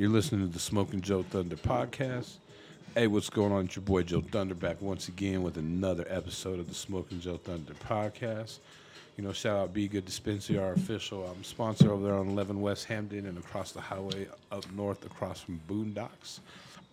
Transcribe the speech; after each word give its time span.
You're 0.00 0.08
listening 0.08 0.46
to 0.46 0.50
the 0.50 0.58
Smoking 0.58 1.02
Joe 1.02 1.22
Thunder 1.22 1.56
podcast. 1.56 2.36
Hey, 2.94 3.06
what's 3.06 3.28
going 3.28 3.52
on? 3.52 3.66
It's 3.66 3.76
your 3.76 3.82
boy 3.82 4.02
Joe 4.02 4.22
Thunder 4.22 4.54
back 4.54 4.80
once 4.80 5.08
again 5.08 5.42
with 5.42 5.58
another 5.58 6.06
episode 6.08 6.58
of 6.58 6.70
the 6.70 6.74
Smoking 6.74 7.20
Joe 7.20 7.36
Thunder 7.36 7.74
podcast. 7.86 8.60
You 9.18 9.24
know, 9.24 9.34
shout 9.34 9.58
out 9.58 9.74
Be 9.74 9.88
Good 9.88 10.06
Dispensary, 10.06 10.56
our 10.56 10.72
official 10.72 11.28
um, 11.28 11.44
sponsor 11.44 11.92
over 11.92 12.02
there 12.02 12.14
on 12.14 12.30
11 12.30 12.62
West 12.62 12.86
Hampton 12.86 13.26
and 13.26 13.36
across 13.36 13.72
the 13.72 13.82
highway 13.82 14.26
up 14.50 14.64
north 14.72 15.04
across 15.04 15.42
from 15.42 15.60
Boondocks. 15.68 16.38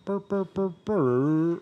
Burr, 0.04 0.18
burr, 0.18 0.44
burr, 0.44 0.68
burr. 0.84 1.60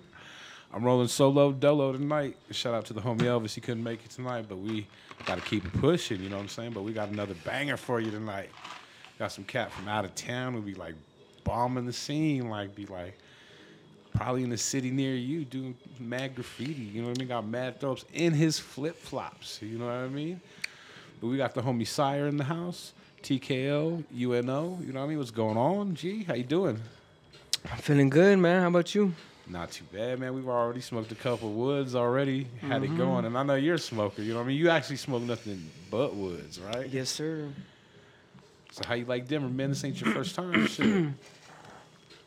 I'm 0.74 0.82
rolling 0.82 1.06
solo 1.06 1.52
dolo 1.52 1.92
tonight. 1.92 2.36
Shout 2.50 2.74
out 2.74 2.86
to 2.86 2.92
the 2.92 3.00
homie 3.00 3.20
Elvis. 3.20 3.54
He 3.54 3.60
couldn't 3.60 3.84
make 3.84 4.04
it 4.04 4.10
tonight, 4.10 4.46
but 4.48 4.58
we 4.58 4.88
got 5.26 5.36
to 5.36 5.44
keep 5.44 5.62
pushing, 5.74 6.20
you 6.20 6.28
know 6.28 6.38
what 6.38 6.42
I'm 6.42 6.48
saying? 6.48 6.72
But 6.72 6.82
we 6.82 6.92
got 6.92 7.10
another 7.10 7.34
banger 7.44 7.76
for 7.76 8.00
you 8.00 8.10
tonight. 8.10 8.50
Got 9.20 9.30
some 9.30 9.44
cat 9.44 9.70
from 9.70 9.86
out 9.86 10.04
of 10.04 10.12
town 10.16 10.52
who 10.52 10.60
be 10.60 10.74
like 10.74 10.96
bombing 11.46 11.86
the 11.86 11.92
scene, 11.92 12.50
like 12.50 12.74
be 12.74 12.84
like 12.86 13.16
probably 14.12 14.42
in 14.42 14.50
the 14.50 14.58
city 14.58 14.90
near 14.90 15.14
you 15.14 15.44
doing 15.44 15.76
mad 16.00 16.34
graffiti. 16.34 16.82
You 16.82 17.02
know 17.02 17.08
what 17.08 17.18
I 17.18 17.20
mean? 17.20 17.28
Got 17.28 17.46
mad 17.46 17.80
throws 17.80 18.04
in 18.12 18.32
his 18.32 18.58
flip 18.58 18.96
flops. 18.96 19.60
You 19.62 19.78
know 19.78 19.86
what 19.86 19.94
I 19.94 20.08
mean? 20.08 20.40
But 21.20 21.28
we 21.28 21.36
got 21.36 21.54
the 21.54 21.62
homie 21.62 21.86
Sire 21.86 22.26
in 22.26 22.36
the 22.36 22.44
house, 22.44 22.92
TKO, 23.22 24.04
UNO. 24.12 24.78
You 24.84 24.92
know 24.92 25.00
what 25.00 25.06
I 25.06 25.08
mean? 25.08 25.18
What's 25.18 25.30
going 25.30 25.56
on? 25.56 25.94
G, 25.94 26.24
how 26.24 26.34
you 26.34 26.42
doing? 26.42 26.80
I'm 27.70 27.78
feeling 27.78 28.10
good, 28.10 28.38
man. 28.38 28.62
How 28.62 28.68
about 28.68 28.94
you? 28.94 29.14
Not 29.48 29.70
too 29.70 29.84
bad, 29.92 30.18
man. 30.18 30.34
We've 30.34 30.48
already 30.48 30.80
smoked 30.80 31.12
a 31.12 31.14
couple 31.14 31.52
woods 31.52 31.94
already. 31.94 32.48
Had 32.60 32.82
it 32.82 32.86
mm-hmm. 32.86 32.96
going, 32.96 33.24
and 33.26 33.38
I 33.38 33.44
know 33.44 33.54
you're 33.54 33.76
a 33.76 33.78
smoker. 33.78 34.20
You 34.20 34.32
know 34.32 34.40
what 34.40 34.46
I 34.46 34.48
mean? 34.48 34.56
You 34.56 34.70
actually 34.70 34.96
smoke 34.96 35.22
nothing 35.22 35.70
but 35.88 36.14
woods, 36.14 36.58
right? 36.58 36.88
Yes, 36.88 37.10
sir. 37.10 37.48
So 38.72 38.82
how 38.86 38.94
you 38.94 39.04
like 39.04 39.28
Denver, 39.28 39.48
man? 39.48 39.70
This 39.70 39.84
ain't 39.84 40.00
your 40.00 40.12
first 40.12 40.34
time. 40.34 41.14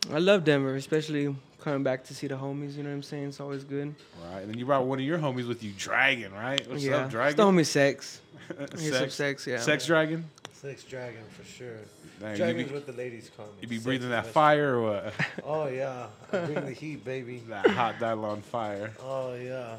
Shit. 0.05 0.13
I 0.13 0.20
love 0.20 0.44
Denver, 0.44 0.76
especially 0.76 1.35
coming 1.60 1.84
back 1.84 2.04
to 2.05 2.13
see 2.13 2.27
the 2.27 2.35
homies. 2.35 2.76
You 2.76 2.84
know 2.84 2.90
what 2.90 2.96
I'm 2.96 3.04
saying? 3.04 3.29
It's 3.29 3.40
always 3.40 3.63
good. 3.63 3.93
Right, 4.32 4.41
and 4.41 4.51
then 4.51 4.57
you 4.57 4.65
brought 4.65 4.85
one 4.85 4.99
of 4.99 5.05
your 5.05 5.20
homies 5.20 5.48
with 5.48 5.63
you, 5.63 5.71
Dragon, 5.77 6.34
right? 6.34 6.65
What's 6.70 6.84
yeah, 6.84 6.98
up, 6.98 7.05
it's 7.05 7.12
Dragon? 7.12 7.37
the 7.37 7.43
homie 7.43 7.65
Sex. 7.65 8.21
He's 8.77 8.91
some 8.91 9.10
sex, 9.10 9.13
sex, 9.15 9.48
yeah. 9.48 9.60
sex 9.60 9.85
Dragon. 9.85 10.26
Sex 10.60 10.84
dragon 10.84 11.21
for 11.29 11.46
sure. 11.46 11.77
Dang, 12.20 12.32
you 12.32 12.38
Dragon's 12.38 12.68
be- 12.68 12.73
what 12.73 12.85
the 12.85 12.91
ladies 12.91 13.32
call 13.38 13.46
me. 13.46 13.51
You 13.62 13.68
be 13.70 13.76
Sex 13.76 13.85
breathing 13.85 14.10
that 14.10 14.26
fire 14.26 14.76
or 14.76 14.82
what? 14.82 15.13
Oh 15.46 15.68
yeah, 15.70 16.07
I 16.34 16.38
bring 16.40 16.66
the 16.66 16.73
heat, 16.73 17.05
baby. 17.05 17.41
that 17.48 17.66
hot 17.68 17.95
Dylon 17.95 18.41
fire. 18.41 18.91
Oh 19.01 19.35
yeah. 19.35 19.76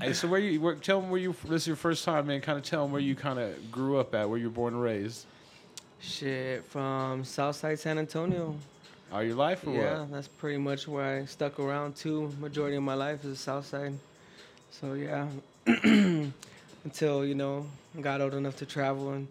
Hey, 0.00 0.12
so 0.12 0.28
where 0.28 0.38
you? 0.38 0.60
Where, 0.60 0.76
tell 0.76 1.00
them 1.00 1.10
where 1.10 1.20
you. 1.20 1.34
This 1.48 1.62
is 1.62 1.66
your 1.66 1.74
first 1.74 2.04
time, 2.04 2.28
man. 2.28 2.40
Kind 2.40 2.56
of 2.56 2.64
tell 2.64 2.84
them 2.84 2.92
where 2.92 3.00
you 3.00 3.16
kind 3.16 3.40
of 3.40 3.72
grew 3.72 3.98
up 3.98 4.14
at, 4.14 4.30
where 4.30 4.38
you 4.38 4.44
were 4.44 4.54
born 4.54 4.74
and 4.74 4.82
raised. 4.82 5.26
Shit, 5.98 6.64
from 6.66 7.24
Southside 7.24 7.80
San 7.80 7.98
Antonio. 7.98 8.54
All 9.12 9.22
your 9.22 9.36
life 9.36 9.66
or 9.66 9.70
yeah, 9.74 10.00
what? 10.00 10.12
that's 10.12 10.28
pretty 10.28 10.58
much 10.58 10.88
where 10.88 11.20
I 11.20 11.24
stuck 11.26 11.58
around 11.60 11.94
too. 11.96 12.32
Majority 12.40 12.76
of 12.76 12.82
my 12.82 12.94
life 12.94 13.24
is 13.24 13.30
the 13.30 13.36
Southside. 13.36 13.94
So 14.70 14.94
yeah, 14.94 15.28
until 16.84 17.24
you 17.24 17.34
know 17.34 17.66
got 18.00 18.20
old 18.20 18.34
enough 18.34 18.56
to 18.58 18.66
travel 18.66 19.12
and 19.12 19.28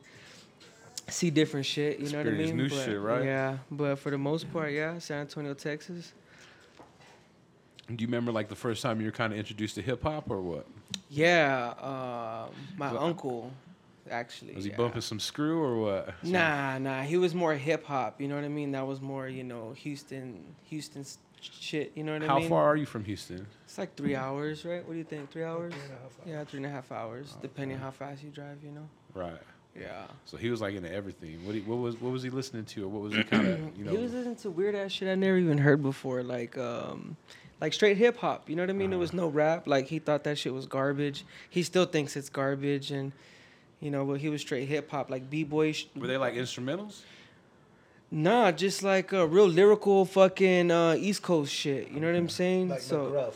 see 1.10 1.30
different 1.30 1.66
shit. 1.66 2.00
You 2.00 2.10
know 2.10 2.20
what 2.20 2.28
I 2.28 2.30
Experience 2.30 2.48
mean? 2.50 2.58
new 2.58 2.70
But, 2.70 2.86
shit, 2.86 3.00
right? 3.00 3.24
Yeah, 3.26 3.58
but 3.70 3.96
for 3.98 4.10
the 4.12 4.18
most 4.18 4.52
part, 4.52 4.72
yeah, 4.72 4.98
San 5.00 5.22
Antonio, 5.22 5.54
Texas. 5.54 6.14
Do 7.88 8.02
you 8.02 8.08
remember 8.08 8.32
like 8.32 8.48
the 8.50 8.56
first 8.56 8.82
time 8.82 9.00
you 9.00 9.06
were 9.08 9.12
kind 9.12 9.32
of 9.34 9.38
introduced 9.38 9.76
to 9.76 9.82
hip 9.82 10.02
hop 10.02 10.32
or 10.32 10.42
what? 10.42 10.66
Yeah, 11.10 11.74
uh, 11.80 12.48
my 12.78 12.90
So- 12.92 12.98
uncle, 13.00 13.52
actually. 14.10 14.54
Was 14.56 14.64
he 14.66 14.72
yeah. 14.72 14.78
bumping 14.78 15.02
some 15.02 15.20
screw 15.20 15.62
or 15.62 15.78
what? 15.80 16.14
Nah, 16.24 16.78
nah. 16.78 17.02
He 17.04 17.18
was 17.18 17.34
more 17.36 17.54
hip 17.54 17.86
hop. 17.86 18.22
You 18.22 18.28
know 18.28 18.36
what 18.36 18.44
I 18.44 18.50
mean? 18.50 18.72
That 18.72 18.86
was 18.88 19.02
more, 19.02 19.28
you 19.28 19.44
know, 19.44 19.74
Houston, 19.78 20.56
Houston 20.66 21.06
shit. 21.42 21.92
You 21.96 22.04
know 22.04 22.14
what 22.14 22.24
How 22.24 22.36
I 22.36 22.40
mean? 22.40 22.44
How 22.44 22.50
far 22.50 22.64
are 22.66 22.76
you 22.76 22.86
from 22.86 23.04
Houston? 23.06 23.46
It's 23.66 23.78
like 23.78 23.96
three 23.96 24.16
hours, 24.16 24.66
right? 24.66 24.86
What 24.86 24.94
do 24.94 24.98
you 24.98 25.04
think? 25.04 25.32
Three 25.32 25.44
hours? 25.44 25.74
Three 25.74 25.84
and 25.84 25.92
a 25.92 25.96
half 25.96 26.02
hours. 26.20 26.28
Yeah, 26.28 26.44
three 26.46 26.58
and 26.58 26.66
a 26.66 26.70
half 26.70 26.92
hours, 26.92 27.32
Okay. 27.34 27.42
depending 27.42 27.78
how 27.78 27.92
fast 27.92 28.24
you 28.24 28.30
drive. 28.30 28.58
You 28.64 28.72
know? 28.72 28.90
Right. 29.14 29.40
Yeah. 29.80 30.06
So 30.24 30.38
he 30.38 30.50
was 30.50 30.62
like 30.62 30.74
into 30.76 30.92
everything. 30.92 31.46
What, 31.46 31.54
he, 31.56 31.62
what 31.62 31.76
was 31.78 32.00
what 32.00 32.12
was 32.14 32.24
he 32.24 32.30
listening 32.30 32.64
to, 32.66 32.86
or 32.86 32.88
what 32.88 33.02
was 33.04 33.14
he 33.14 33.24
kind 33.24 33.48
of 33.48 33.60
you 33.78 33.84
know? 33.84 33.92
he 33.92 33.98
was 33.98 34.14
listening 34.14 34.38
to 34.38 34.50
weird 34.50 34.74
ass 34.76 34.92
shit 34.92 35.10
I 35.10 35.16
never 35.16 35.38
even 35.38 35.58
heard 35.58 35.82
before, 35.84 36.24
like 36.24 36.58
um, 36.58 37.18
like 37.60 37.74
straight 37.74 37.98
hip 37.98 38.18
hop. 38.18 38.50
You 38.50 38.56
know 38.56 38.64
what 38.64 38.70
I 38.70 38.74
mean? 38.74 38.92
There 38.92 39.00
was 39.00 39.10
Uh-huh. 39.10 39.18
no 39.24 39.28
rap. 39.28 39.68
Like 39.68 39.88
he 39.88 40.00
thought 40.00 40.24
that 40.24 40.38
shit 40.38 40.54
was 40.54 40.66
garbage. 40.66 41.26
He 41.50 41.62
still 41.62 41.86
thinks 41.86 42.16
it's 42.16 42.30
garbage, 42.30 42.90
and 42.92 43.12
you 43.80 43.92
know, 43.92 44.06
but 44.06 44.20
he 44.20 44.30
was 44.30 44.42
straight 44.42 44.68
hip 44.68 44.90
hop, 44.92 45.10
like 45.10 45.30
b 45.30 45.44
boy. 45.44 45.72
Sh- 45.74 45.88
were 45.96 46.08
they 46.08 46.18
like 46.18 46.34
instrumentals? 46.36 47.02
Nah, 48.12 48.52
just 48.52 48.84
like 48.84 49.12
a 49.14 49.26
real 49.26 49.48
lyrical 49.48 50.06
fucking 50.06 50.72
uh, 50.72 50.96
East 50.98 51.22
Coast 51.24 51.52
shit. 51.52 51.90
You 51.90 52.00
know 52.00 52.08
what 52.08 52.16
I'm 52.16 52.30
saying? 52.30 52.70
Like 52.70 52.80
so 52.82 53.08
McGruff. 53.12 53.34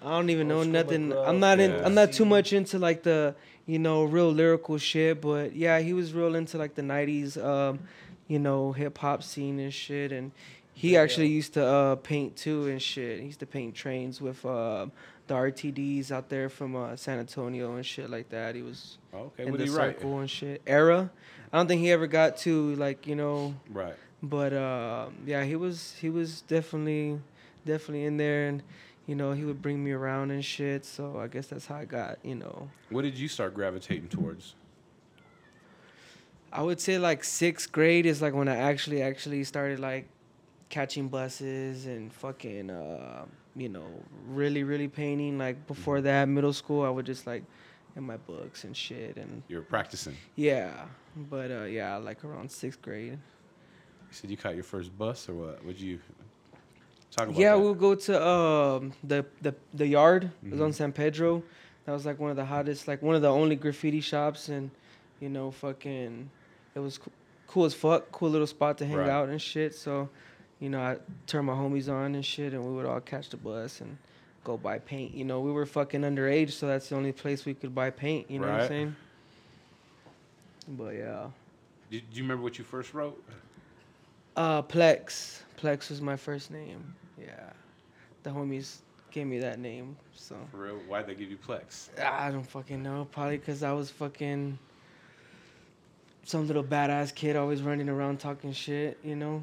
I 0.00 0.10
don't 0.10 0.30
even 0.30 0.46
know 0.48 0.58
Old 0.58 0.64
school 0.64 0.72
nothing. 0.72 1.08
McGraw, 1.10 1.28
I'm 1.28 1.40
not 1.40 1.60
in. 1.60 1.70
Yeah. 1.72 1.82
I'm 1.84 1.94
not 1.94 2.12
too 2.12 2.24
much 2.24 2.52
into 2.52 2.78
like 2.78 3.02
the 3.02 3.34
you 3.66 3.78
know 3.78 4.04
real 4.04 4.30
lyrical 4.30 4.78
shit. 4.78 5.20
But 5.20 5.54
yeah, 5.54 5.80
he 5.80 5.92
was 5.92 6.14
real 6.14 6.34
into 6.36 6.56
like 6.58 6.74
the 6.74 6.82
'90s, 6.82 7.42
um, 7.44 7.80
you 8.28 8.38
know, 8.38 8.72
hip 8.72 8.96
hop 8.98 9.22
scene 9.22 9.58
and 9.58 9.74
shit. 9.74 10.12
And 10.12 10.30
he 10.72 10.92
Yeah, 10.92 11.00
actually 11.00 11.26
yeah. 11.26 11.34
used 11.34 11.54
to 11.54 11.66
uh, 11.66 11.96
paint 11.96 12.36
too 12.36 12.68
and 12.68 12.80
shit. 12.80 13.18
He 13.18 13.26
used 13.26 13.40
to 13.40 13.46
paint 13.46 13.74
trains 13.74 14.20
with 14.20 14.44
uh, 14.46 14.86
the 15.28 15.34
RTDs 15.34 16.10
out 16.10 16.28
there 16.28 16.48
from 16.48 16.74
uh, 16.74 16.96
San 16.96 17.18
Antonio 17.18 17.76
and 17.76 17.84
shit 17.86 18.10
like 18.10 18.28
that. 18.30 18.54
He 18.54 18.62
was 18.62 18.98
Okay, 19.14 19.44
in 19.44 19.56
the 19.56 19.64
he 19.64 19.70
write? 19.70 20.00
circle 20.00 20.18
and 20.18 20.28
shit. 20.30 20.60
Era. 20.66 21.10
I 21.52 21.56
don't 21.56 21.66
think 21.68 21.80
he 21.80 21.90
ever 21.92 22.06
got 22.06 22.36
to 22.38 22.74
like 22.76 23.06
you 23.06 23.14
know 23.16 23.54
Right. 23.70 23.94
but 24.22 24.52
uh, 24.52 25.06
yeah, 25.26 25.44
he 25.44 25.56
was 25.56 25.94
he 26.00 26.10
was 26.10 26.42
definitely 26.42 27.20
definitely 27.64 28.04
in 28.04 28.16
there, 28.16 28.48
and 28.48 28.62
you 29.06 29.14
know 29.14 29.32
he 29.32 29.44
would 29.44 29.62
bring 29.62 29.82
me 29.82 29.92
around 29.92 30.30
and 30.30 30.44
shit. 30.44 30.84
So 30.84 31.18
I 31.18 31.28
guess 31.28 31.46
that's 31.46 31.66
how 31.66 31.76
I 31.76 31.84
got 31.84 32.18
you 32.24 32.34
know. 32.34 32.68
What 32.90 33.02
did 33.02 33.16
you 33.18 33.28
start 33.28 33.54
gravitating 33.54 34.08
towards? 34.08 34.54
I 36.52 36.62
would 36.62 36.80
say 36.80 36.98
like 36.98 37.24
sixth 37.24 37.70
grade 37.72 38.06
is 38.06 38.22
like 38.22 38.34
when 38.34 38.48
I 38.48 38.56
actually 38.56 39.02
actually 39.02 39.44
started 39.44 39.80
like 39.80 40.08
catching 40.70 41.08
buses 41.08 41.86
and 41.86 42.12
fucking 42.12 42.70
uh, 42.70 43.24
you 43.58 43.68
know 43.68 43.86
really 44.28 44.62
really 44.64 44.88
painting. 44.88 45.36
Like 45.38 45.66
before 45.66 46.00
that, 46.02 46.28
middle 46.28 46.52
school, 46.52 46.84
I 46.84 46.88
would 46.90 47.06
just 47.06 47.26
like 47.26 47.44
in 47.96 48.04
my 48.04 48.16
books 48.16 48.64
and 48.64 48.76
shit 48.76 49.16
and 49.16 49.42
You 49.48 49.56
were 49.56 49.62
practicing. 49.62 50.16
yeah. 50.36 50.72
But 51.16 51.50
uh, 51.50 51.64
yeah, 51.64 51.96
like 51.96 52.24
around 52.24 52.50
sixth 52.50 52.80
grade. 52.80 53.12
You 53.12 53.18
said 54.12 54.30
you 54.30 54.36
caught 54.36 54.54
your 54.54 54.64
first 54.64 54.96
bus 54.96 55.28
or 55.28 55.34
what? 55.34 55.64
Would 55.64 55.80
you 55.80 55.98
talk 57.10 57.26
about? 57.28 57.36
Yeah, 57.38 57.52
that? 57.52 57.58
we'll 57.60 57.74
go 57.74 57.94
to 57.94 58.26
um, 58.26 58.92
the 59.02 59.24
the 59.42 59.54
the 59.74 59.86
yard. 59.86 60.30
It 60.44 60.52
was 60.52 60.60
on 60.60 60.70
Mhm. 60.70 60.74
San 60.74 60.92
Pedro. 60.92 61.42
That 61.86 61.92
was 61.92 62.06
like 62.06 62.18
one 62.18 62.30
of 62.30 62.36
the 62.36 62.44
hottest, 62.44 62.86
like 62.86 63.02
one 63.02 63.16
of 63.16 63.22
the 63.22 63.30
only 63.30 63.56
graffiti 63.56 64.00
shops, 64.00 64.48
and 64.48 64.70
you 65.20 65.28
know, 65.30 65.50
fucking, 65.50 66.30
it 66.76 66.78
was 66.78 66.98
co- 66.98 67.10
cool 67.48 67.64
as 67.64 67.74
fuck. 67.74 68.12
Cool 68.12 68.30
little 68.30 68.46
spot 68.46 68.78
to 68.78 68.86
hang 68.86 68.98
Right. 68.98 69.08
out 69.08 69.28
and 69.30 69.40
shit. 69.42 69.74
So, 69.74 70.08
you 70.60 70.68
know, 70.68 70.80
I 70.80 70.96
turned 71.26 71.46
my 71.46 71.54
homies 71.54 71.92
on 71.92 72.14
and 72.14 72.24
shit, 72.24 72.52
and 72.52 72.64
we 72.64 72.72
would 72.72 72.86
all 72.86 73.00
catch 73.00 73.30
the 73.30 73.36
bus 73.36 73.80
and 73.80 73.96
go 74.44 74.56
buy 74.56 74.78
paint. 74.78 75.14
You 75.14 75.24
know, 75.24 75.40
we 75.40 75.52
were 75.52 75.66
fucking 75.66 76.02
underage, 76.02 76.52
so 76.52 76.66
that's 76.66 76.88
the 76.88 76.96
only 76.96 77.12
place 77.12 77.44
we 77.44 77.54
could 77.54 77.74
buy 77.74 77.90
paint. 77.90 78.30
You 78.30 78.40
know 78.40 78.48
what 78.48 78.62
I'm 78.62 78.68
saying? 78.68 78.96
But 80.68 80.94
yeah. 80.94 81.26
Did, 81.90 82.10
do 82.10 82.16
you 82.16 82.22
remember 82.22 82.42
what 82.42 82.58
you 82.58 82.64
first 82.64 82.92
wrote? 82.92 83.22
Uh, 84.36 84.62
Plex. 84.62 85.40
Plex 85.60 85.90
was 85.90 86.00
my 86.00 86.16
first 86.16 86.50
name. 86.50 86.94
Yeah. 87.18 87.50
The 88.22 88.30
homies 88.30 88.78
gave 89.10 89.26
me 89.26 89.38
that 89.38 89.58
name. 89.58 89.96
So 90.14 90.36
For 90.50 90.58
real? 90.58 90.74
Why'd 90.86 91.06
they 91.06 91.14
give 91.14 91.30
you 91.30 91.38
Plex? 91.38 91.88
I 92.00 92.30
don't 92.30 92.46
fucking 92.46 92.82
know. 92.82 93.06
Probably 93.10 93.38
because 93.38 93.62
I 93.62 93.72
was 93.72 93.90
fucking 93.90 94.58
some 96.24 96.46
little 96.46 96.64
badass 96.64 97.14
kid 97.14 97.36
always 97.36 97.62
running 97.62 97.88
around 97.88 98.20
talking 98.20 98.52
shit, 98.52 98.98
you 99.02 99.16
know? 99.16 99.42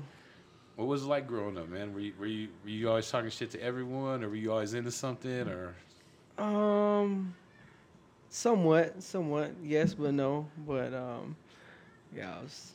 What 0.75 0.87
was 0.87 1.03
it 1.03 1.07
like 1.07 1.25
growing 1.27 1.57
up, 1.57 1.69
man? 1.69 1.93
Were 1.93 1.99
you, 2.01 2.13
were 2.19 2.25
you 2.25 2.49
were 2.63 2.69
you 2.69 2.89
always 2.89 3.09
talking 3.09 3.29
shit 3.29 3.51
to 3.51 3.61
everyone, 3.61 4.23
or 4.23 4.29
were 4.29 4.35
you 4.35 4.51
always 4.51 4.73
into 4.73 4.91
something, 4.91 5.47
or 5.47 5.73
Um, 6.37 7.33
somewhat, 8.29 9.01
somewhat, 9.01 9.51
yes, 9.63 9.93
but 9.93 10.13
no. 10.13 10.47
But 10.67 10.93
um, 10.93 11.35
yeah, 12.15 12.35
I 12.37 12.41
was, 12.41 12.73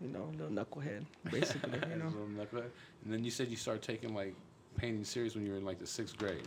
you 0.00 0.08
know, 0.08 0.28
a 0.32 0.36
little 0.42 0.64
knucklehead, 0.64 1.04
basically, 1.30 1.72
you 1.90 1.96
know? 1.96 2.12
That? 2.52 2.70
And 3.04 3.12
then 3.12 3.24
you 3.24 3.30
said 3.32 3.48
you 3.48 3.56
started 3.56 3.82
taking 3.82 4.14
like 4.14 4.34
painting 4.76 5.04
serious 5.04 5.34
when 5.34 5.44
you 5.44 5.52
were 5.52 5.58
in 5.58 5.64
like 5.64 5.80
the 5.80 5.86
sixth 5.86 6.16
grade. 6.16 6.46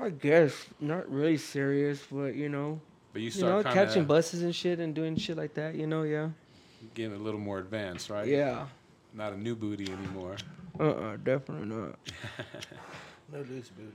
I 0.00 0.10
guess 0.10 0.54
not 0.80 1.10
really 1.10 1.36
serious, 1.36 2.02
but 2.10 2.34
you 2.36 2.48
know, 2.48 2.80
But 3.12 3.20
you 3.20 3.26
you 3.26 3.30
started 3.32 3.66
know, 3.66 3.74
catching 3.74 4.04
buses 4.06 4.42
and 4.42 4.54
shit 4.54 4.78
and 4.78 4.94
doing 4.94 5.16
shit 5.16 5.36
like 5.36 5.54
that, 5.54 5.74
you 5.74 5.86
know, 5.86 6.04
yeah. 6.04 6.28
getting 6.94 7.14
a 7.14 7.18
little 7.18 7.40
more 7.40 7.58
advanced, 7.58 8.08
right? 8.08 8.26
Yeah. 8.26 8.66
Not 9.14 9.32
a 9.32 9.36
new 9.40 9.54
booty 9.56 9.90
anymore. 9.90 10.36
Uh 10.78 10.84
uh 10.90 11.16
definitely 11.16 11.66
not. 11.68 11.98
No 13.32 13.40
loose 13.40 13.68
booty. 13.68 13.92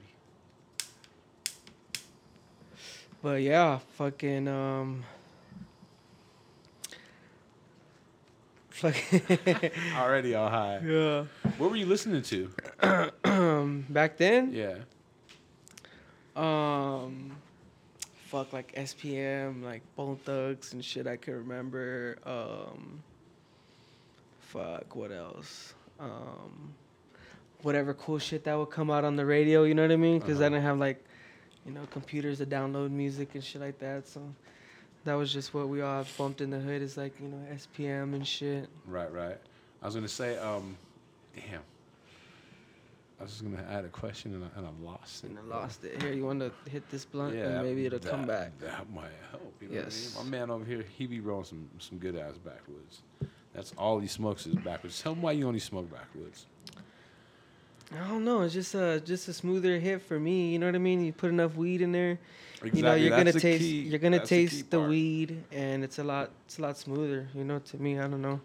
But 3.23 3.41
yeah, 3.41 3.79
fucking 3.97 4.47
um 4.47 5.03
Fucking- 8.69 9.21
Already 9.97 10.35
all 10.35 10.49
high. 10.49 10.79
yeah. 10.83 11.23
What 11.57 11.69
were 11.71 11.75
you 11.77 11.85
listening 11.85 12.21
to? 12.23 12.49
Um, 13.23 13.85
back 13.89 14.17
then, 14.17 14.51
Yeah. 14.51 14.79
um, 16.35 17.31
fuck 18.27 18.51
like 18.51 18.73
SPM, 18.75 19.63
like 19.63 19.83
Bone 19.95 20.17
Thugs 20.25 20.73
and 20.73 20.83
shit. 20.83 21.05
I 21.07 21.17
can 21.17 21.35
remember. 21.35 22.17
Um, 22.25 23.03
fuck, 24.53 24.95
what 24.95 25.11
else? 25.11 25.73
Um, 25.99 26.73
whatever 27.63 27.93
cool 27.93 28.19
shit 28.19 28.43
that 28.43 28.55
would 28.57 28.69
come 28.69 28.91
out 28.91 29.03
on 29.03 29.15
the 29.15 29.25
radio. 29.25 29.63
You 29.63 29.73
know 29.73 29.81
what 29.81 29.91
I 29.91 29.95
mean? 29.95 30.19
Because 30.19 30.39
I 30.39 30.45
Uh-huh. 30.45 30.49
didn't 30.55 30.63
have 30.65 30.77
like, 30.77 31.03
you 31.65 31.71
know, 31.71 31.81
computers 31.91 32.37
to 32.37 32.45
download 32.45 32.91
music 32.91 33.33
and 33.35 33.43
shit 33.43 33.61
like 33.61 33.79
that. 33.79 34.07
So 34.07 34.21
that 35.05 35.15
was 35.15 35.33
just 35.33 35.53
what 35.53 35.69
we 35.69 35.81
all 35.81 36.05
bumped 36.17 36.41
in 36.41 36.49
the 36.49 36.59
hood. 36.59 36.81
Is 36.81 36.97
like 36.97 37.13
you 37.19 37.27
know 37.27 37.41
SPM 37.51 38.13
and 38.13 38.27
shit. 38.27 38.69
Right, 38.85 39.11
right. 39.11 39.37
I 39.81 39.85
was 39.85 39.95
gonna 39.95 40.07
say, 40.07 40.37
um, 40.37 40.77
damn. 41.35 41.61
I 43.19 43.23
was 43.23 43.31
just 43.31 43.43
gonna 43.43 43.65
add 43.69 43.85
a 43.85 43.89
question 43.89 44.33
and 44.33 44.43
I, 44.43 44.47
and 44.57 44.67
I 44.67 44.71
lost 44.91 45.23
it. 45.23 45.29
And 45.29 45.39
I 45.39 45.43
lost 45.43 45.83
it. 45.85 46.01
Here, 46.01 46.11
you 46.11 46.25
want 46.25 46.39
to 46.39 46.51
hit 46.69 46.89
this 46.89 47.05
blunt, 47.05 47.35
Yeah, 47.35 47.45
and 47.59 47.61
maybe 47.63 47.85
it'll 47.85 47.99
that, 47.99 48.09
come 48.09 48.25
back. 48.27 48.51
That 48.59 48.89
might 48.93 49.11
help. 49.31 49.53
You 49.61 49.69
know 49.69 49.75
Yes. 49.75 50.13
what 50.15 50.21
I 50.21 50.23
mean? 50.23 50.31
My 50.31 50.37
man 50.39 50.49
over 50.51 50.65
here, 50.65 50.83
he 50.97 51.05
be 51.07 51.19
rolling 51.21 51.45
some 51.45 51.69
some 51.79 51.97
good 51.99 52.15
ass 52.17 52.37
backwoods. 52.43 53.01
That's 53.53 53.73
all 53.77 53.99
he 53.99 54.07
smokes 54.07 54.47
is 54.47 54.55
backwoods. 54.55 55.01
Tell 55.01 55.13
him 55.13 55.21
why 55.21 55.33
you 55.33 55.47
only 55.47 55.59
smoke 55.59 55.91
backwoods. 55.91 56.45
I 57.93 58.07
don't 58.07 58.25
know. 58.25 58.41
It's 58.41 58.53
just 58.53 58.73
a 58.73 58.99
just 59.05 59.27
a 59.27 59.33
smoother 59.33 59.77
hit 59.79 60.01
for 60.01 60.19
me. 60.19 60.51
You 60.51 60.59
know 60.59 60.65
what 60.65 60.75
I 60.75 60.79
mean? 60.79 61.05
You 61.05 61.13
put 61.13 61.29
enough 61.29 61.55
weed 61.55 61.81
in 61.81 61.91
there. 61.91 62.17
Exactly. 62.55 62.79
You 62.79 62.83
know, 62.85 62.95
you're 62.95 63.09
gonna 63.17 63.33
taste. 63.33 63.61
key- 63.61 63.81
You're 63.81 63.99
gonna 63.99 64.17
that's 64.17 64.29
the 64.29 64.47
taste 64.47 64.71
the, 64.71 64.77
part. 64.77 64.89
weed, 64.89 65.43
and 65.51 65.83
it's 65.83 65.99
a 65.99 66.03
lot. 66.03 66.31
It's 66.45 66.57
a 66.57 66.61
lot 66.63 66.77
smoother. 66.77 67.27
You 67.35 67.43
know, 67.43 67.59
to 67.59 67.77
me, 67.77 67.99
I 67.99 68.07
don't 68.07 68.21
know. 68.21 68.39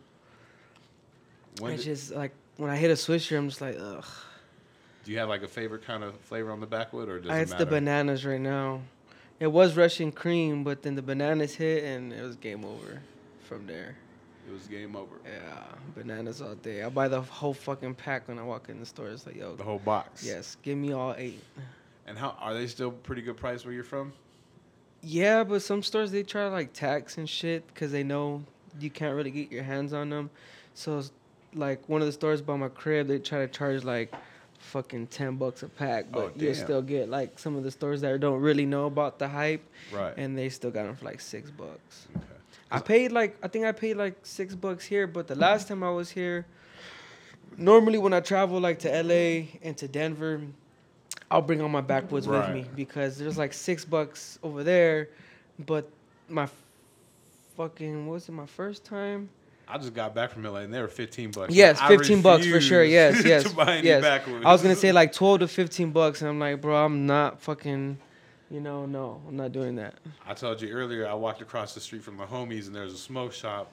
When 1.61 1.73
it's 1.73 1.85
did- 1.85 1.95
just 1.97 2.13
like 2.15 2.33
when 2.57 2.71
I 2.71 2.77
hit 2.77 2.91
a 2.91 2.95
swisher, 2.95 3.39
I'm 3.39 3.49
just 3.49 3.61
like, 3.61 3.79
ugh. 3.81 4.05
do 5.05 5.13
you 5.13 5.19
have 5.19 5.29
like 5.29 5.43
a 5.43 5.49
favorite 5.49 5.85
kind 5.85 6.05
of 6.05 6.15
flavor 6.21 6.51
on 6.51 6.61
the 6.61 6.67
backwood, 6.67 7.09
or 7.09 7.19
does 7.21 7.31
I, 7.31 7.39
it 7.39 7.43
it's 7.43 7.53
matter? 7.53 7.65
the 7.65 7.71
bananas 7.71 8.27
right 8.27 8.41
now. 8.41 8.83
It 9.41 9.47
was 9.47 9.77
Russian 9.77 10.11
cream, 10.13 10.65
but 10.65 10.83
then 10.83 10.97
the 10.97 11.03
bananas 11.03 11.55
hit, 11.55 11.85
and 11.85 12.13
it 12.13 12.23
was 12.23 12.35
game 12.37 12.65
over 12.65 13.01
from 13.45 13.67
there. 13.67 13.97
It 14.49 14.53
was 14.55 14.67
game 14.67 14.97
over. 14.97 15.17
Yeah, 15.27 15.59
bananas 15.95 16.41
all 16.41 16.55
day. 16.55 16.83
I 16.83 16.89
buy 16.89 17.07
the 17.09 17.21
whole 17.21 17.53
fucking 17.53 17.95
pack 17.97 18.29
when 18.29 18.39
I 18.39 18.43
walk 18.43 18.71
in 18.71 18.81
the 18.81 18.87
store. 18.87 19.09
It's 19.09 19.27
like, 19.27 19.37
yo, 19.37 19.55
The 19.57 19.63
whole 19.65 19.79
box. 19.79 20.25
yes, 20.25 20.57
give 20.63 20.79
me 20.79 20.93
all 20.93 21.15
eight. 21.19 21.43
And 22.07 22.17
how 22.17 22.35
are 22.41 22.55
they 22.55 22.67
still 22.67 22.91
pretty 22.91 23.21
good 23.21 23.37
price 23.37 23.65
where 23.67 23.75
you're 23.75 23.85
from? 23.85 24.13
Yeah, 25.03 25.45
but 25.45 25.61
some 25.61 25.83
stores 25.83 26.11
they 26.11 26.23
try 26.23 26.45
to 26.45 26.51
like 26.51 26.73
tax 26.73 27.19
and 27.19 27.29
shit 27.29 27.67
because 27.69 27.93
they 27.93 28.03
know 28.03 28.43
you 28.81 28.89
can't 28.91 29.15
really 29.15 29.31
get 29.31 29.53
your 29.53 29.63
hands 29.63 29.93
on 29.93 30.09
them. 30.09 30.31
So, 30.75 31.03
like 31.55 31.87
one 31.89 32.01
of 32.01 32.07
the 32.07 32.13
stores 32.13 32.41
by 32.41 32.57
my 32.57 32.69
crib, 32.69 33.07
they 33.09 33.19
try 33.19 33.41
to 33.41 33.49
charge 33.49 33.85
like 33.85 34.13
fucking 34.61 35.09
ten 35.09 35.37
bucks 35.37 35.63
a 35.63 35.69
pack, 35.69 36.07
Oh, 36.15 36.23
but 36.31 36.41
you 36.41 36.53
damn. 36.55 36.65
still 36.65 36.83
get 36.83 37.09
like 37.11 37.39
some 37.39 37.55
of 37.55 37.65
the 37.65 37.71
stores 37.71 38.01
that 38.01 38.19
don't 38.21 38.41
really 38.41 38.67
know 38.67 38.87
about 38.87 39.19
the 39.19 39.29
hype, 39.29 39.63
Right. 39.93 40.15
and 40.17 40.37
they 40.39 40.49
still 40.49 40.71
got 40.71 40.85
them 40.87 40.97
for 40.97 41.05
like 41.05 41.21
six 41.21 41.51
bucks. 41.51 42.09
okay. 42.17 42.25
I 42.71 42.81
paid 42.81 43.13
like 43.13 43.37
I 43.43 43.49
think 43.49 43.65
I 43.65 43.73
paid 43.73 43.97
like 43.97 44.15
six 44.25 44.55
bucks 44.55 44.85
here, 44.85 45.07
but 45.07 45.27
the 45.27 45.35
last 45.35 45.69
time 45.69 45.83
I 45.83 45.91
was 45.91 46.11
here, 46.11 46.47
normally 47.57 47.99
when 47.99 48.13
I 48.13 48.21
travel 48.21 48.61
like 48.61 48.79
to 48.81 49.03
LA 49.03 49.47
and 49.63 49.77
to 49.79 49.89
Denver, 49.89 50.43
I'll 51.31 51.43
bring 51.43 51.61
all 51.61 51.69
my 51.69 51.81
backwoods 51.81 52.27
with 52.29 52.49
me 52.51 52.67
because 52.75 53.19
there's 53.19 53.39
like 53.39 53.53
six 53.53 53.85
bucks 53.85 54.39
over 54.43 54.63
there, 54.63 55.09
but 55.67 55.89
my 56.29 56.49
fucking 57.57 58.07
what 58.07 58.15
was 58.15 58.29
it 58.29 58.33
my 58.33 58.47
first 58.47 58.85
time? 58.85 59.29
I 59.71 59.77
just 59.77 59.93
got 59.93 60.15
back 60.15 60.31
from 60.31 60.45
LA 60.45 60.61
and 60.61 60.73
they 60.73 60.81
were 60.81 60.89
15 60.89 61.31
bucks. 61.33 61.55
Yes, 61.55 61.81
15 61.83 62.23
bucks 62.23 62.47
for 62.47 62.61
sure. 62.61 62.83
Yes, 62.83 63.23
yes, 63.25 63.45
to 63.45 63.55
buy 63.55 63.77
any 63.77 63.87
yes. 63.87 64.05
I 64.05 64.53
was 64.53 64.63
gonna 64.63 64.77
say 64.77 64.93
like 64.93 65.13
twelve 65.13 65.41
to 65.41 65.49
fifteen 65.49 65.91
bucks, 65.91 66.23
and 66.23 66.31
I'm 66.31 66.39
like, 66.39 66.61
bro, 66.61 66.85
I'm 66.85 67.07
not 67.07 67.43
fucking, 67.43 67.99
you 68.51 68.61
know, 68.61 68.87
no, 68.87 69.21
I'm 69.29 69.37
not 69.37 69.53
doing 69.53 69.77
that. 69.77 69.95
I 70.27 70.35
told 70.35 70.61
you 70.63 70.71
earlier, 70.71 71.07
I 71.09 71.15
walked 71.15 71.43
across 71.43 71.75
the 71.75 71.81
street 71.81 72.03
from 72.03 72.17
my 72.17 72.27
homies 72.27 72.67
and 72.67 72.75
there's 72.75 72.93
a 72.95 72.99
smoke 72.99 73.33
shop. 73.33 73.73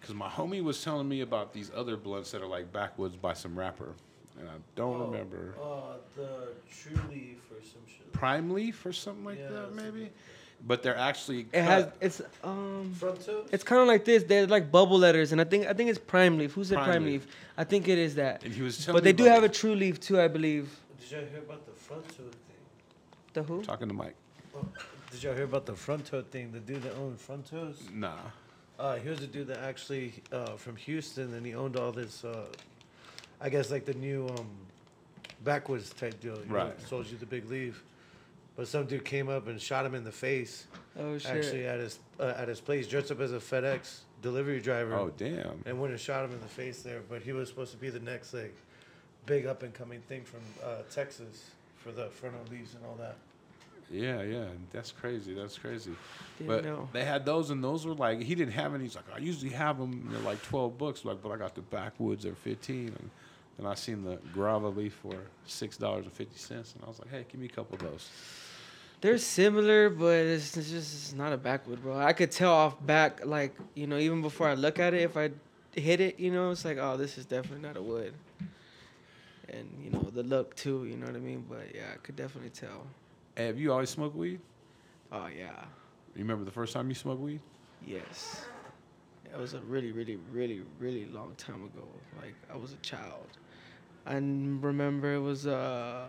Because 0.00 0.14
my 0.14 0.28
homie 0.28 0.62
was 0.62 0.82
telling 0.82 1.08
me 1.08 1.22
about 1.22 1.52
these 1.52 1.70
other 1.74 1.96
blunts 1.96 2.30
that 2.30 2.40
are 2.42 2.46
like 2.46 2.72
backwoods 2.72 3.16
by 3.16 3.32
some 3.32 3.58
rapper. 3.58 3.94
And 4.38 4.48
I 4.48 4.52
don't 4.76 5.00
Oh, 5.00 5.06
remember. 5.06 5.54
Uh, 5.60 5.96
the 6.16 6.28
True 6.70 7.00
Leaf 7.10 7.38
or 7.50 7.60
some 7.62 7.80
shit. 7.86 8.12
Prime 8.12 8.50
Leaf 8.52 8.86
or 8.86 8.92
something 8.92 9.24
like 9.24 9.38
Yeah, 9.40 9.48
that, 9.50 9.74
maybe? 9.74 10.02
like 10.02 10.12
But 10.64 10.82
they're 10.84 10.96
actually. 10.96 11.46
It 11.52 11.62
has, 11.62 11.88
it's 12.00 12.22
um. 12.44 12.92
Front 12.96 13.24
toes? 13.26 13.48
It's 13.50 13.64
kind 13.64 13.82
of 13.82 13.88
like 13.88 14.04
this. 14.04 14.22
They're 14.22 14.46
like 14.46 14.70
bubble 14.70 14.98
letters, 14.98 15.32
and 15.32 15.40
I 15.40 15.44
think 15.44 15.66
I 15.66 15.72
think 15.72 15.90
it's 15.90 15.98
prime 15.98 16.38
leaf. 16.38 16.52
Who's 16.52 16.68
the 16.68 16.76
Prime 16.76 16.86
prime, 16.86 17.04
leaf. 17.04 17.24
leaf? 17.26 17.34
I 17.56 17.64
think 17.64 17.88
it 17.88 17.98
is 17.98 18.14
that. 18.14 18.44
And 18.44 18.54
he 18.54 18.62
was 18.62 18.84
telling 18.84 18.96
But 18.98 19.04
me 19.04 19.10
they 19.10 19.16
do 19.16 19.24
about 19.24 19.34
have 19.34 19.44
a 19.44 19.48
true 19.48 19.74
leaf 19.74 19.98
too, 19.98 20.20
I 20.20 20.28
believe. 20.28 20.68
Did 21.00 21.10
y'all 21.10 21.20
hear 21.28 21.38
about 21.40 21.66
the 21.66 21.72
front 21.72 22.08
toe 22.16 22.22
thing? 23.44 23.46
The 23.46 23.54
who? 23.54 23.62
Talking 23.62 23.88
to 23.88 23.94
Mike. 23.94 24.14
Did 25.10 25.22
y'all 25.22 25.34
hear 25.34 25.44
about 25.44 25.66
the 25.66 25.74
front 25.74 26.06
toe 26.06 26.22
thing? 26.22 26.52
The 26.52 26.60
dude 26.60 26.82
that 26.82 26.94
owned 26.96 27.18
front 27.20 27.46
toes? 27.50 27.80
Nah. 27.92 28.16
Uh, 28.78 28.96
he 28.96 29.08
was 29.08 29.20
a 29.22 29.26
dude 29.26 29.48
that 29.48 29.58
actually 29.58 30.12
uh, 30.32 30.56
from 30.56 30.76
Houston, 30.76 31.34
and 31.34 31.44
he 31.44 31.54
owned 31.54 31.76
all 31.76 31.90
this. 31.92 32.24
Uh, 32.24 32.46
I 33.40 33.48
guess 33.48 33.70
like 33.70 33.84
the 33.84 33.94
new 33.94 34.28
um, 34.28 34.46
backwoods 35.44 35.90
type 35.90 36.20
deal. 36.20 36.38
You 36.38 36.44
know, 36.46 36.54
Right. 36.54 36.80
sold 36.88 37.06
you 37.06 37.16
the 37.18 37.26
big 37.26 37.48
leaf, 37.50 37.82
but 38.56 38.68
some 38.68 38.86
dude 38.86 39.04
came 39.04 39.28
up 39.28 39.46
and 39.48 39.60
shot 39.60 39.84
him 39.86 39.94
in 39.94 40.04
the 40.04 40.12
face. 40.12 40.66
Oh 40.98 41.18
shit. 41.18 41.30
Actually, 41.30 41.66
at 41.66 41.78
his 41.80 41.98
uh, 42.20 42.34
at 42.36 42.48
his 42.48 42.60
place, 42.60 42.86
dressed 42.86 43.10
up 43.10 43.20
as 43.20 43.32
a 43.32 43.38
FedEx 43.38 44.00
delivery 44.22 44.60
driver, 44.60 44.94
Oh, 44.94 45.10
damn. 45.16 45.62
and 45.66 45.80
went 45.80 45.92
and 45.92 46.00
shot 46.00 46.24
him 46.24 46.32
in 46.32 46.40
the 46.40 46.46
face 46.48 46.82
there. 46.82 47.00
But 47.08 47.22
he 47.22 47.32
was 47.32 47.48
supposed 47.48 47.70
to 47.72 47.76
be 47.78 47.90
the 47.90 48.00
next 48.00 48.34
like 48.34 48.54
big 49.26 49.46
up 49.46 49.62
and 49.62 49.72
coming 49.74 50.00
thing 50.02 50.22
from 50.24 50.40
uh, 50.64 50.82
Texas 50.92 51.50
for 51.78 51.92
the 51.92 52.06
fronto 52.06 52.38
leaves 52.50 52.74
and 52.74 52.84
all 52.84 52.96
that. 52.98 53.16
Yeah, 53.90 54.22
yeah. 54.22 54.44
That's 54.70 54.92
crazy. 54.92 55.32
That's 55.34 55.56
crazy. 55.56 55.92
Didn't 56.38 56.48
But 56.48 56.64
know. 56.64 56.88
they 56.92 57.04
had 57.04 57.24
those, 57.24 57.50
and 57.50 57.62
those 57.64 57.86
were 57.86 57.94
like 57.94 58.20
he 58.22 58.34
didn't 58.34 58.52
have 58.52 58.74
any. 58.74 58.84
He's 58.84 58.96
like, 58.96 59.06
I 59.14 59.18
usually 59.18 59.50
have 59.52 59.78
them. 59.78 59.92
And 59.92 60.12
they're 60.12 60.20
like 60.22 60.42
twelve 60.42 60.76
bucks. 60.76 61.04
Like, 61.04 61.22
but 61.22 61.30
I 61.30 61.36
got 61.36 61.54
the 61.54 61.62
backwoods 61.62 62.24
at 62.26 62.36
fifteen, 62.36 62.88
and 62.88 63.10
then 63.58 63.66
I 63.66 63.74
seen 63.74 64.04
the 64.04 64.18
grabba 64.34 64.74
leaf 64.76 64.94
for 65.02 65.14
six 65.46 65.76
dollars 65.76 66.04
and 66.04 66.12
fifty 66.12 66.38
cents, 66.38 66.74
and 66.74 66.84
I 66.84 66.88
was 66.88 66.98
like, 66.98 67.10
hey, 67.10 67.24
give 67.30 67.40
me 67.40 67.46
a 67.46 67.50
couple 67.50 67.76
of 67.76 67.82
those. 67.82 68.08
They're 69.00 69.16
similar, 69.18 69.90
but 69.90 70.16
it's, 70.26 70.56
it's 70.56 70.70
just 70.70 70.92
it's 70.94 71.14
not 71.14 71.32
a 71.32 71.36
backwood, 71.36 71.80
bro. 71.82 71.96
I 71.98 72.12
could 72.12 72.30
tell 72.32 72.52
off 72.52 72.84
back, 72.84 73.24
like 73.24 73.54
you 73.74 73.86
know, 73.86 73.96
even 73.96 74.22
before 74.22 74.48
I 74.48 74.54
look 74.54 74.78
at 74.78 74.92
it, 74.92 75.02
if 75.02 75.16
I 75.16 75.30
hit 75.72 76.00
it, 76.00 76.18
you 76.18 76.30
know, 76.32 76.50
it's 76.50 76.64
like, 76.64 76.78
oh, 76.78 76.96
this 76.96 77.16
is 77.16 77.24
definitely 77.24 77.66
not 77.66 77.76
a 77.76 77.82
wood. 77.82 78.12
And 79.50 79.66
you 79.82 79.90
know 79.90 80.02
the 80.12 80.22
look 80.24 80.54
too, 80.56 80.84
you 80.84 80.96
know 80.96 81.06
what 81.06 81.14
I 81.14 81.20
mean. 81.20 81.44
But 81.48 81.74
yeah, 81.74 81.86
I 81.94 81.96
could 81.98 82.16
definitely 82.16 82.50
tell. 82.50 82.86
Have 83.38 83.58
you 83.58 83.72
always 83.72 83.88
smoked 83.90 84.16
weed? 84.16 84.40
Oh 85.12 85.26
yeah, 85.26 85.64
You 86.14 86.22
remember 86.22 86.44
the 86.44 86.50
first 86.50 86.72
time 86.74 86.88
you 86.88 86.94
smoked 86.94 87.20
weed? 87.20 87.40
yes. 87.86 88.42
It 89.32 89.38
was 89.38 89.52
a 89.54 89.60
really, 89.60 89.92
really, 89.92 90.18
really, 90.32 90.62
really 90.80 91.04
long 91.06 91.34
time 91.36 91.62
ago. 91.64 91.86
Like 92.20 92.34
I 92.52 92.56
was 92.56 92.72
a 92.72 92.76
child. 92.76 93.26
I 94.06 94.16
n- 94.16 94.58
remember 94.60 95.14
it 95.14 95.20
was 95.20 95.46
uh. 95.46 96.06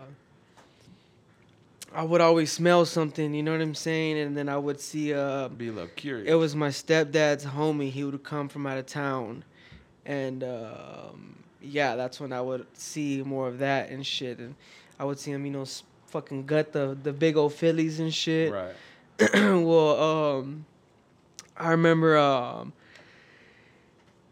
I 1.93 2.03
would 2.03 2.21
always 2.21 2.51
smell 2.51 2.85
something, 2.85 3.33
you 3.33 3.41
know 3.43 3.51
what 3.51 3.61
I'm 3.61 3.73
saying, 3.75 4.19
and 4.19 4.37
then 4.37 4.47
I 4.47 4.57
would 4.57 4.79
see 4.79 5.13
uh 5.13 5.49
Be 5.49 5.67
a 5.67 5.71
little 5.71 5.89
curious. 5.95 6.29
It 6.29 6.35
was 6.35 6.55
my 6.55 6.69
stepdad's 6.69 7.45
homie. 7.45 7.89
He 7.91 8.03
would 8.03 8.23
come 8.23 8.47
from 8.47 8.65
out 8.65 8.77
of 8.77 8.85
town, 8.85 9.43
and 10.05 10.43
um, 10.43 11.35
yeah, 11.61 11.95
that's 11.95 12.19
when 12.19 12.31
I 12.31 12.41
would 12.41 12.65
see 12.77 13.21
more 13.23 13.47
of 13.47 13.59
that 13.59 13.89
and 13.89 14.05
shit. 14.05 14.39
And 14.39 14.55
I 14.99 15.03
would 15.05 15.19
see 15.19 15.31
him, 15.31 15.45
you 15.45 15.51
know, 15.51 15.65
fucking 16.09 16.45
gut 16.45 16.73
the 16.73 16.97
the 17.01 17.13
big 17.13 17.37
old 17.37 17.53
Phillies 17.53 17.99
and 17.99 18.13
shit. 18.13 18.51
right. 18.51 18.75
well, 19.33 20.37
um, 20.37 20.65
I 21.57 21.71
remember 21.71 22.17
um, 22.17 22.71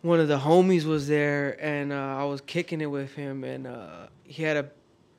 one 0.01 0.19
of 0.19 0.29
the 0.29 0.37
homies 0.37 0.85
was 0.85 1.07
there, 1.07 1.57
and 1.63 1.91
uh, 1.91 2.17
I 2.17 2.23
was 2.23 2.41
kicking 2.41 2.79
it 2.79 2.85
with 2.85 3.13
him, 3.13 3.43
and 3.43 3.67
uh, 3.67 4.07
he 4.23 4.43
had 4.43 4.57
a 4.57 4.69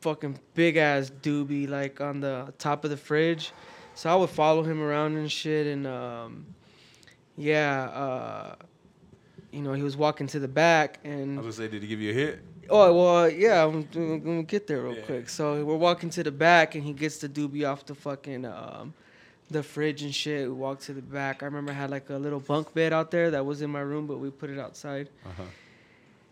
fucking 0.00 0.38
big 0.54 0.76
ass 0.76 1.10
doobie 1.22 1.68
like 1.68 2.00
on 2.00 2.20
the 2.20 2.52
top 2.58 2.84
of 2.84 2.90
the 2.90 2.96
fridge. 2.96 3.52
So 3.94 4.08
I 4.10 4.14
would 4.14 4.30
follow 4.30 4.62
him 4.62 4.80
around 4.80 5.16
and 5.16 5.30
shit, 5.30 5.66
and 5.66 5.86
um, 5.86 6.46
yeah, 7.36 7.82
uh, 7.84 8.54
you 9.50 9.60
know, 9.60 9.72
he 9.72 9.82
was 9.82 9.96
walking 9.96 10.26
to 10.28 10.38
the 10.38 10.48
back, 10.48 11.00
and 11.04 11.38
I 11.38 11.42
was 11.42 11.56
gonna 11.56 11.68
say, 11.68 11.72
did 11.72 11.82
he 11.82 11.88
give 11.88 12.00
you 12.00 12.10
a 12.10 12.14
hit? 12.14 12.40
Oh 12.70 12.92
well, 12.92 13.30
yeah, 13.30 13.64
I'm, 13.64 13.88
I'm 13.94 14.20
gonna 14.20 14.42
get 14.42 14.66
there 14.66 14.82
real 14.82 14.94
Yeah. 14.94 15.02
quick. 15.02 15.28
So 15.28 15.64
we're 15.64 15.76
walking 15.76 16.10
to 16.10 16.22
the 16.22 16.32
back, 16.32 16.75
and 16.75 16.84
he 16.84 16.92
gets 16.92 17.18
the 17.18 17.28
doobie 17.28 17.68
off 17.68 17.87
the 17.87 17.94
fucking 17.94 18.44
um, 18.44 18.94
the 19.50 19.62
fridge 19.62 20.02
and 20.02 20.14
shit. 20.14 20.46
We 20.46 20.52
walk 20.54 20.80
to 20.80 20.92
the 20.92 21.02
back. 21.02 21.42
I 21.42 21.46
remember 21.46 21.70
I 21.72 21.75
had 21.75 21.90
like 21.90 22.10
a 22.10 22.16
little 22.16 22.40
bunk 22.40 22.75
bed 22.75 22.92
out 22.92 23.10
there 23.10 23.30
that 23.30 23.44
was 23.46 23.62
in 23.62 23.70
my 23.70 23.80
room, 23.80 24.06
but 24.06 24.18
we 24.18 24.30
put 24.30 24.50
it 24.50 24.58
outside. 24.58 25.08
Uh 25.25 25.30
huh. 25.37 25.42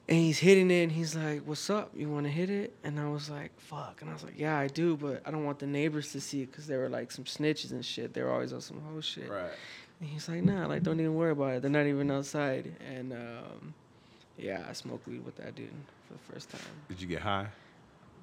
And 0.08 0.18
he's 0.18 0.38
hitting 0.38 0.70
it, 0.70 0.84
and 0.84 0.92
he's 0.92 1.16
like, 1.16 1.40
"What's 1.42 1.68
up? 1.68 1.90
You 1.96 2.08
want 2.08 2.26
to 2.26 2.30
hit 2.30 2.48
it?" 2.48 2.72
And 2.84 3.00
I 3.00 3.08
was 3.08 3.28
like, 3.28 3.50
"Fuck!" 3.58 4.02
And 4.02 4.10
I 4.10 4.12
was 4.12 4.22
like, 4.22 4.38
"Yeah, 4.38 4.56
I 4.56 4.68
do, 4.68 4.96
but 4.96 5.20
I 5.26 5.30
don't 5.32 5.44
want 5.44 5.58
the 5.58 5.66
neighbors 5.66 6.12
to 6.12 6.20
see 6.20 6.42
it 6.42 6.52
because 6.52 6.66
they 6.68 6.76
were 6.76 6.88
like 6.88 7.10
some 7.10 7.24
snitches 7.24 7.72
and 7.72 7.84
shit. 7.84 8.14
They 8.14 8.22
were 8.22 8.30
always 8.30 8.52
on 8.52 8.60
some 8.60 8.80
whole 8.82 9.00
shit." 9.00 9.28
Right. 9.28 9.50
And 9.98 10.08
he's 10.10 10.28
like, 10.28 10.42
nah, 10.44 10.66
like 10.66 10.82
don't 10.82 11.00
even 11.00 11.14
worry 11.14 11.30
about 11.32 11.54
it. 11.54 11.62
They're 11.62 11.70
not 11.70 11.86
even 11.86 12.10
outside. 12.10 12.70
And 12.86 13.14
um, 13.14 13.72
Yeah, 14.36 14.62
I 14.68 14.74
smoked 14.74 15.08
weed 15.08 15.24
with 15.24 15.36
that 15.36 15.54
dude 15.56 15.70
for 16.06 16.12
the 16.14 16.32
first 16.32 16.50
time. 16.50 16.60
Did 16.88 17.00
you 17.00 17.06
get 17.06 17.20
high? 17.22 17.46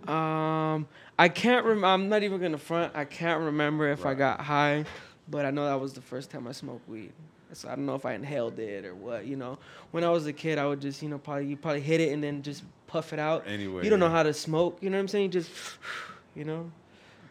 Um, 0.08 0.88
I 1.18 1.30
can't 1.30 1.66
rem. 1.66 1.84
I'm 1.86 2.10
not 2.10 2.24
even 2.24 2.42
gonna 2.42 2.58
front. 2.58 2.96
I 2.96 3.06
can't 3.06 3.42
remember 3.42 3.90
if 3.90 4.06
I 4.06 4.14
got 4.14 4.42
high, 4.42 4.86
but 5.30 5.46
I 5.46 5.52
know 5.52 5.66
that 5.66 5.80
was 5.80 5.94
the 5.94 6.02
first 6.02 6.30
time 6.30 6.48
I 6.48 6.52
smoked 6.52 6.88
weed. 6.90 7.12
So 7.54 7.70
I 7.70 7.76
don't 7.76 7.86
know 7.86 7.96
if 7.96 8.06
I 8.06 8.14
inhaled 8.14 8.58
it 8.60 8.84
or 8.84 8.96
what. 8.96 9.26
You 9.26 9.36
know, 9.36 9.60
when 9.92 10.04
I 10.04 10.10
was 10.10 10.26
a 10.28 10.34
kid, 10.34 10.58
I 10.58 10.66
would 10.66 10.82
just 10.82 11.02
you 11.02 11.10
know 11.10 11.20
probably 11.20 11.46
you 11.48 11.56
probably 11.56 11.82
hit 11.82 12.02
it 12.02 12.12
and 12.12 12.24
then 12.24 12.42
just 12.42 12.64
puff 12.88 13.14
it 13.14 13.20
out. 13.20 13.48
Anyway, 13.48 13.84
You 13.84 13.90
don't 13.90 14.00
know 14.00 14.10
how 14.10 14.24
to 14.24 14.34
smoke. 14.34 14.78
You 14.82 14.90
know 14.90 14.98
what 14.98 15.02
I'm 15.02 15.08
saying? 15.08 15.32
Just 15.32 15.52
you 16.36 16.44
know. 16.44 16.70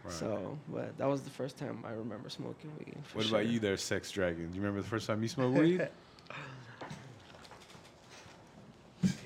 Right. 0.05 0.13
So, 0.15 0.59
but 0.69 0.97
that 0.99 1.07
was 1.07 1.23
the 1.23 1.31
first 1.31 1.59
time 1.59 1.85
I 1.87 1.91
remember 1.93 2.29
smoking 2.29 2.73
weed. 2.79 2.97
for 3.05 3.19
What 3.19 3.27
sure. 3.27 3.39
about 3.41 3.53
you, 3.53 3.61
there, 3.61 3.77
Sex 3.77 4.11
Dragon? 4.11 4.49
Do 4.49 4.55
you 4.57 4.61
remember 4.61 4.81
the 4.83 4.89
first 4.89 5.07
time 5.07 5.23
you 5.23 5.29
smoked 5.29 5.57
weed? 5.59 5.89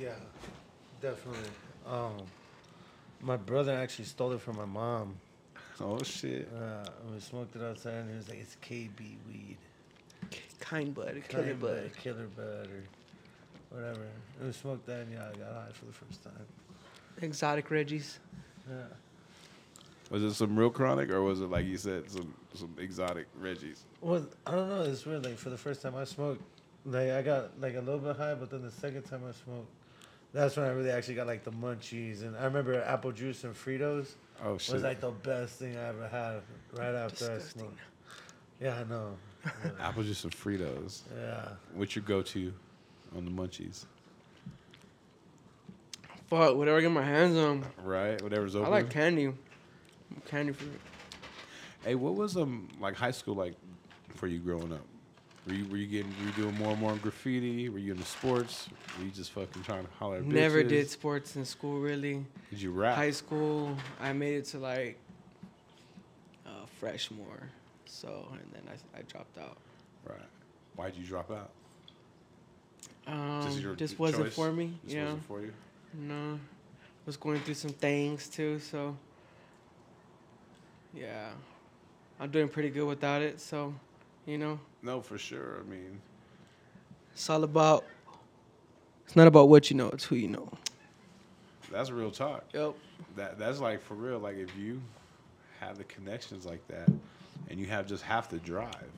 Yeah, 0.01 0.11
definitely. 1.11 1.51
Um, 1.89 2.17
my 3.21 3.37
brother 3.37 3.73
actually 3.73 4.07
stole 4.07 4.33
it 4.33 4.41
from 4.41 4.57
my 4.57 4.65
mom. 4.65 5.17
oh 5.81 6.03
shit! 6.03 6.49
Uh, 6.55 6.85
we 7.13 7.21
smoked 7.21 7.55
it 7.57 7.63
outside, 7.63 7.95
and 7.95 8.11
he 8.11 8.17
was 8.17 8.29
like, 8.29 8.39
"It's 8.39 8.57
KB 8.63 8.99
weed, 9.29 9.57
Kind 10.59 10.95
bud, 10.95 11.23
killer 11.29 11.45
Kind 11.45 11.61
bud. 11.61 11.83
bud, 11.83 11.91
killer 12.03 12.27
bud, 12.37 12.69
or 12.71 12.83
whatever." 13.77 14.07
And 14.39 14.47
we 14.49 14.53
smoked 14.53 14.87
that, 14.87 15.01
and 15.03 15.13
yeah, 15.13 15.29
I 15.33 15.39
got 15.39 15.53
high 15.55 15.73
for 15.73 15.85
the 15.87 15.93
first 15.93 16.25
time. 16.25 16.47
Exotic 17.23 17.69
Reggies. 17.69 18.19
Yeah. 18.69 18.83
Was 20.11 20.23
it 20.23 20.35
some 20.35 20.57
real 20.59 20.71
chronic, 20.71 21.11
or 21.11 21.23
was 21.23 21.41
it 21.41 21.51
like 21.51 21.67
you 21.67 21.77
said, 21.77 22.11
some 22.11 22.35
some 22.55 22.75
exotic 22.79 23.27
Reggies? 23.41 23.81
Well, 24.01 24.27
I 24.47 24.51
don't 24.53 24.69
know. 24.69 24.83
It's 24.83 25.05
weird. 25.07 25.25
Like 25.25 25.37
for 25.39 25.51
the 25.51 25.59
first 25.59 25.83
time 25.83 25.95
I 25.95 26.05
smoked, 26.05 26.43
like 26.85 27.11
I 27.11 27.23
got 27.23 27.61
like 27.61 27.75
a 27.77 27.81
little 27.81 28.01
bit 28.01 28.17
high, 28.17 28.35
but 28.35 28.51
then 28.51 28.63
the 28.63 28.71
second 28.71 29.03
time 29.03 29.23
I 29.29 29.33
smoked, 29.33 29.69
that's 30.37 30.57
when 30.57 30.67
I 30.67 30.71
really 30.71 30.91
actually 30.91 31.15
got 31.15 31.27
like 31.27 31.45
the 31.45 31.51
munchies. 31.53 32.23
And 32.23 32.37
I 32.37 32.45
remember 32.45 32.81
apple 32.83 33.13
juice 33.13 33.45
and 33.45 33.55
Fritos 33.55 34.13
Oh 34.45 34.59
shit! 34.59 34.75
was 34.75 34.83
like 34.83 35.01
the 35.01 35.11
best 35.11 35.59
thing 35.59 35.77
I 35.77 35.89
ever 35.89 36.07
had. 36.09 36.43
Right 36.79 36.95
after 36.95 37.25
I 37.25 37.35
Disgusting. 37.35 37.61
smoked. 37.63 37.79
Yeah, 38.61 38.79
I 38.79 38.85
know. 38.85 39.17
Yeah. 39.45 39.71
Apple 39.81 40.03
juice 40.03 40.25
and 40.25 40.33
Fritos. 40.35 41.03
yeah. 41.17 41.49
What's 41.75 41.95
your 41.95 42.05
go-to 42.05 42.53
on 43.17 43.25
the 43.25 43.31
munchies? 43.31 43.85
Fuck, 46.29 46.57
whatever 46.57 46.79
I 46.79 46.81
get 46.81 46.91
my 46.91 47.03
hands 47.03 47.37
on. 47.37 47.65
Right, 47.85 48.21
whatever's 48.21 48.57
open. 48.57 48.67
I 48.67 48.71
like 48.71 48.91
candy. 48.91 49.33
Candy 50.27 50.53
fruit. 50.53 50.81
Hey, 51.85 51.95
what 51.95 52.15
was 52.15 52.37
um 52.37 52.69
like 52.81 52.97
high 52.97 53.11
school 53.13 53.35
like 53.35 53.55
for 54.17 54.27
you 54.27 54.39
growing 54.41 54.73
up? 54.73 54.81
Were 55.47 55.55
you 55.55 55.65
were 55.67 55.77
you 55.77 55.87
getting 55.87 56.13
were 56.19 56.27
you 56.27 56.33
doing 56.33 56.59
more 56.59 56.73
and 56.73 56.81
more 56.81 56.95
graffiti? 56.97 57.69
Were 57.69 57.79
you 57.79 57.93
into 57.93 58.05
sports? 58.05 58.69
Were 58.99 59.05
you 59.05 59.11
just 59.13 59.31
fucking 59.31 59.63
trying 59.63 59.85
to 59.85 59.91
holler 59.93 60.17
at 60.17 60.25
Never 60.25 60.65
did 60.65 60.91
sports 60.91 61.37
in 61.37 61.45
school 61.45 61.81
really. 61.81 62.25
Did 62.51 62.61
you 62.61 62.73
rap? 62.73 62.97
High 62.97 63.13
school, 63.13 63.77
I 64.01 64.13
made 64.13 64.35
it 64.35 64.47
to 64.47 64.59
like 64.59 64.99
uh, 66.45 66.67
freshmore, 66.81 67.45
so 67.85 68.27
and 68.33 68.51
then 68.53 68.63
I, 68.69 68.99
I 68.99 69.03
dropped 69.03 69.39
out. 69.39 69.57
Right. 70.09 70.19
Why 70.75 70.87
did 70.87 70.97
you 70.99 71.07
drop 71.07 71.31
out? 71.31 71.51
Um, 73.07 73.77
just 73.77 74.01
wasn't 74.01 74.25
choice? 74.25 74.35
for 74.35 74.51
me. 74.51 74.73
Just 74.83 74.97
yeah, 74.97 75.05
wasn't 75.05 75.25
for 75.27 75.41
you. 75.43 75.53
no, 75.95 76.41
was 77.07 77.17
going 77.17 77.39
through 77.41 77.55
some 77.55 77.71
things 77.71 78.29
too. 78.29 78.59
So 78.59 78.97
yeah, 80.93 81.29
I'm 82.19 82.33
doing 82.33 82.49
pretty 82.49 82.71
good 82.71 82.87
without 82.87 83.23
it. 83.23 83.41
So 83.41 83.73
you 84.27 84.39
know, 84.39 84.59
No, 84.87 85.01
for 85.01 85.19
sure. 85.19 85.59
I 85.59 85.69
mean, 85.69 86.01
it's 87.13 87.29
all 87.29 87.43
about. 87.43 87.85
It's 89.05 89.17
not 89.17 89.27
about 89.27 89.49
what 89.49 89.69
you 89.69 89.77
know; 89.77 89.89
it's 89.89 90.05
who 90.05 90.15
you 90.15 90.29
know. 90.29 90.49
that's 91.73 91.91
real 91.91 92.13
talk. 92.13 92.45
Yep. 92.55 92.75
That 93.17 93.37
that's 93.37 93.59
like 93.59 93.83
for 93.83 93.95
real. 93.95 94.21
Like 94.21 94.37
if 94.37 94.57
you 94.57 94.81
have 95.59 95.77
the 95.77 95.85
connections 95.85 96.47
like 96.47 96.67
that, 96.69 96.89
and 97.51 97.59
you 97.59 97.67
have 97.67 97.89
just 97.89 98.05
half 98.05 98.31
the 98.31 98.39
drive, 98.39 98.93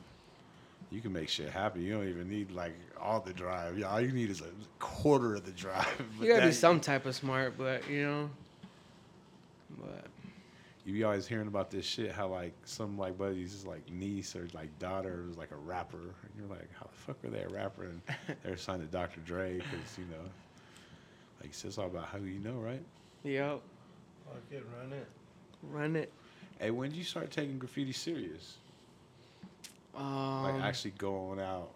you 0.90 1.00
can 1.00 1.10
make 1.10 1.30
shit 1.30 1.48
happen. 1.48 1.82
You 1.82 1.94
don't 1.94 2.08
even 2.08 2.28
need 2.28 2.50
like 2.50 2.74
all 3.00 3.20
the 3.20 3.32
drive. 3.32 3.78
Yeah, 3.78 3.86
all 3.86 4.00
you 4.02 4.12
need 4.12 4.28
is 4.28 4.42
a 4.42 4.50
quarter 4.78 5.36
of 5.36 5.46
the 5.46 5.52
drive. 5.62 5.86
You 6.20 6.28
gotta 6.28 6.48
be 6.48 6.52
some 6.52 6.80
type 6.80 7.06
of 7.06 7.14
smart, 7.14 7.56
but 7.56 7.88
you 7.88 8.04
know. 8.04 8.30
But 9.80 10.04
You 10.88 10.94
be 10.94 11.04
always 11.04 11.26
hearing 11.26 11.48
about 11.48 11.70
this 11.70 11.84
shit. 11.84 12.12
How 12.12 12.28
like 12.28 12.54
some 12.64 12.96
like 12.96 13.18
buddies 13.18 13.52
is 13.52 13.66
like 13.66 13.86
niece 13.90 14.34
or 14.34 14.48
like 14.54 14.70
daughter 14.78 15.24
was 15.28 15.36
like 15.36 15.50
a 15.50 15.56
rapper, 15.56 15.98
and 15.98 16.30
you're 16.38 16.48
like, 16.48 16.66
how 16.80 16.86
the 16.90 16.96
fuck 16.96 17.22
are 17.26 17.28
they 17.28 17.42
a 17.42 17.48
rapper? 17.50 17.82
And 17.84 18.00
they're 18.42 18.56
signed 18.56 18.80
to 18.80 18.86
Dr. 18.86 19.20
Dre 19.20 19.56
because 19.56 19.98
you 19.98 20.04
know, 20.04 20.22
like 21.42 21.50
it's 21.50 21.60
just 21.60 21.78
all 21.78 21.88
about 21.88 22.06
how 22.06 22.16
you 22.16 22.38
know, 22.38 22.54
right? 22.54 22.80
yep, 23.22 23.60
Fuck 24.24 24.42
it, 24.50 24.64
run 24.80 24.92
it. 24.94 25.06
run 25.70 25.94
it. 25.96 26.10
Hey, 26.58 26.70
when 26.70 26.88
did 26.88 26.96
you 26.96 27.04
start 27.04 27.30
taking 27.30 27.58
graffiti 27.58 27.92
serious? 27.92 28.56
Um, 29.94 30.42
Like 30.44 30.62
actually 30.62 30.92
going 30.96 31.38
out. 31.38 31.68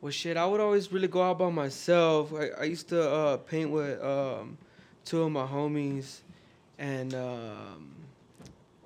Well, 0.00 0.10
shit, 0.10 0.38
I 0.38 0.46
would 0.46 0.60
always 0.60 0.90
really 0.90 1.08
go 1.08 1.22
out 1.22 1.38
by 1.38 1.50
myself. 1.50 2.32
I, 2.32 2.48
I 2.62 2.64
used 2.64 2.88
to 2.88 3.10
uh, 3.10 3.36
paint 3.36 3.68
with 3.70 4.02
um, 4.02 4.56
two 5.04 5.20
of 5.22 5.30
my 5.30 5.46
homies, 5.46 6.20
and 6.78 7.14
um, 7.14 7.94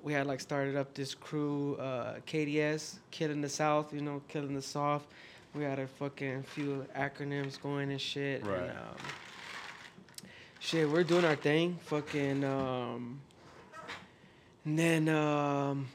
we 0.03 0.13
had 0.13 0.27
like 0.27 0.39
started 0.39 0.75
up 0.75 0.93
this 0.93 1.13
crew, 1.13 1.75
uh, 1.75 2.15
KDS, 2.27 2.97
Killing 3.11 3.41
the 3.41 3.49
South, 3.49 3.93
you 3.93 4.01
know, 4.01 4.21
Killing 4.27 4.55
the 4.55 4.61
Soft. 4.61 5.07
We 5.55 5.63
had 5.63 5.79
a 5.79 5.87
fucking 5.87 6.43
few 6.43 6.85
acronyms 6.95 7.61
going 7.61 7.91
and 7.91 7.99
shit. 7.99 8.45
Right. 8.45 8.61
And, 8.61 8.69
um, 8.69 8.95
shit, 10.59 10.89
we're 10.89 11.03
doing 11.03 11.25
our 11.25 11.35
thing. 11.35 11.77
Fucking. 11.85 12.43
Um, 12.43 13.19
and 14.65 14.77
then 14.77 15.09
um, 15.09 15.87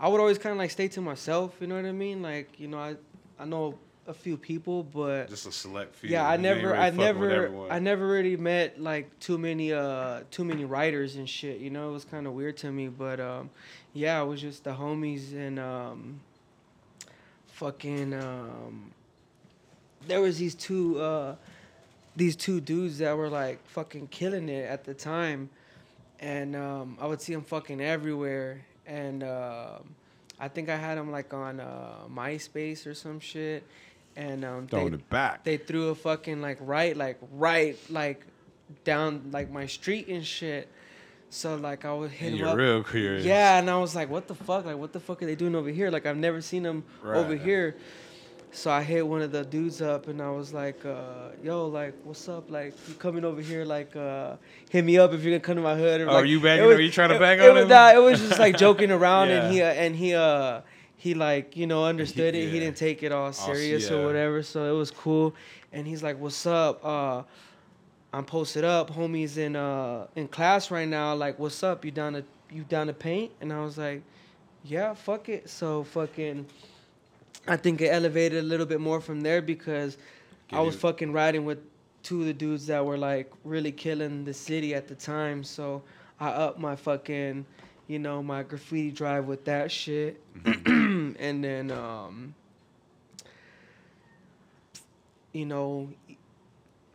I 0.00 0.08
would 0.08 0.20
always 0.20 0.38
kind 0.38 0.52
of 0.52 0.58
like 0.58 0.70
stay 0.70 0.88
to 0.88 1.00
myself. 1.00 1.54
You 1.60 1.66
know 1.66 1.76
what 1.76 1.84
I 1.84 1.92
mean? 1.92 2.22
Like, 2.22 2.58
you 2.58 2.68
know, 2.68 2.78
I 2.78 2.96
I 3.38 3.44
know 3.44 3.78
a 4.06 4.14
few 4.14 4.36
people, 4.36 4.82
but 4.82 5.28
Just 5.28 5.46
a 5.46 5.52
select 5.52 5.94
few. 5.94 6.10
yeah, 6.10 6.26
I 6.26 6.34
You 6.34 6.42
never, 6.42 6.68
really 6.68 6.78
I 6.78 6.90
never. 6.90 7.70
I 7.70 7.78
never 7.78 8.06
really 8.06 8.36
met 8.36 8.80
like 8.80 9.18
too 9.20 9.38
many, 9.38 9.72
uh, 9.72 10.20
too 10.30 10.44
many 10.44 10.64
writers 10.64 11.16
and 11.16 11.28
shit. 11.28 11.60
You 11.60 11.70
know, 11.70 11.90
it 11.90 11.92
was 11.92 12.04
kind 12.04 12.26
of 12.26 12.32
weird 12.32 12.56
to 12.58 12.72
me, 12.72 12.88
but 12.88 13.20
um, 13.20 13.50
yeah, 13.92 14.20
it 14.20 14.26
was 14.26 14.40
just 14.40 14.64
the 14.64 14.72
homies 14.72 15.32
and 15.34 15.58
um, 15.60 16.20
fucking 17.46 18.14
um, 18.14 18.92
there 20.06 20.20
was 20.20 20.38
these 20.38 20.54
two, 20.54 21.00
uh, 21.00 21.36
these 22.16 22.34
two 22.36 22.60
dudes 22.60 22.98
that 22.98 23.16
were 23.16 23.28
like 23.28 23.64
fucking 23.68 24.08
killing 24.08 24.48
it 24.48 24.68
at 24.68 24.84
the 24.84 24.94
time, 24.94 25.48
and 26.20 26.56
um, 26.56 26.96
I 27.00 27.06
would 27.06 27.20
see 27.20 27.32
them 27.34 27.42
fucking 27.42 27.80
everywhere, 27.80 28.62
and 28.86 29.22
um, 29.22 29.94
I 30.40 30.48
think 30.48 30.68
I 30.68 30.76
had 30.76 30.98
them 30.98 31.10
like 31.12 31.32
on 31.32 31.60
uh, 31.60 31.94
MySpace 32.12 32.86
or 32.86 32.94
some 32.94 33.20
shit, 33.20 33.64
and 34.16 34.44
um, 34.44 34.66
they, 34.66 34.76
throwing 34.76 34.94
it 34.94 35.08
back. 35.10 35.44
they 35.44 35.56
threw 35.56 35.88
a 35.88 35.94
fucking 35.94 36.40
like 36.42 36.58
right 36.60 36.96
like 36.96 37.18
right 37.32 37.76
like 37.90 38.26
down 38.84 39.30
like 39.32 39.50
my 39.50 39.66
street 39.66 40.08
and 40.08 40.24
shit. 40.24 40.68
So 41.30 41.56
like 41.56 41.84
I 41.84 41.92
was 41.94 42.10
hitting 42.10 42.38
you're 42.38 42.48
up. 42.48 42.56
real 42.56 42.82
curious. 42.84 43.24
Yeah, 43.24 43.58
and 43.58 43.70
I 43.70 43.78
was 43.78 43.94
like, 43.94 44.10
what 44.10 44.28
the 44.28 44.34
fuck? 44.34 44.64
Like 44.66 44.76
what 44.76 44.92
the 44.92 45.00
fuck 45.00 45.22
are 45.22 45.26
they 45.26 45.34
doing 45.34 45.54
over 45.54 45.70
here? 45.70 45.90
Like 45.90 46.04
I've 46.06 46.16
never 46.16 46.40
seen 46.40 46.62
them 46.62 46.84
over 47.04 47.34
here. 47.36 47.76
So 48.54 48.70
I 48.70 48.82
hit 48.82 49.06
one 49.06 49.22
of 49.22 49.32
the 49.32 49.46
dudes 49.46 49.80
up 49.80 50.08
and 50.08 50.20
I 50.20 50.28
was 50.30 50.52
like, 50.52 50.84
uh, 50.84 51.30
yo, 51.42 51.68
like, 51.68 51.94
what's 52.04 52.28
up? 52.28 52.50
Like, 52.50 52.74
you 52.86 52.92
coming 52.96 53.24
over 53.24 53.40
here, 53.40 53.64
like, 53.64 53.96
uh, 53.96 54.36
hit 54.68 54.84
me 54.84 54.98
up 54.98 55.14
if 55.14 55.22
you're 55.24 55.30
gonna 55.32 55.40
come 55.40 55.56
to 55.56 55.62
my 55.62 55.74
hood. 55.74 56.02
Or, 56.02 56.10
Oh, 56.10 56.12
like, 56.16 56.26
you 56.26 56.38
banging- 56.38 56.64
it 56.64 56.66
was- 56.66 56.76
are 56.76 56.82
you 56.82 56.90
trying 56.90 57.08
to 57.08 57.14
it- 57.14 57.18
bang 57.18 57.38
it 57.38 57.48
on 57.48 57.54
was, 57.54 57.62
him? 57.62 57.68
Nah, 57.70 57.92
it 57.94 58.02
was 58.02 58.20
just 58.20 58.38
like 58.38 58.58
joking 58.58 58.90
around 58.90 59.30
and 59.30 59.50
he, 59.54 59.62
uh, 59.62 59.72
and 59.72 59.96
he, 59.96 60.14
uh, 60.14 60.60
he 61.02 61.14
like, 61.14 61.56
you 61.56 61.66
know, 61.66 61.84
understood 61.84 62.36
it. 62.36 62.48
He 62.48 62.60
didn't 62.60 62.76
take 62.76 63.02
it 63.02 63.10
all 63.10 63.32
serious 63.32 63.90
yeah. 63.90 63.96
or 63.96 64.06
whatever. 64.06 64.40
So 64.44 64.72
it 64.72 64.78
was 64.78 64.92
cool. 64.92 65.34
And 65.72 65.84
he's 65.84 66.00
like, 66.00 66.16
what's 66.16 66.46
up? 66.46 66.78
Uh, 66.84 67.24
I'm 68.12 68.24
posted 68.24 68.62
up, 68.62 68.88
homies 68.88 69.36
in 69.36 69.56
uh 69.56 70.06
in 70.14 70.28
class 70.28 70.70
right 70.70 70.86
now. 70.86 71.12
Like, 71.16 71.40
what's 71.40 71.64
up? 71.64 71.84
You 71.84 71.90
down 71.90 72.12
to 72.12 72.24
you 72.52 72.62
down 72.62 72.86
to 72.86 72.92
paint? 72.92 73.32
And 73.40 73.52
I 73.52 73.64
was 73.64 73.78
like, 73.78 74.00
yeah, 74.62 74.94
fuck 74.94 75.28
it. 75.28 75.50
So 75.50 75.82
fucking, 75.82 76.46
I 77.48 77.56
think 77.56 77.80
it 77.80 77.88
elevated 77.88 78.38
a 78.38 78.46
little 78.46 78.66
bit 78.66 78.80
more 78.80 79.00
from 79.00 79.22
there 79.22 79.42
because 79.42 79.96
Get 80.46 80.60
I 80.60 80.62
was 80.62 80.74
you- 80.74 80.80
fucking 80.82 81.12
riding 81.12 81.44
with 81.44 81.58
two 82.04 82.20
of 82.20 82.26
the 82.26 82.34
dudes 82.34 82.64
that 82.68 82.86
were 82.86 82.98
like 82.98 83.32
really 83.42 83.72
killing 83.72 84.24
the 84.24 84.34
city 84.34 84.72
at 84.72 84.86
the 84.86 84.94
time. 84.94 85.42
So 85.42 85.82
I 86.20 86.28
upped 86.28 86.60
my 86.60 86.76
fucking, 86.76 87.44
you 87.88 87.98
know, 87.98 88.22
my 88.22 88.42
graffiti 88.42 88.90
drive 88.90 89.26
with 89.26 89.44
that 89.46 89.70
shit, 89.70 90.20
Mm-hmm. 90.44 91.12
and 91.20 91.44
then 91.44 91.70
um, 91.70 92.34
you 95.32 95.46
know, 95.46 95.88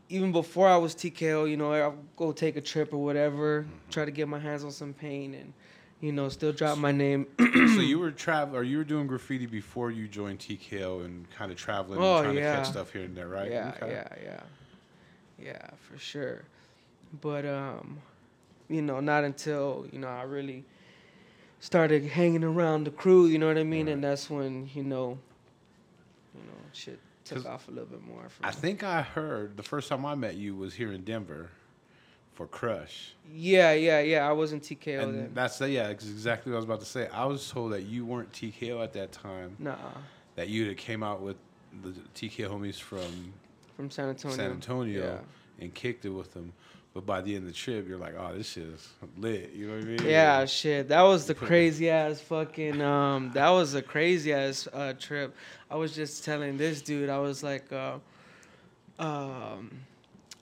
even 0.09 0.31
before 0.31 0.67
I 0.67 0.77
was 0.77 0.95
TKO, 0.95 1.49
you 1.49 1.57
know, 1.57 1.71
I'll 1.73 1.97
go 2.15 2.31
take 2.31 2.55
a 2.55 2.61
trip 2.61 2.93
or 2.93 2.97
whatever, 2.97 3.65
try 3.89 4.05
to 4.05 4.11
get 4.11 4.27
my 4.27 4.39
hands 4.39 4.63
on 4.63 4.71
some 4.71 4.93
paint 4.93 5.35
and 5.35 5.53
you 5.99 6.11
know, 6.11 6.29
still 6.29 6.51
drop 6.53 6.77
my 6.77 6.91
name. 6.91 7.25
so 7.39 7.81
you 7.81 7.97
were 7.97 8.11
traveling, 8.11 8.59
or 8.59 8.63
you 8.63 8.77
were 8.77 8.83
doing 8.83 9.07
graffiti 9.07 9.47
before 9.47 9.89
you 9.89 10.07
joined 10.07 10.37
TKO 10.39 11.03
and 11.03 11.27
kind 11.31 11.51
of 11.51 11.57
traveling 11.57 11.99
Oh, 11.99 12.17
and 12.17 12.23
trying 12.23 12.35
yeah. 12.35 12.51
to 12.51 12.57
catch 12.57 12.71
stuff 12.71 12.91
here 12.91 13.01
and 13.03 13.17
there, 13.17 13.27
right? 13.27 13.49
Yeah, 13.51 13.73
Okay. 13.81 13.91
yeah, 13.91 14.07
yeah, 14.23 14.39
yeah, 15.43 15.69
for 15.89 15.97
sure. 15.97 16.43
But 17.21 17.45
um, 17.47 17.97
you 18.69 18.83
know, 18.83 18.99
not 18.99 19.23
until 19.23 19.87
you 19.91 19.97
know 19.97 20.07
I 20.07 20.21
really 20.23 20.65
started 21.59 22.03
hanging 22.05 22.43
around 22.43 22.85
the 22.85 22.91
crew. 22.91 23.25
You 23.27 23.37
know 23.39 23.47
what 23.47 23.57
I 23.57 23.63
mean? 23.63 23.87
And 23.87 24.03
that's 24.03 24.29
when 24.29 24.69
you 24.73 24.83
know, 24.83 25.17
you 26.35 26.41
know, 26.41 26.53
shit 26.73 26.99
took 27.25 27.45
off 27.45 27.67
a 27.67 27.71
little 27.71 27.87
bit 27.89 28.03
more. 28.05 28.29
For 28.29 28.45
I 28.45 28.49
me. 28.49 28.55
think 28.55 28.83
I 28.83 29.01
heard 29.01 29.57
the 29.57 29.63
first 29.63 29.89
time 29.89 30.05
I 30.05 30.15
met 30.15 30.35
you 30.35 30.55
was 30.55 30.73
here 30.73 30.91
in 30.93 31.03
Denver 31.03 31.49
for 32.35 32.47
Crush. 32.47 33.13
Yeah, 33.33 33.73
yeah, 33.73 33.99
yeah. 33.99 34.27
I 34.29 34.31
wasn't 34.31 34.63
TKO 34.63 35.01
and 35.03 35.15
then. 35.17 35.31
that's 35.33 35.59
yeah, 35.61 35.87
ex- 35.87 36.05
exactly 36.05 36.51
what 36.51 36.57
I 36.57 36.59
was 36.59 36.65
about 36.65 36.79
to 36.81 36.85
say. 36.85 37.07
I 37.09 37.25
was 37.25 37.49
told 37.49 37.73
that 37.73 37.83
you 37.83 38.05
weren't 38.05 38.31
TKO 38.31 38.81
at 38.83 38.93
that 38.93 39.11
time. 39.11 39.55
Nah, 39.59 39.75
That 40.35 40.47
you 40.49 40.67
had 40.67 40.77
came 40.77 41.01
out 41.03 41.21
with 41.21 41.35
the 41.83 41.89
TKO 42.15 42.49
homies 42.49 42.79
from 42.79 43.33
from 43.75 43.89
San 43.91 44.09
Antonio. 44.09 44.37
San 44.37 44.51
Antonio 44.51 45.03
Yeah. 45.59 45.63
and 45.63 45.73
kicked 45.73 46.05
it 46.05 46.09
with 46.09 46.33
them. 46.33 46.53
But 46.97 47.05
by 47.05 47.21
the 47.21 47.35
end 47.35 47.43
of 47.43 47.53
the 47.53 47.55
trip, 47.55 47.87
you're 47.87 47.99
like, 47.99 48.15
oh, 48.17 48.35
this 48.35 48.49
shit 48.49 48.63
is 48.63 48.89
lit. 49.19 49.51
You 49.53 49.67
know 49.67 49.75
what 49.75 49.83
I 49.83 49.85
mean? 49.85 50.03
Yeah, 50.03 50.45
shit. 50.45 50.87
That 50.87 51.03
was 51.03 51.27
the 51.27 51.35
crazy 51.35 51.91
ass 51.91 52.19
fucking 52.21 52.81
um 52.81 53.29
that 53.35 53.49
was 53.49 53.75
a 53.75 53.83
crazy 53.83 54.33
ass 54.33 54.67
uh 54.73 54.93
trip. 54.93 55.35
I 55.69 55.75
was 55.75 55.93
just 55.93 56.25
telling 56.25 56.57
this 56.57 56.81
dude, 56.81 57.11
I 57.11 57.19
was 57.19 57.43
like 57.43 57.71
uh 57.71 57.99
um 58.97 59.69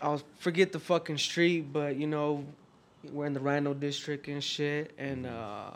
I'll 0.02 0.22
forget 0.40 0.72
the 0.72 0.80
fucking 0.80 1.18
street, 1.18 1.74
but 1.74 1.98
you 1.98 2.08
know, 2.08 2.46
we're 3.12 3.26
in 3.26 3.34
the 3.34 3.42
RiNo 3.42 3.78
district 3.78 4.30
and 4.30 4.42
shit 4.42 4.94
and 4.98 5.26
uh 5.26 5.72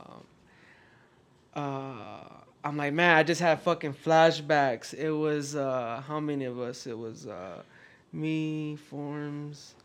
uh 1.55 2.24
I'm 2.63 2.77
like, 2.77 2.93
man, 2.93 3.17
I 3.17 3.24
just 3.24 3.41
had 3.41 3.62
fucking 3.63 3.95
flashbacks. 3.95 4.93
It 4.93 5.12
was 5.12 5.57
uh 5.57 6.01
how 6.07 6.21
many 6.21 6.45
of 6.45 6.57
us? 6.57 6.88
It 6.88 6.98
was 6.98 7.27
uh 7.27 7.63
me, 8.13 8.77
Forms, 8.77 9.75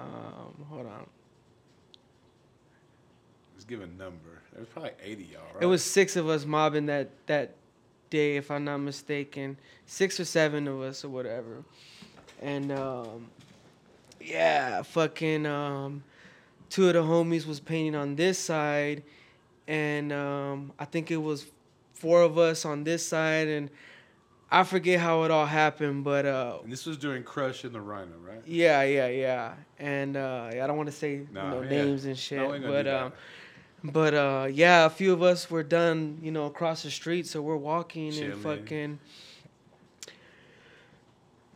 um, 0.00 0.66
hold 0.68 0.86
on. 0.86 1.06
Let's 3.54 3.64
give 3.64 3.82
a 3.82 3.86
number. 3.86 4.42
It 4.54 4.60
was 4.60 4.68
probably 4.68 4.92
80 5.02 5.22
y'all, 5.24 5.42
right? 5.54 5.62
It 5.62 5.66
was 5.66 5.84
six 5.84 6.16
of 6.16 6.28
us 6.28 6.44
mobbing 6.44 6.86
that 6.86 7.10
that 7.26 7.54
day, 8.10 8.36
if 8.36 8.50
I'm 8.50 8.64
not 8.64 8.78
mistaken. 8.78 9.56
Six 9.86 10.18
or 10.20 10.24
seven 10.24 10.66
of 10.68 10.80
us 10.80 11.04
or 11.04 11.08
whatever. 11.08 11.64
And 12.40 12.72
um, 12.72 13.28
yeah, 14.20 14.82
fucking 14.82 15.46
um, 15.46 16.02
two 16.68 16.88
of 16.88 16.94
the 16.94 17.02
homies 17.02 17.46
was 17.46 17.60
painting 17.60 17.94
on 17.94 18.16
this 18.16 18.38
side, 18.38 19.02
and 19.68 20.12
um, 20.12 20.72
I 20.78 20.84
think 20.84 21.10
it 21.10 21.16
was 21.16 21.46
four 21.92 22.22
of 22.22 22.38
us 22.38 22.64
on 22.64 22.84
this 22.84 23.06
side, 23.06 23.48
and 23.48 23.70
I 24.52 24.64
forget 24.64 24.98
how 24.98 25.22
it 25.22 25.30
all 25.30 25.46
happened, 25.46 26.02
but 26.02 26.26
uh, 26.26 26.58
And 26.64 26.72
this 26.72 26.84
was 26.86 26.96
during 26.96 27.22
Crush 27.22 27.64
in 27.64 27.72
the 27.72 27.78
RiNo, 27.78 28.14
right? 28.26 28.42
yeah, 28.46 28.82
yeah, 28.82 29.06
yeah. 29.06 29.54
And 29.78 30.16
uh, 30.16 30.50
I 30.52 30.66
don't 30.66 30.76
want 30.76 30.88
to 30.88 30.94
say 30.94 31.26
Nah, 31.32 31.44
you 31.44 31.50
know, 31.50 31.62
yeah. 31.62 31.68
names 31.68 32.04
and 32.04 32.18
shit, 32.18 32.38
No, 32.38 32.48
we 32.48 32.54
ain't 32.56 32.64
gonna 32.64 32.82
but 32.82 32.86
um, 32.88 33.12
but 33.82 34.14
uh, 34.14 34.48
yeah, 34.50 34.86
a 34.86 34.90
few 34.90 35.12
of 35.12 35.22
us 35.22 35.50
were 35.50 35.62
done, 35.62 36.18
you 36.22 36.30
know, 36.32 36.46
across 36.46 36.82
the 36.82 36.90
street, 36.90 37.26
so 37.26 37.40
we're 37.40 37.56
walking 37.56 38.16
and 38.18 38.42
fucking. 38.42 38.98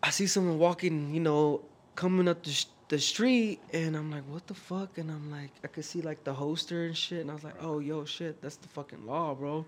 I 0.03 0.11
see 0.11 0.27
someone 0.27 0.59
walking, 0.59 1.15
you 1.15 1.21
know, 1.21 1.63
coming 1.97 2.29
up 2.29 2.43
the 2.43 2.51
sh- 2.51 2.67
the 2.89 2.99
street, 2.99 3.61
and 3.73 3.97
I'm 3.97 4.11
like, 4.11 4.23
what 4.29 4.47
the 4.47 4.55
fuck? 4.55 4.99
And 4.99 5.11
I'm 5.11 5.31
like, 5.31 5.51
I 5.65 5.67
could 5.69 5.85
see 5.85 6.01
like 6.03 6.23
the 6.25 6.33
holster 6.35 6.85
and 6.85 6.97
shit, 6.97 7.21
and 7.23 7.31
I 7.31 7.35
was 7.35 7.43
like, 7.45 7.57
oh, 7.61 7.79
yo, 7.79 8.05
shit, 8.05 8.41
that's 8.41 8.57
the 8.57 8.69
fucking 8.69 9.07
law, 9.07 9.35
bro. 9.35 9.65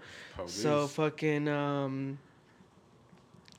So 0.46 0.86
fucking 0.86 1.48
um 1.48 2.18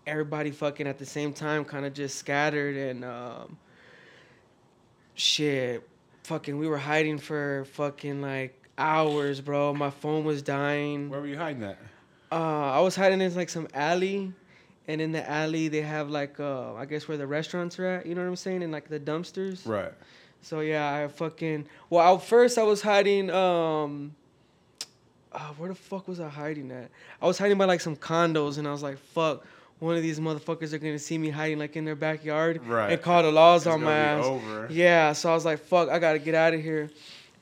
everybody 0.08 0.52
fucking 0.52 0.88
at 0.88 0.98
the 0.98 1.06
same 1.06 1.34
time 1.34 1.66
kind 1.66 1.86
of 1.86 1.94
just 1.94 2.18
scattered 2.18 2.76
and 2.76 3.04
um 3.04 3.58
shit 5.16 5.88
fucking 6.24 6.58
we 6.58 6.68
were 6.68 6.78
hiding 6.78 7.18
for 7.18 7.66
fucking 7.74 8.22
like 8.22 8.54
hours, 8.78 9.42
bro. 9.42 9.74
My 9.74 9.90
phone 9.90 10.24
was 10.24 10.42
dying. 10.42 11.10
Where 11.10 11.20
were 11.20 11.28
you 11.28 11.38
hiding 11.38 11.64
at? 11.64 11.78
Uh 12.32 12.36
I 12.72 12.80
was 12.80 12.96
hiding 12.96 13.22
in 13.22 13.36
like 13.36 13.50
some 13.50 13.68
alley 13.74 14.34
and 14.88 15.02
in 15.02 15.12
the 15.12 15.30
alley 15.30 15.68
they 15.68 15.82
have 15.82 16.10
like 16.10 16.40
uh 16.40 16.74
I 16.76 16.86
guess 16.86 17.08
where 17.08 17.18
the 17.18 17.28
restaurants 17.28 17.78
are 17.80 17.86
at, 17.86 18.06
you 18.06 18.16
know 18.16 18.22
what 18.22 18.28
I'm 18.28 18.36
saying? 18.36 18.62
In 18.62 18.72
like 18.72 18.88
the 18.88 19.00
dumpsters. 19.00 19.68
Right. 19.68 19.94
So 20.42 20.62
yeah, 20.62 20.94
I 20.94 21.08
fucking 21.08 21.68
well 21.90 22.16
at 22.16 22.24
first 22.24 22.58
I 22.58 22.64
was 22.64 22.82
hiding 22.82 23.30
um 23.32 24.16
uh, 25.34 25.54
where 25.58 25.70
the 25.70 25.76
fuck 25.76 26.08
was 26.08 26.20
I 26.20 26.30
hiding 26.30 26.72
at? 26.72 26.90
I 27.22 27.28
was 27.28 27.38
hiding 27.38 27.58
by 27.58 27.66
like 27.66 27.82
some 27.82 27.96
condos 27.96 28.58
and 28.58 28.68
I 28.68 28.72
was 28.72 28.82
like, 28.82 28.98
fuck, 28.98 29.46
one 29.80 29.96
of 29.96 30.02
these 30.02 30.20
motherfuckers 30.20 30.74
are 30.74 30.78
gonna 30.80 30.98
see 31.00 31.18
me 31.18 31.30
hiding 31.30 31.60
like 31.60 31.76
in 31.76 31.86
their 31.86 31.96
backyard 31.96 32.66
Right. 32.66 32.92
and 32.94 33.02
call 33.02 33.22
the 33.24 33.32
laws 33.32 33.68
It's 33.68 33.74
on 33.74 33.84
my 33.84 33.94
ass. 33.94 34.26
over. 34.26 34.68
Yeah, 34.72 35.14
so 35.14 35.30
I 35.32 35.34
was 35.36 35.46
like, 35.46 35.60
fuck, 35.60 35.90
I 35.90 36.00
gotta 36.00 36.20
get 36.20 36.34
out 36.36 36.54
of 36.54 36.62
here. 36.62 36.90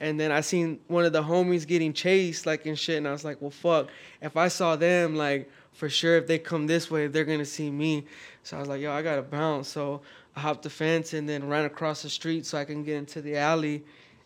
And 0.02 0.19
then 0.19 0.32
I 0.32 0.41
seen 0.41 0.80
one 0.88 1.06
of 1.06 1.13
the 1.13 1.24
homies 1.24 1.65
getting 1.65 1.93
chased, 1.93 2.45
like 2.45 2.65
and 2.65 2.78
shit, 2.78 2.98
and 2.98 3.08
I 3.08 3.12
was 3.13 3.24
like, 3.24 3.41
well, 3.41 3.52
fuck. 3.52 3.88
If 4.21 4.36
I 4.36 4.50
saw 4.50 4.76
them, 4.76 5.15
like 5.15 5.50
for 5.71 5.88
sure, 5.89 6.17
if 6.17 6.28
they 6.28 6.38
come 6.39 6.67
this 6.67 6.91
way, 6.91 7.08
they're 7.08 7.24
gonna 7.26 7.45
see 7.45 7.71
me. 7.71 8.06
So 8.43 8.58
I 8.58 8.60
was 8.60 8.67
like, 8.69 8.82
yo, 8.82 8.91
I 8.91 9.02
gotta 9.02 9.21
bounce. 9.21 9.69
So 9.69 10.02
I 10.36 10.41
hopped 10.41 10.63
the 10.63 10.69
fence 10.69 11.13
and 11.13 11.28
then 11.30 11.48
ran 11.48 11.63
across 11.63 12.02
the 12.04 12.10
street 12.10 12.45
so 12.45 12.58
I 12.58 12.65
can 12.65 12.84
get 12.84 12.98
into 12.98 13.21
the 13.21 13.38
alley. 13.38 13.84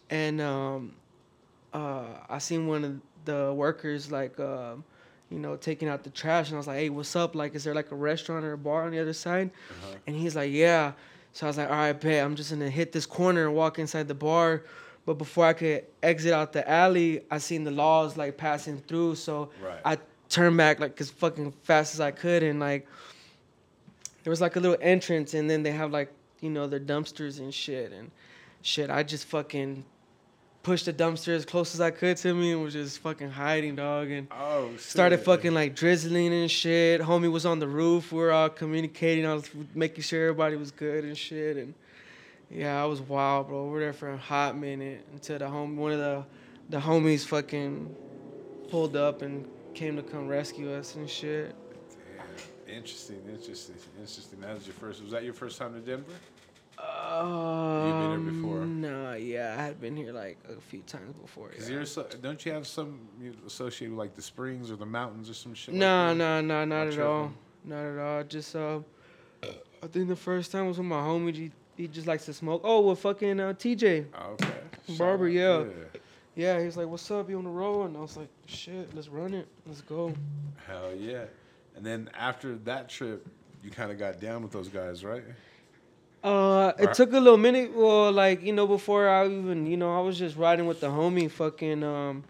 And 0.09 0.41
um, 0.41 0.93
uh, 1.73 2.05
I 2.27 2.39
seen 2.39 2.65
one 2.67 2.83
of 2.83 2.99
the 3.25 3.53
workers 3.53 4.11
like, 4.11 4.39
um, 4.39 4.83
you 5.29 5.39
know, 5.39 5.55
taking 5.55 5.87
out 5.87 6.03
the 6.03 6.09
trash, 6.09 6.47
and 6.47 6.55
I 6.55 6.57
was 6.57 6.67
like, 6.67 6.77
hey, 6.77 6.89
what's 6.89 7.15
up? 7.15 7.35
Like, 7.35 7.53
is 7.55 7.63
there 7.63 7.75
like 7.75 7.91
a 7.91 7.95
restaurant 7.95 8.43
or 8.45 8.53
a 8.53 8.57
bar 8.57 8.83
on 8.85 8.91
the 8.91 8.99
other 8.99 9.13
side? 9.13 9.51
Uh-huh. 9.69 9.95
And 10.07 10.15
he's 10.15 10.35
like, 10.35 10.51
yeah. 10.51 10.93
So 11.33 11.45
I 11.45 11.49
was 11.49 11.57
like, 11.57 11.69
all 11.69 11.75
right, 11.75 11.93
bet. 11.93 12.23
I'm 12.25 12.35
just 12.35 12.49
gonna 12.49 12.69
hit 12.69 12.91
this 12.91 13.05
corner 13.05 13.45
and 13.45 13.55
walk 13.55 13.77
inside 13.79 14.07
the 14.07 14.15
bar. 14.15 14.63
But 15.05 15.15
before 15.17 15.45
I 15.45 15.53
could 15.53 15.85
exit 16.03 16.33
out 16.33 16.53
the 16.53 16.69
alley, 16.69 17.21
I 17.31 17.37
seen 17.37 17.63
the 17.63 17.71
laws 17.71 18.17
like 18.17 18.37
passing 18.37 18.79
through. 18.79 19.15
So 19.15 19.49
Right. 19.63 19.79
I 19.85 19.97
turned 20.29 20.57
back 20.57 20.79
like 20.79 20.99
as 21.01 21.09
fucking 21.09 21.51
fast 21.63 21.93
as 21.93 21.99
I 21.99 22.11
could, 22.11 22.43
and 22.43 22.59
like 22.59 22.87
there 24.23 24.31
was 24.31 24.41
like 24.41 24.55
a 24.55 24.59
little 24.59 24.77
entrance, 24.81 25.33
and 25.33 25.49
then 25.49 25.63
they 25.63 25.71
have 25.71 25.91
like 25.91 26.11
you 26.41 26.49
know 26.49 26.67
their 26.67 26.79
dumpsters 26.79 27.39
and 27.39 27.53
shit 27.53 27.91
and 27.91 28.11
shit. 28.61 28.89
I 28.89 29.03
just 29.03 29.25
fucking 29.25 29.85
pushed 30.63 30.85
the 30.85 30.93
dumpster 30.93 31.29
as 31.29 31.45
close 31.45 31.73
as 31.73 31.81
I 31.81 31.91
could 31.91 32.17
to 32.17 32.33
me 32.33 32.51
and 32.51 32.61
was 32.63 32.73
just 32.73 32.99
fucking 32.99 33.29
hiding, 33.29 33.75
dog, 33.75 34.09
and 34.09 34.27
Oh, 34.31 34.69
started 34.77 35.19
fucking 35.19 35.53
like 35.53 35.75
drizzling 35.75 36.33
and 36.33 36.51
shit. 36.51 37.01
Homie 37.01 37.31
was 37.31 37.45
on 37.45 37.59
the 37.59 37.67
roof. 37.67 38.11
We 38.11 38.19
were 38.19 38.31
all 38.31 38.49
communicating. 38.49 39.25
I 39.25 39.33
was 39.35 39.49
making 39.73 40.03
sure 40.03 40.27
everybody 40.29 40.55
was 40.57 40.71
good 40.71 41.05
and 41.05 41.17
shit. 41.17 41.57
And 41.57 41.73
yeah, 42.51 42.81
I 42.81 42.85
was 42.85 42.99
wild, 43.01 43.47
bro. 43.47 43.65
We 43.65 43.71
were 43.71 43.79
there 43.79 43.93
for 43.93 44.11
a 44.11 44.17
hot 44.17 44.57
minute 44.57 45.05
until 45.13 45.39
the 45.39 45.47
home 45.47 45.77
one 45.77 45.93
of 45.93 45.99
the 45.99 46.25
the 46.69 46.77
homies 46.79 47.25
fucking 47.25 47.95
pulled 48.69 48.95
up 48.95 49.21
and 49.23 49.47
came 49.73 49.95
to 49.95 50.03
come 50.03 50.27
rescue 50.27 50.71
us 50.71 50.95
and 50.95 51.09
shit. 51.09 51.55
Damn. 52.67 52.75
Interesting, 52.77 53.21
interesting, 53.27 53.75
interesting. 53.97 54.39
That 54.41 54.53
was 54.53 54.67
your 54.67 54.75
first. 54.75 55.01
Was 55.01 55.11
that 55.11 55.23
your 55.23 55.33
first 55.33 55.57
time 55.57 55.73
to 55.73 55.79
Denver? 55.79 56.11
Um, 56.79 57.91
been 57.91 58.23
here 58.23 58.31
before? 58.31 58.65
Nah, 58.65 59.13
yeah, 59.13 59.55
I 59.57 59.61
had 59.63 59.81
been 59.81 59.95
here 59.95 60.13
like 60.13 60.37
a 60.49 60.61
few 60.61 60.81
times 60.81 61.13
before. 61.13 61.49
Because 61.49 61.69
yeah. 61.69 61.75
you're 61.75 61.85
so, 61.85 62.07
don't 62.21 62.45
you 62.45 62.51
have 62.51 62.67
some 62.67 62.99
you 63.21 63.35
associated 63.45 63.91
with 63.91 63.99
like 63.99 64.15
the 64.15 64.21
springs 64.21 64.71
or 64.71 64.75
the 64.75 64.85
mountains 64.85 65.29
or 65.29 65.33
some 65.33 65.53
shit? 65.53 65.73
Like 65.73 65.81
that? 65.81 66.17
nah, 66.17 66.41
nah, 66.41 66.65
not 66.65 66.87
at 66.87 66.99
all. 66.99 67.31
Not 67.65 67.83
at 67.83 67.97
all. 67.99 68.23
Just 68.23 68.55
uh, 68.55 68.79
I 69.43 69.87
think 69.87 70.07
the 70.07 70.15
first 70.15 70.51
time 70.51 70.67
was 70.67 70.77
with 70.77 70.87
my 70.87 71.01
homie. 71.01 71.35
He, 71.35 71.51
he 71.75 71.87
just 71.87 72.07
likes 72.07 72.25
to 72.25 72.33
smoke. 72.33 72.61
Oh, 72.63 72.81
with 72.81 72.99
fucking 72.99 73.39
uh, 73.39 73.53
TJ. 73.53 74.05
Oh, 74.13 74.31
okay. 74.33 74.97
Barber, 74.97 75.25
out. 75.25 75.31
yeah. 75.31 75.99
Yeah, 76.35 76.59
he 76.59 76.65
was 76.65 76.77
like, 76.77 76.87
"What's 76.87 77.09
up? 77.11 77.29
You 77.29 77.37
on 77.37 77.43
the 77.43 77.49
road?" 77.49 77.87
And 77.87 77.97
I 77.97 77.99
was 77.99 78.15
like, 78.15 78.29
"Shit, 78.45 78.95
let's 78.95 79.09
run 79.09 79.33
it. 79.33 79.47
Let's 79.65 79.81
go." 79.81 80.13
Hell 80.67 80.93
yeah. 80.97 81.25
And 81.75 81.85
then 81.85 82.09
after 82.17 82.55
that 82.59 82.87
trip, 82.87 83.27
you 83.63 83.71
kind 83.71 83.91
of 83.91 83.99
got 83.99 84.21
down 84.21 84.41
with 84.41 84.51
those 84.51 84.69
guys, 84.69 85.03
right? 85.03 85.23
Uh, 86.23 86.73
it 86.77 86.93
took 86.93 87.13
a 87.13 87.19
little 87.19 87.37
minute. 87.37 87.73
Well, 87.73 88.11
like 88.11 88.43
you 88.43 88.51
know, 88.51 88.67
before 88.67 89.07
I 89.07 89.25
even, 89.25 89.65
you 89.65 89.77
know, 89.77 89.97
I 89.97 90.01
was 90.01 90.17
just 90.17 90.35
riding 90.35 90.65
with 90.65 90.81
the 90.81 90.87
homie. 90.87 91.31
Fucking 91.31 91.83
um, 91.83 92.23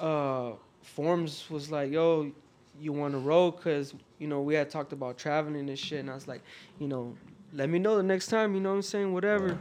uh, 0.00 0.52
Forms 0.82 1.44
was 1.50 1.70
like, 1.70 1.92
"Yo, 1.92 2.32
you 2.80 2.92
want 2.92 3.12
to 3.12 3.18
roll?" 3.18 3.52
Cause 3.52 3.94
you 4.18 4.28
know 4.28 4.40
we 4.40 4.54
had 4.54 4.70
talked 4.70 4.92
about 4.92 5.18
traveling 5.18 5.68
and 5.68 5.78
shit, 5.78 6.00
and 6.00 6.10
I 6.10 6.14
was 6.14 6.26
like, 6.26 6.42
you 6.78 6.88
know, 6.88 7.14
let 7.52 7.68
me 7.68 7.78
know 7.78 7.96
the 7.96 8.02
next 8.02 8.28
time. 8.28 8.54
You 8.54 8.60
know 8.60 8.70
what 8.70 8.76
I'm 8.76 8.82
saying? 8.82 9.12
Whatever. 9.12 9.48
Right. 9.48 9.58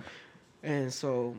And 0.63 0.93
so 0.93 1.35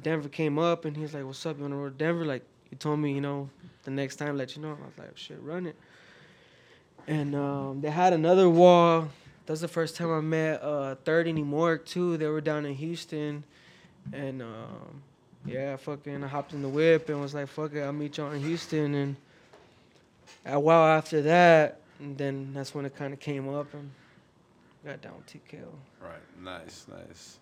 Denver 0.00 0.28
came 0.28 0.58
up, 0.58 0.84
and 0.84 0.96
he 0.96 1.02
was 1.02 1.12
like, 1.12 1.24
"What's 1.24 1.44
up? 1.44 1.56
You 1.56 1.62
want 1.62 1.72
to 1.74 1.78
roll 1.78 1.90
to 1.90 1.96
Denver?" 1.96 2.24
Like 2.24 2.44
he 2.70 2.76
told 2.76 3.00
me, 3.00 3.12
you 3.12 3.20
know, 3.20 3.50
the 3.82 3.90
next 3.90 4.16
time, 4.16 4.36
let 4.36 4.54
you 4.54 4.62
know. 4.62 4.70
I 4.80 4.86
was 4.86 4.98
like, 4.98 5.16
"Shit, 5.16 5.42
run 5.42 5.66
it." 5.66 5.76
And 7.06 7.34
um, 7.34 7.80
they 7.80 7.90
had 7.90 8.12
another 8.12 8.48
wall. 8.48 9.08
That 9.46 9.52
was 9.52 9.60
the 9.60 9.68
first 9.68 9.96
time 9.96 10.12
I 10.12 10.20
met 10.20 10.62
uh, 10.62 10.94
Third 11.04 11.26
and 11.26 11.38
Mork 11.38 11.84
too. 11.84 12.16
They 12.16 12.26
were 12.26 12.40
down 12.40 12.64
in 12.64 12.74
Houston, 12.74 13.44
and 14.12 14.40
um, 14.40 15.02
yeah, 15.44 15.76
fucking 15.76 16.24
I 16.24 16.26
hopped 16.26 16.54
in 16.54 16.62
the 16.62 16.68
whip 16.68 17.08
and 17.08 17.20
was 17.20 17.34
like, 17.34 17.48
fuck 17.48 17.74
it, 17.74 17.82
I'll 17.82 17.92
meet 17.92 18.16
y'all 18.16 18.32
in 18.32 18.42
Houston. 18.42 18.94
And 18.94 19.16
a 20.46 20.58
while 20.58 20.86
after 20.86 21.20
that, 21.22 21.80
and 22.00 22.16
then 22.16 22.52
that's 22.54 22.74
when 22.74 22.86
it 22.86 22.96
kind 22.96 23.12
of 23.12 23.20
came 23.20 23.54
up 23.54 23.72
and 23.74 23.90
got 24.84 25.02
down 25.02 25.22
to 25.26 25.38
kill. 25.38 25.74
Right. 26.00 26.20
Nice. 26.42 26.86
Nice. 26.90 27.38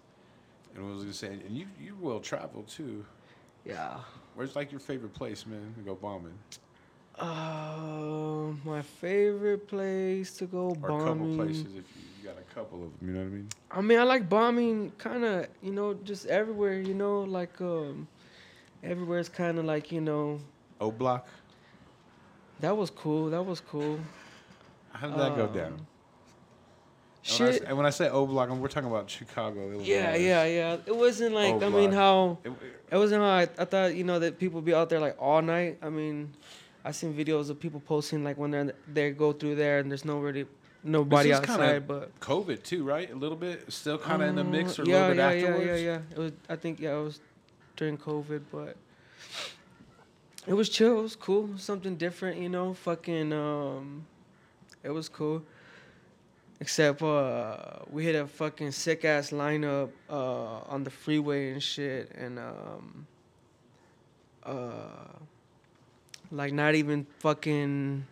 And 0.74 0.84
what 0.84 0.94
was 0.94 1.02
I 1.02 1.04
gonna 1.04 1.14
say? 1.14 1.26
And 1.28 1.56
you 1.56 1.66
you 1.80 1.96
well 2.00 2.20
traveled 2.20 2.68
too. 2.68 3.04
Yeah. 3.64 3.98
Where's 4.34 4.56
like 4.56 4.72
your 4.72 4.80
favorite 4.80 5.14
place, 5.14 5.46
man, 5.46 5.74
to 5.76 5.82
go 5.82 5.94
bombing? 5.94 6.36
Uh, 7.18 8.52
my 8.64 8.82
favorite 8.82 9.68
place 9.68 10.36
to 10.38 10.46
go 10.46 10.76
Or 10.82 10.88
a 10.88 10.98
couple 10.98 11.14
bombing. 11.14 11.36
places 11.36 11.62
if 11.66 11.74
you, 11.74 11.82
you 12.20 12.24
got 12.28 12.36
a 12.38 12.54
couple 12.54 12.82
of 12.84 12.98
them. 12.98 13.08
You 13.08 13.14
know 13.14 13.20
what 13.20 13.26
I 13.26 13.30
mean? 13.30 13.48
I 13.70 13.80
mean, 13.80 13.98
I 13.98 14.02
like 14.04 14.28
bombing, 14.28 14.92
kind 14.98 15.24
of, 15.24 15.46
you 15.62 15.72
know, 15.72 15.94
just 15.94 16.26
everywhere. 16.26 16.80
You 16.80 16.94
know, 16.94 17.20
like 17.22 17.60
um, 17.60 18.08
everywhere 18.82 19.18
is 19.18 19.28
kind 19.28 19.58
of 19.58 19.64
like 19.64 19.92
you 19.92 20.00
know, 20.00 20.40
O 20.80 20.90
Block. 20.90 21.28
that 22.60 22.76
was 22.76 22.90
cool. 22.90 23.30
That 23.30 23.42
was 23.44 23.60
cool. 23.60 23.98
How 24.92 25.08
did 25.08 25.18
that 25.18 25.36
go 25.36 25.46
Um, 25.46 25.52
down? 25.54 25.86
And 27.24 27.38
when 27.38 27.48
I 27.48 27.52
Shit. 27.52 27.62
And 27.68 27.76
when 27.76 27.86
I 27.86 27.90
say 27.90 28.08
O 28.08 28.26
Block, 28.26 28.50
we're 28.50 28.68
talking 28.68 28.90
about 28.90 29.08
Chicago, 29.08 29.60
Illinois. 29.70 29.84
Yeah, 29.84 30.16
yeah, 30.16 30.44
yeah. 30.44 30.76
It 30.86 30.96
wasn't 30.96 31.34
like 31.34 31.62
I 31.62 31.68
mean 31.68 31.92
how 31.92 32.38
It- 32.42 32.52
it 32.90 32.96
wasn't 32.96 33.22
how 33.22 33.28
I, 33.28 33.42
I 33.58 33.64
thought. 33.64 33.94
You 33.94 34.04
know 34.04 34.18
that 34.18 34.38
people 34.38 34.56
would 34.56 34.64
be 34.64 34.74
out 34.74 34.88
there 34.88 34.98
like 35.00 35.16
all 35.20 35.40
night. 35.40 35.78
I 35.82 35.88
mean, 35.88 36.32
I 36.84 36.90
seen 36.90 37.14
videos 37.14 37.48
of 37.50 37.60
people 37.60 37.80
posting 37.80 38.24
like 38.24 38.38
when 38.38 38.50
they're 38.50 38.72
they 38.92 39.10
go 39.10 39.32
through 39.32 39.56
there 39.56 39.78
and 39.78 39.90
there's 39.90 40.04
nobody 40.04 40.46
nobody 40.82 41.32
outside, 41.32 41.86
but 41.86 42.18
COVID 42.20 42.62
too, 42.62 42.84
right? 42.84 43.10
A 43.10 43.14
little 43.14 43.36
bit, 43.36 43.72
still 43.72 43.98
kind 43.98 44.22
of 44.22 44.28
in 44.28 44.34
the 44.36 44.44
mix, 44.44 44.78
or 44.78 44.82
Uh, 44.82 44.86
a 44.86 44.88
yeah, 44.88 44.94
little 44.94 45.08
bit 45.10 45.16
yeah, 45.16 45.48
afterwards. 45.48 45.66
Yeah, 45.66 45.74
yeah, 45.74 45.82
yeah. 45.82 45.98
It 46.10 46.18
was. 46.18 46.32
I 46.48 46.56
think 46.56 46.80
yeah, 46.80 46.98
it 46.98 47.02
was 47.02 47.20
during 47.76 47.96
COVID, 47.98 48.42
but 48.50 48.76
it 50.46 50.54
was 50.54 50.68
chill. 50.68 50.98
It 50.98 51.02
was 51.02 51.16
cool. 51.16 51.50
Something 51.56 51.96
different, 51.96 52.40
you 52.40 52.48
know. 52.48 52.74
Fucking. 52.74 53.32
Um, 53.32 54.06
it 54.82 54.90
was 54.90 55.08
cool. 55.08 55.42
Except 56.60 57.02
uh, 57.02 57.80
we 57.90 58.04
hit 58.04 58.14
a 58.14 58.26
fucking 58.26 58.70
sick 58.70 59.04
ass 59.04 59.30
lineup 59.30 59.90
uh, 60.08 60.60
on 60.68 60.84
the 60.84 60.90
freeway 60.90 61.52
and 61.52 61.62
shit, 61.62 62.12
and 62.16 62.38
um, 62.38 63.06
uh, 64.44 65.18
like 66.32 66.52
not 66.52 66.74
even 66.74 67.06
fucking 67.20 68.04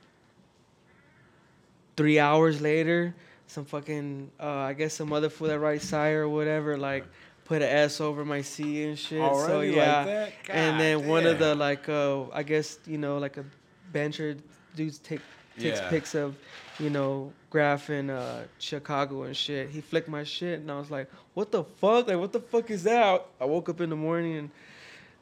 three 1.96 2.18
hours 2.18 2.60
later, 2.60 3.14
some 3.46 3.64
fucking 3.64 4.30
uh, 4.38 4.46
I 4.46 4.72
guess 4.74 4.94
some 4.94 5.12
other 5.12 5.28
fool 5.28 5.48
that 5.48 5.58
rides 5.58 5.88
sire 5.88 6.22
or 6.24 6.28
whatever 6.28 6.76
like 6.76 7.04
put 7.44 7.62
an 7.62 7.68
S 7.68 8.00
over 8.00 8.24
my 8.24 8.42
C 8.42 8.84
and 8.84 8.98
shit. 8.98 9.20
so 9.34 9.60
yeah, 9.60 10.04
like 10.04 10.34
and 10.48 10.78
then 10.78 10.98
God 11.00 11.08
one 11.08 11.26
of 11.26 11.38
the 11.38 11.54
like 11.54 11.88
uh, 11.88 12.28
I 12.32 12.42
guess 12.42 12.78
you 12.86 12.98
know 12.98 13.18
like 13.18 13.36
a 13.36 13.44
bencher 13.92 14.36
dudes 14.76 14.98
take 14.98 15.20
takes 15.58 15.80
Yeah. 15.80 15.90
pics 15.90 16.14
of 16.14 16.36
you 16.78 16.90
know 16.90 17.32
Graph 17.50 17.90
in 17.90 18.10
uh, 18.10 18.44
Chicago 18.58 19.24
and 19.24 19.36
shit. 19.36 19.70
He 19.70 19.80
flicked 19.80 20.08
my 20.08 20.22
shit 20.24 20.60
and 20.60 20.70
I 20.70 20.78
was 20.78 20.90
like, 20.90 21.10
what 21.34 21.50
the 21.50 21.64
fuck? 21.64 22.06
Like 22.06 22.18
what 22.18 22.32
the 22.32 22.40
fuck 22.40 22.70
is 22.70 22.84
that? 22.84 23.26
I 23.40 23.44
woke 23.46 23.68
up 23.68 23.80
in 23.80 23.90
the 23.90 23.96
morning 23.96 24.36
and 24.36 24.50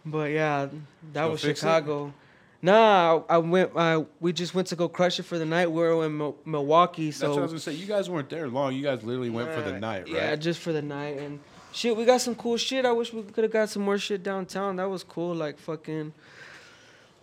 but 0.05 0.31
yeah, 0.31 0.67
that 1.13 1.25
Go 1.25 1.31
was 1.31 1.41
Chicago. 1.41 2.09
it? 2.09 2.13
Nah, 2.61 3.23
I, 3.29 3.35
I 3.35 3.39
went. 3.39 3.71
I 3.77 4.05
we 4.21 4.33
just 4.33 4.55
went 4.55 4.69
to 4.69 4.77
go 4.77 4.89
crush 4.89 5.21
it 5.21 5.25
for 5.25 5.39
the 5.39 5.47
night. 5.47 5.71
We 5.71 5.81
were 5.81 6.05
in 6.05 6.19
Mil- 6.19 6.37
Milwaukee, 6.45 7.07
That's 7.07 7.19
so 7.19 7.31
what 7.31 7.39
I 7.39 7.43
was 7.43 7.53
gonna 7.53 7.61
say. 7.61 7.73
You 7.73 7.87
guys 7.87 8.11
weren't 8.11 8.29
there 8.29 8.49
long. 8.49 8.75
You 8.75 8.83
guys 8.83 9.05
literally 9.05 9.31
went 9.31 9.53
for 9.53 9.61
the 9.61 9.79
night, 9.79 10.05
right? 10.07 10.13
Yeah, 10.13 10.37
just 10.37 10.59
for 10.61 10.73
the 10.73 10.83
night 10.83 11.19
and 11.19 11.39
shit. 11.73 11.97
We 11.97 12.05
got 12.05 12.21
some 12.21 12.35
cool 12.35 12.57
shit. 12.57 12.85
I 12.85 12.91
wish 12.93 13.13
we 13.13 13.23
could 13.23 13.45
have 13.45 13.53
got 13.53 13.69
some 13.69 13.83
more 13.83 13.97
shit 13.97 14.25
downtown. 14.25 14.77
That 14.77 14.91
was 14.91 15.05
cool. 15.05 15.35
Like 15.37 15.59
fucking 15.59 16.13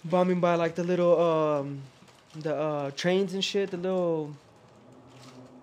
bombing 0.05 0.39
by 0.39 0.55
like 0.55 0.75
the 0.75 0.83
little 0.85 1.19
um 1.19 1.81
the 2.35 2.55
uh 2.55 2.91
trains 2.91 3.33
and 3.33 3.43
shit. 3.43 3.71
The 3.71 3.77
little 3.77 4.33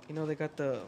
you 0.07 0.15
know 0.15 0.27
they 0.27 0.35
got 0.35 0.55
the 0.59 0.81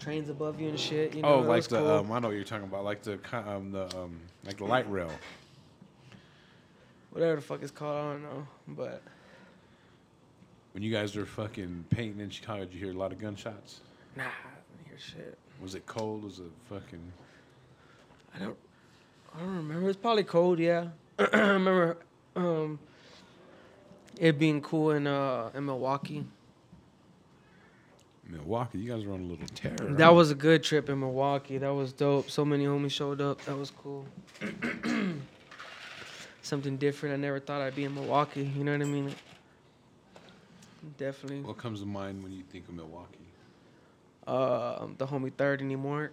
trains 0.00 0.30
above 0.30 0.58
you 0.60 0.70
and 0.70 0.80
shit. 0.80 1.14
You 1.14 1.20
know, 1.20 1.28
oh, 1.28 1.42
that 1.42 1.48
like 1.48 1.56
was 1.56 1.68
the 1.68 1.78
cool. 1.78 1.90
um, 1.90 2.12
I 2.12 2.18
know 2.20 2.28
what 2.28 2.34
you're 2.34 2.44
talking 2.44 2.64
about, 2.64 2.84
like 2.84 3.02
the 3.02 3.18
um, 3.32 3.72
the 3.72 3.84
um, 3.98 4.18
like 4.46 4.56
the 4.56 4.64
light 4.64 4.90
rail. 4.90 5.10
Whatever 7.18 7.36
the 7.36 7.42
fuck 7.42 7.62
it's 7.62 7.70
called. 7.72 7.96
I 7.96 8.12
don't 8.12 8.22
know, 8.22 8.46
but 8.68 9.02
When 10.72 10.82
you 10.82 10.92
guys 10.92 11.16
were 11.16 11.26
fucking 11.26 11.86
painting 11.90 12.20
in 12.20 12.30
Chicago, 12.30 12.64
did 12.64 12.74
you 12.74 12.80
hear 12.80 12.94
a 12.94 12.98
lot 12.98 13.12
of 13.12 13.18
gunshots? 13.18 13.80
nah, 14.16 14.24
I 14.24 14.26
didn't 14.76 14.88
hear 14.88 14.98
shit. 14.98 15.38
Was 15.60 15.74
it 15.74 15.84
cold? 15.86 16.22
Was 16.22 16.38
it 16.38 16.52
fucking? 16.68 17.12
I 18.34 18.38
don't. 18.38 18.56
I 19.34 19.40
don't 19.40 19.56
remember. 19.56 19.88
It's 19.88 19.98
probably 19.98 20.22
cold. 20.22 20.60
Yeah, 20.60 20.88
I 21.18 21.38
remember 21.38 21.98
um, 22.36 22.78
it 24.18 24.38
being 24.38 24.60
cool 24.60 24.92
in 24.92 25.06
uh 25.08 25.50
in 25.54 25.66
Milwaukee. 25.66 26.24
Milwaukee, 28.28 28.78
you 28.78 28.92
guys 28.92 29.04
were 29.06 29.14
on 29.14 29.22
a 29.22 29.24
little 29.24 29.46
tear. 29.54 29.74
That 29.74 30.04
right? 30.04 30.10
was 30.10 30.30
a 30.30 30.34
good 30.34 30.62
trip 30.62 30.88
in 30.90 31.00
Milwaukee. 31.00 31.58
That 31.58 31.74
was 31.74 31.92
dope. 31.94 32.30
So 32.30 32.44
many 32.44 32.66
homies 32.66 32.92
showed 32.92 33.20
up. 33.22 33.40
That 33.46 33.56
was 33.56 33.70
cool. 33.70 34.06
Something 36.48 36.78
different. 36.78 37.12
I 37.12 37.16
never 37.16 37.40
thought 37.40 37.60
I'd 37.60 37.76
be 37.76 37.84
in 37.84 37.94
Milwaukee. 37.94 38.50
You 38.56 38.64
know 38.64 38.72
what 38.72 38.80
I 38.80 38.84
mean? 38.84 39.14
Definitely. 40.96 41.40
What 41.42 41.58
comes 41.58 41.80
to 41.80 41.86
mind 41.86 42.22
when 42.22 42.32
you 42.32 42.42
think 42.50 42.68
of 42.68 42.74
Milwaukee? 42.74 43.18
um, 44.28 44.94
the 44.98 45.06
homie 45.06 45.32
third 45.32 45.60
anymore. 45.60 46.10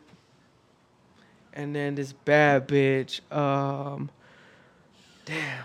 And 1.54 1.76
then 1.76 1.96
this 1.96 2.14
bad 2.14 2.68
bitch. 2.68 3.20
Um, 3.32 4.10
damn, 5.26 5.64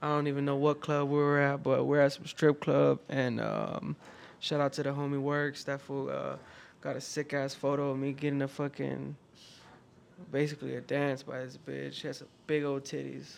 I 0.00 0.08
don't 0.08 0.28
even 0.28 0.44
know 0.44 0.56
what 0.56 0.80
club 0.80 1.08
we 1.08 1.16
were 1.16 1.40
at, 1.40 1.62
but 1.62 1.84
we're 1.84 2.00
at 2.00 2.12
some 2.12 2.26
strip 2.26 2.60
club. 2.60 3.00
And 3.08 3.40
um, 3.40 3.96
shout 4.40 4.60
out 4.60 4.72
to 4.74 4.82
the 4.82 4.90
homie 4.90 5.20
Works. 5.20 5.64
That 5.64 5.80
fool 5.80 6.10
uh, 6.10 6.36
got 6.80 6.96
a 6.96 7.00
sick 7.00 7.34
ass 7.34 7.54
photo 7.54 7.90
of 7.90 7.98
me 7.98 8.12
getting 8.12 8.42
a 8.42 8.48
fucking, 8.48 9.16
basically 10.32 10.76
a 10.76 10.80
dance 10.80 11.22
by 11.22 11.40
this 11.40 11.58
bitch. 11.58 11.94
She 11.94 12.06
has 12.06 12.18
some 12.18 12.28
big 12.46 12.64
old 12.64 12.84
titties. 12.84 13.36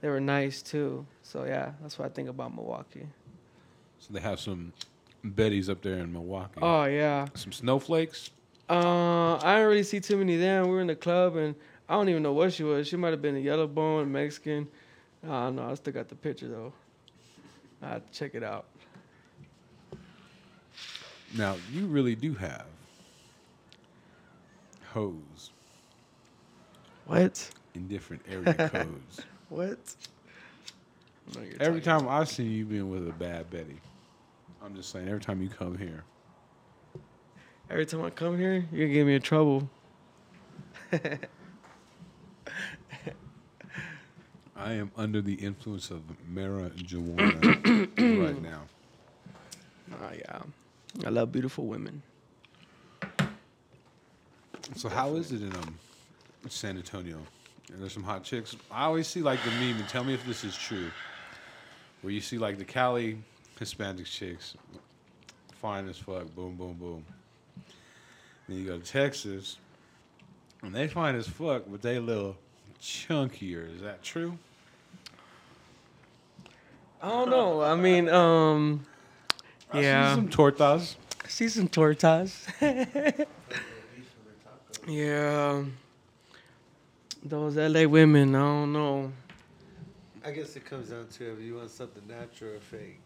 They 0.00 0.08
were 0.08 0.20
nice 0.20 0.62
too. 0.62 1.06
So 1.22 1.44
yeah, 1.44 1.72
that's 1.82 1.98
what 1.98 2.06
I 2.06 2.08
think 2.08 2.28
about 2.28 2.54
Milwaukee. 2.54 3.06
So 3.98 4.12
they 4.12 4.20
have 4.20 4.40
some 4.40 4.72
Betties 5.24 5.68
up 5.68 5.82
there 5.82 5.98
in 5.98 6.12
Milwaukee. 6.12 6.60
Oh 6.62 6.84
yeah. 6.84 7.26
Some 7.34 7.52
snowflakes. 7.52 8.30
Uh, 8.68 9.34
I 9.36 9.56
didn't 9.56 9.68
really 9.68 9.82
see 9.82 10.00
too 10.00 10.16
many 10.16 10.36
then. 10.36 10.62
We 10.64 10.70
were 10.70 10.80
in 10.80 10.86
the 10.86 10.94
club, 10.94 11.36
and 11.36 11.54
I 11.88 11.94
don't 11.94 12.08
even 12.08 12.22
know 12.22 12.32
what 12.32 12.52
she 12.52 12.62
was. 12.62 12.86
She 12.86 12.96
might 12.96 13.10
have 13.10 13.20
been 13.20 13.36
a 13.36 13.40
yellow 13.40 13.66
bone, 13.66 14.10
Mexican. 14.10 14.68
I 15.24 15.26
don't 15.44 15.56
know. 15.56 15.68
I 15.70 15.74
still 15.74 15.92
got 15.92 16.08
the 16.08 16.14
picture 16.14 16.48
though. 16.48 16.72
I 17.82 17.98
to 17.98 18.02
check 18.12 18.34
it 18.34 18.42
out. 18.42 18.66
Now 21.36 21.56
you 21.72 21.86
really 21.86 22.14
do 22.14 22.34
have 22.34 22.66
hoes 24.92 25.50
What? 27.06 27.50
in 27.74 27.86
different 27.86 28.22
area 28.28 28.54
codes. 28.68 29.20
What? 29.50 29.78
I 31.28 31.38
know 31.38 31.44
you're 31.44 31.62
Every 31.62 31.82
time 31.82 32.08
I 32.08 32.24
see 32.24 32.44
you 32.44 32.64
being 32.64 32.88
with 32.88 33.06
a 33.06 33.12
bad 33.12 33.50
Betty, 33.50 33.76
I'm 34.64 34.74
just 34.74 34.90
saying. 34.90 35.06
Every 35.08 35.20
time 35.20 35.42
you 35.42 35.48
come 35.48 35.76
here, 35.76 36.04
Every 37.70 37.86
time 37.86 38.02
I 38.02 38.10
come 38.10 38.36
here, 38.36 38.66
you're 38.72 38.86
gonna 38.86 38.94
get 38.94 39.06
me 39.06 39.14
in 39.14 39.22
trouble. 39.22 39.70
I 44.56 44.72
am 44.72 44.90
under 44.96 45.20
the 45.20 45.34
influence 45.34 45.92
of 45.92 46.02
marijuana 46.28 47.40
right 48.26 48.42
now. 48.42 48.62
Oh 49.92 50.10
yeah, 50.12 50.42
I 51.06 51.10
love 51.10 51.30
beautiful 51.30 51.66
women. 51.66 52.02
So 54.74 54.88
how 54.88 55.14
is 55.14 55.30
it 55.30 55.42
in 55.42 55.54
um, 55.54 55.78
San 56.48 56.76
Antonio? 56.76 57.18
And 57.72 57.80
there's 57.80 57.92
some 57.92 58.02
hot 58.02 58.24
chicks. 58.24 58.56
I 58.70 58.84
always 58.84 59.06
see 59.06 59.22
like 59.22 59.42
the 59.44 59.50
meme, 59.52 59.78
and 59.78 59.88
tell 59.88 60.04
me 60.04 60.14
if 60.14 60.26
this 60.26 60.44
is 60.44 60.56
true. 60.56 60.90
Where 62.02 62.12
you 62.12 62.20
see 62.20 62.38
like 62.38 62.58
the 62.58 62.64
Cali 62.64 63.18
Hispanic 63.58 64.06
chicks, 64.06 64.54
fine 65.60 65.88
as 65.88 65.98
fuck, 65.98 66.34
boom, 66.34 66.56
boom, 66.56 66.74
boom. 66.74 67.04
Then 68.48 68.58
you 68.58 68.64
go 68.64 68.78
to 68.78 68.84
Texas, 68.84 69.58
and 70.62 70.74
they 70.74 70.88
fine 70.88 71.14
as 71.14 71.28
fuck, 71.28 71.64
but 71.68 71.82
they 71.82 71.96
a 71.96 72.00
little 72.00 72.36
chunkier. 72.80 73.74
Is 73.74 73.82
that 73.82 74.02
true? 74.02 74.38
I 77.02 77.08
don't 77.08 77.30
know. 77.30 77.62
I 77.62 77.76
mean, 77.76 78.08
um, 78.08 78.84
I 79.72 79.80
see 79.80 80.14
some 80.14 80.28
tortas. 80.28 80.96
see 81.28 81.48
some 81.48 81.68
tortas. 81.68 82.46
yeah, 84.88 85.64
those 87.24 87.56
LA 87.56 87.84
women. 87.86 88.34
I 88.34 88.38
don't 88.38 88.72
know. 88.72 89.12
I 90.24 90.32
guess 90.32 90.54
it 90.56 90.64
comes 90.64 90.90
down 90.90 91.06
to 91.08 91.32
if 91.32 91.40
you 91.40 91.56
want 91.56 91.70
something 91.70 92.02
natural 92.06 92.54
or 92.56 92.60
fake. 92.60 93.00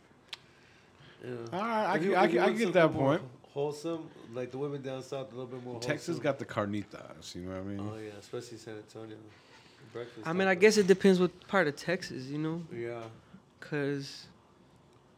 You 1.24 1.30
know? 1.30 1.38
All 1.52 1.60
right, 1.62 1.86
I 1.92 1.98
can, 1.98 2.06
you- 2.08 2.14
I 2.16 2.24
if 2.24 2.30
can, 2.32 2.38
I 2.40 2.50
get 2.50 2.72
that 2.72 2.92
point. 2.92 3.22
wholesome. 3.52 4.08
Like 4.32 4.50
the 4.50 4.58
women 4.58 4.82
down 4.82 5.02
south, 5.02 5.28
a 5.32 5.36
little 5.36 5.46
bit 5.46 5.64
more. 5.64 5.80
Texas 5.80 6.06
wholesome. 6.16 6.22
got 6.24 6.38
the 6.38 6.44
carnitas. 6.44 7.34
You 7.34 7.42
know 7.42 7.50
what 7.52 7.58
I 7.60 7.62
mean? 7.62 7.80
Oh 7.80 7.96
yeah, 7.98 8.10
especially 8.18 8.58
San 8.58 8.74
Antonio. 8.76 9.16
Breakfast. 9.92 10.26
I 10.26 10.32
mean, 10.32 10.48
I 10.48 10.56
guess 10.56 10.76
it 10.76 10.88
depends 10.88 11.20
what 11.20 11.46
part 11.46 11.68
of 11.68 11.76
Texas, 11.76 12.24
you 12.24 12.38
know, 12.38 12.62
Yeah, 12.76 13.00
cause 13.60 14.26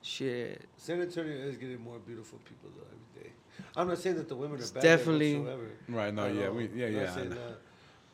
shit. 0.02 0.61
San 0.76 1.00
Antonio 1.00 1.32
is 1.32 1.56
getting 1.56 1.80
more 1.80 1.98
beautiful 1.98 2.38
people 2.44 2.68
though 2.76 2.85
every 2.87 3.24
day. 3.24 3.32
I'm 3.74 3.88
not 3.88 3.96
saying 3.98 4.16
that 4.16 4.28
the 4.28 4.37
women 4.37 4.59
It's 4.59 4.70
are 4.72 4.74
bad 4.74 4.82
definitely- 4.82 5.38
whatsoever. 5.38 5.70
Right. 5.88 6.12
No. 6.12 6.26
Yeah. 6.26 6.50
We. 6.50 6.68
Yeah. 6.74 6.87
I'm 6.88 6.94
Yeah. 6.94 7.11
I 7.11 7.14
saying 7.14 7.30
that. 7.30 7.59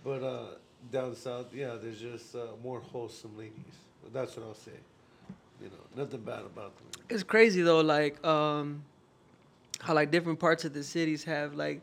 But 0.05 0.23
uh, 0.23 0.45
down 0.91 1.15
south, 1.15 1.55
yeah, 1.55 1.77
there's 1.81 2.01
just 2.01 2.35
uh, 2.35 2.47
more 2.63 2.81
wholesome 2.81 3.37
ladies. 3.37 3.53
That's 4.13 4.37
what 4.37 4.47
I'll 4.47 4.55
say. 4.55 4.73
You 5.61 5.69
know, 5.69 6.03
nothing 6.03 6.21
bad 6.21 6.41
about 6.41 6.77
them. 6.77 7.05
It's 7.09 7.23
crazy 7.23 7.63
though, 7.63 7.81
like 7.81 8.25
um, 8.25 8.83
how 9.81 9.95
like 9.95 10.11
different 10.11 10.41
parts 10.41 10.65
of 10.65 10.75
the 10.75 10.83
cities 10.83 11.23
have 11.25 11.55
like 11.55 11.81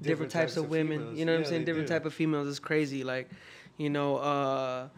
different, 0.00 0.32
types, 0.32 0.56
of, 0.56 0.68
women. 0.68 0.98
females. 0.98 1.18
You 1.18 1.24
know 1.24 1.32
what 1.32 1.38
I'm 1.38 1.44
saying? 1.44 1.64
Different 1.64 1.86
do. 1.86 1.94
type 1.94 2.04
of 2.04 2.14
females 2.14 2.48
is 2.48 2.58
crazy. 2.58 3.04
Like, 3.04 3.30
you 3.78 3.90
know, 3.90 4.16
uh, 4.16 4.88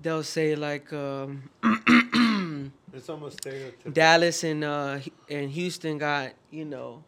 they'll 0.00 0.22
say 0.22 0.54
like 0.54 0.90
um, 0.92 1.50
It's 2.92 3.08
almost 3.08 3.40
stereotypical. 3.40 3.94
Dallas 3.94 4.44
and 4.44 4.64
uh, 4.64 4.98
and 5.30 5.50
Houston 5.50 5.98
got 5.98 6.32
you 6.50 6.64
know. 6.64 7.02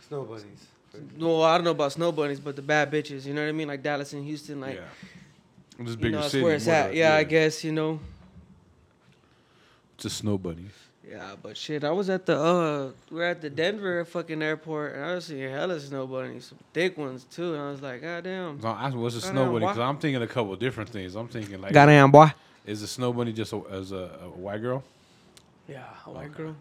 Snow 0.00 0.24
bunnies. 0.24 0.66
For 0.98 1.04
example. 1.04 1.28
No, 1.28 1.42
I 1.42 1.56
don't 1.56 1.64
know 1.64 1.70
about 1.70 1.92
snow 1.92 2.12
bunnies, 2.12 2.40
but 2.40 2.56
the 2.56 2.62
bad 2.62 2.90
bitches. 2.90 3.24
You 3.26 3.34
know 3.34 3.42
what 3.42 3.48
I 3.48 3.52
mean? 3.52 3.68
Like 3.68 3.82
Dallas 3.82 4.12
and 4.12 4.24
Houston, 4.24 4.60
like 4.60 4.76
yeah. 4.76 5.84
Just 5.84 5.90
you 5.90 5.96
bigger 6.02 6.10
know, 6.16 6.20
that's 6.22 6.32
city. 6.32 6.44
where 6.44 6.54
it's 6.54 6.66
at. 6.68 6.90
the- 6.90 6.96
Yeah, 6.96 7.14
I 7.14 7.24
guess 7.24 7.62
you 7.64 7.72
know. 7.72 8.00
Just 9.96 10.18
snow 10.18 10.38
bunnies. 10.38 10.70
Yeah, 11.08 11.36
but 11.42 11.56
shit, 11.56 11.84
I 11.84 11.90
was 11.90 12.10
at 12.10 12.26
the 12.26 12.38
uh, 12.38 12.90
we 13.10 13.20
are 13.22 13.28
at 13.30 13.40
the 13.40 13.48
Denver 13.48 14.04
fucking 14.04 14.42
airport, 14.42 14.94
and 14.94 15.04
I 15.04 15.14
was 15.14 15.24
seeing 15.24 15.50
hella 15.50 15.80
snow 15.80 16.06
bunnies, 16.06 16.44
some 16.46 16.58
thick 16.74 16.98
ones 16.98 17.24
too, 17.24 17.54
and 17.54 17.62
I 17.62 17.70
was 17.70 17.80
like, 17.80 18.02
God 18.02 18.24
damn. 18.24 18.60
So 18.60 18.68
I 18.68 18.90
what's 18.90 19.14
a 19.16 19.20
snow 19.22 19.46
bunny? 19.46 19.60
Because 19.60 19.78
I'm 19.78 19.96
thinking 19.96 20.20
a 20.22 20.26
couple 20.26 20.52
of 20.52 20.58
different 20.58 20.90
things. 20.90 21.14
I'm 21.14 21.28
thinking 21.28 21.60
like, 21.62 21.72
Goddamn 21.72 22.10
boy. 22.10 22.30
is 22.66 22.82
a 22.82 22.86
snow 22.86 23.12
bunny 23.14 23.32
just 23.32 23.54
a, 23.54 23.62
as 23.70 23.90
a, 23.92 24.18
a 24.22 24.28
white 24.28 24.60
girl? 24.60 24.84
Yeah, 25.66 25.84
a 26.06 26.10
white 26.10 26.26
Okay. 26.26 26.34
girl. 26.34 26.56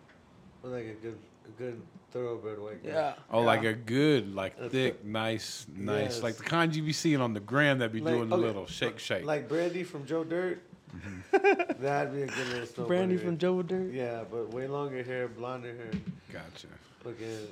Or 0.63 0.69
like 0.69 0.85
a 0.85 0.93
good, 0.93 1.17
a 1.17 1.36
good 1.57 1.81
thoroughbred 2.11 2.59
white 2.59 2.83
guy. 2.83 2.89
Yeah. 2.91 3.13
Oh, 3.31 3.41
yeah. 3.41 3.45
like 3.45 3.63
a 3.63 3.73
good, 3.73 4.33
like 4.33 4.55
A 4.59 4.69
thick, 4.69 5.03
nice, 5.05 5.65
nice, 5.75 6.15
Yes. 6.15 6.23
like 6.23 6.37
the 6.37 6.43
kind 6.43 6.75
you 6.75 6.83
be 6.83 6.93
seeing 6.93 7.19
on 7.21 7.33
the 7.33 7.39
gram 7.39 7.79
that 7.79 7.91
be 7.91 7.99
Like, 7.99 8.13
doing 8.13 8.29
the 8.29 8.35
okay, 8.37 8.45
little 8.45 8.65
shake, 8.65 8.99
shake. 8.99 9.25
Like 9.25 9.47
Brandy 9.49 9.83
from 9.83 10.05
Joe 10.05 10.23
Dirt. 10.23 10.61
Mm-hmm. 10.95 11.81
That'd 11.83 12.13
be 12.13 12.21
a 12.23 12.27
good 12.27 12.47
little 12.47 12.65
snow 12.65 12.85
Brandy 12.85 13.17
from 13.17 13.37
Joe 13.37 13.61
Dirt. 13.61 13.91
Yeah, 13.93 14.23
but 14.31 14.51
way 14.53 14.67
longer 14.67 15.03
hair, 15.03 15.27
blonder 15.27 15.75
hair. 15.75 15.91
gotcha, 16.31 16.67
Fucking 17.03 17.47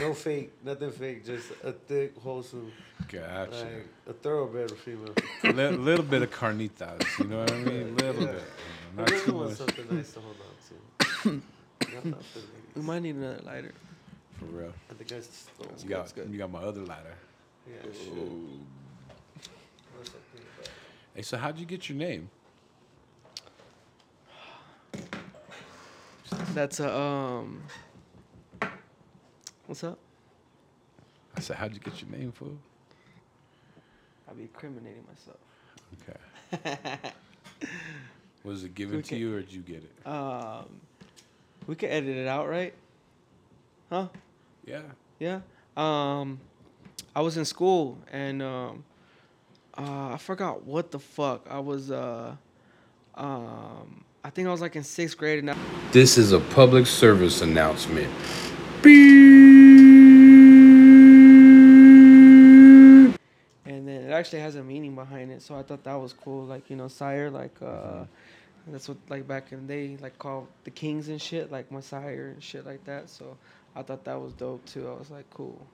no 0.00 0.12
fake, 0.14 0.52
nothing 0.64 0.90
fake, 0.90 1.24
just 1.24 1.50
a 1.64 1.72
thick, 1.72 2.16
wholesome, 2.18 2.70
gotcha. 3.08 3.50
like 3.52 3.86
a 4.08 4.12
thoroughbred 4.12 4.70
female. 4.78 5.14
A 5.44 5.52
little 5.72 6.04
bit 6.04 6.22
of 6.22 6.30
carnitas, 6.30 7.18
you 7.18 7.26
know 7.26 7.40
what 7.40 7.52
I 7.52 7.58
mean? 7.58 7.82
A 7.88 7.92
Little 8.04 8.22
Yeah. 8.22 8.32
bit, 8.32 8.42
I 8.42 9.00
not 9.00 9.10
really 9.10 9.24
too 9.24 9.32
want 9.34 9.48
much. 9.50 9.58
something 9.58 9.96
nice 9.96 10.12
to 10.12 10.20
hold 10.20 10.36
on 10.40 11.32
to. 11.32 11.42
Not 12.70 12.74
that 12.74 12.74
for 12.74 12.80
We 12.80 12.86
might 12.86 13.02
need 13.02 13.14
another 13.16 13.40
lighter. 13.44 13.72
For 14.38 14.44
real. 14.46 14.72
I 14.90 14.94
think 14.94 15.12
I 15.12 15.20
stole. 15.20 15.66
You 15.82 15.88
got, 15.88 16.12
you 16.30 16.38
got 16.38 16.50
my 16.50 16.60
other 16.60 16.82
ladder. 16.82 17.14
Yeah, 17.68 17.74
I 17.82 17.94
should. 17.94 18.12
What's 19.96 20.10
that 20.10 20.22
thing 20.32 20.42
about? 20.58 20.68
Hey, 21.14 21.22
so 21.22 21.36
how'd 21.36 21.58
you 21.58 21.66
get 21.66 21.88
your 21.88 21.98
name? 21.98 22.30
That's 26.54 26.80
a 26.80 26.96
um. 26.96 27.62
What's 29.66 29.84
up? 29.84 29.98
I 31.36 31.40
said, 31.40 31.56
how'd 31.56 31.72
you 31.72 31.80
get 31.80 32.02
your 32.02 32.10
name, 32.10 32.32
fool? 32.32 32.58
I'll 34.28 34.34
be 34.34 34.42
incriminating 34.42 35.04
myself. 35.08 35.38
Okay. 36.02 37.12
Was 38.44 38.64
it 38.64 38.74
given 38.74 38.96
We 38.96 39.02
to 39.02 39.16
you 39.16 39.36
or 39.36 39.40
did 39.40 39.52
you 39.52 39.60
get 39.60 39.84
it? 39.84 40.06
Um, 40.06 40.80
we 41.66 41.74
can 41.76 41.90
edit 41.90 42.16
it 42.16 42.26
out, 42.26 42.48
right? 42.48 42.74
Huh? 43.90 44.08
Yeah. 44.64 44.82
Yeah. 45.18 45.40
Um, 45.76 46.40
I 47.14 47.20
was 47.22 47.36
in 47.36 47.44
school 47.44 47.98
and 48.12 48.42
um, 48.42 48.84
uh, 49.76 50.10
I 50.14 50.16
forgot 50.18 50.64
what 50.64 50.90
the 50.90 50.98
fuck 50.98 51.46
I 51.50 51.58
was. 51.58 51.90
Uh, 51.90 52.34
um, 53.14 54.04
I 54.22 54.30
think 54.30 54.48
I 54.48 54.50
was 54.50 54.60
like 54.60 54.76
in 54.76 54.84
sixth 54.84 55.16
grade 55.16 55.38
and 55.40 55.50
I, 55.50 55.56
This 55.92 56.18
is 56.18 56.32
a 56.32 56.40
public 56.40 56.86
service 56.86 57.40
announcement. 57.40 58.10
and 63.66 63.88
then 63.88 63.88
it 63.88 64.10
actually 64.10 64.40
has 64.40 64.56
a 64.56 64.62
meaning 64.62 64.94
behind 64.94 65.30
it. 65.30 65.42
So 65.42 65.56
I 65.56 65.62
thought 65.62 65.84
that 65.84 65.94
was 65.94 66.12
cool. 66.12 66.44
Like 66.44 66.68
you 66.70 66.76
know, 66.76 66.88
sire, 66.88 67.30
like 67.30 67.54
uh, 67.62 68.04
that's 68.66 68.88
what 68.88 68.98
like 69.08 69.26
back 69.26 69.52
in 69.52 69.66
the 69.66 69.72
day 69.72 69.96
like 70.00 70.18
called 70.18 70.46
the 70.64 70.70
kings 70.70 71.08
and 71.08 71.20
shit, 71.20 71.50
like 71.50 71.66
sire 71.82 72.32
and 72.34 72.42
shit 72.42 72.66
like 72.66 72.84
that. 72.84 73.10
So 73.10 73.36
I 73.74 73.82
thought 73.82 74.04
that 74.04 74.20
was 74.20 74.32
dope 74.32 74.64
too. 74.66 74.88
I 74.88 74.98
was 74.98 75.10
like, 75.10 75.28
cool. 75.30 75.66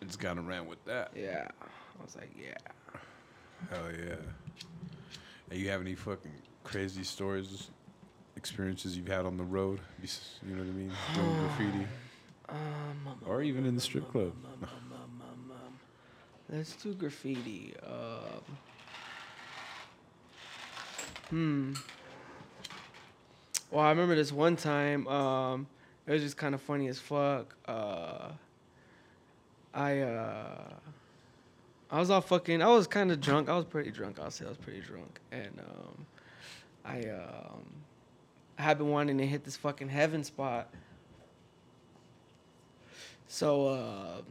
It's 0.00 0.16
got 0.16 0.34
to 0.34 0.40
around 0.40 0.68
with 0.68 0.84
that. 0.84 1.10
Yeah. 1.16 1.48
I 1.60 2.02
was 2.02 2.16
like, 2.16 2.30
yeah. 2.38 2.54
Hell 3.70 3.90
yeah. 3.90 4.16
And 5.50 5.58
you 5.58 5.68
have 5.70 5.80
any 5.80 5.94
fucking 5.94 6.32
crazy 6.62 7.02
stories, 7.02 7.70
experiences 8.36 8.96
you've 8.96 9.08
had 9.08 9.24
on 9.24 9.36
the 9.36 9.44
road? 9.44 9.80
You 10.00 10.54
know 10.54 10.62
what 10.62 10.68
I 10.68 10.72
mean? 10.72 10.92
Doing 11.14 11.36
graffiti. 11.40 11.86
Um, 12.48 13.18
Or 13.26 13.42
even 13.42 13.66
in 13.66 13.74
the 13.74 13.80
strip 13.80 14.10
club. 14.10 14.32
Um, 14.44 14.62
um, 14.62 14.92
um, 14.92 15.52
um, 15.52 15.78
Let's 16.48 16.76
do 16.76 16.94
graffiti. 16.94 17.74
Um, 17.84 18.44
hmm. 21.30 21.72
Well, 23.70 23.84
I 23.84 23.90
remember 23.90 24.14
this 24.14 24.32
one 24.32 24.56
time. 24.56 25.06
Um, 25.08 25.66
it 26.06 26.12
was 26.12 26.22
just 26.22 26.38
kind 26.38 26.54
of 26.54 26.62
funny 26.62 26.88
as 26.88 26.98
fuck. 26.98 27.54
Uh, 27.66 28.30
I 29.74 30.00
uh, 30.00 30.74
I 31.90 32.00
was 32.00 32.08
all 32.10 32.22
fucking. 32.22 32.62
I 32.62 32.68
was 32.68 32.86
kind 32.86 33.12
of 33.12 33.20
drunk. 33.20 33.50
I 33.50 33.56
was 33.56 33.66
pretty 33.66 33.90
drunk. 33.90 34.18
I'll 34.18 34.30
say 34.30 34.46
I 34.46 34.48
was 34.48 34.56
pretty 34.56 34.80
drunk, 34.80 35.20
and 35.32 35.60
um, 35.60 36.06
I 36.84 37.10
um, 37.10 37.64
I 38.58 38.62
had 38.62 38.78
been 38.78 38.88
wanting 38.88 39.18
to 39.18 39.26
hit 39.26 39.44
this 39.44 39.56
fucking 39.56 39.90
heaven 39.90 40.24
spot. 40.24 40.72
So 43.26 43.66
uh, 43.68 44.22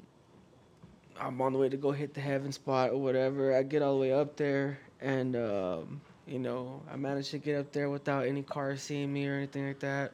I'm 1.20 1.40
on 1.42 1.54
the 1.54 1.60
way 1.60 1.70
to 1.70 1.78
go 1.78 1.92
hit 1.92 2.16
the 2.16 2.22
heaven 2.22 2.52
spot 2.52 2.90
or 2.90 2.98
whatever. 2.98 3.56
I 3.56 3.62
get 3.62 3.84
all 3.84 3.94
the 3.94 4.02
way 4.02 4.12
up 4.12 4.36
there, 4.36 4.80
and 5.00 5.36
um, 5.36 6.02
you 6.28 6.40
know, 6.40 6.82
I 6.92 6.96
managed 6.96 7.32
to 7.32 7.38
get 7.38 7.60
up 7.60 7.72
there 7.72 7.90
without 7.90 8.26
any 8.26 8.44
cars 8.44 8.82
seeing 8.82 9.12
me 9.12 9.28
or 9.28 9.36
anything 9.36 9.68
like 9.68 9.80
that. 9.80 10.12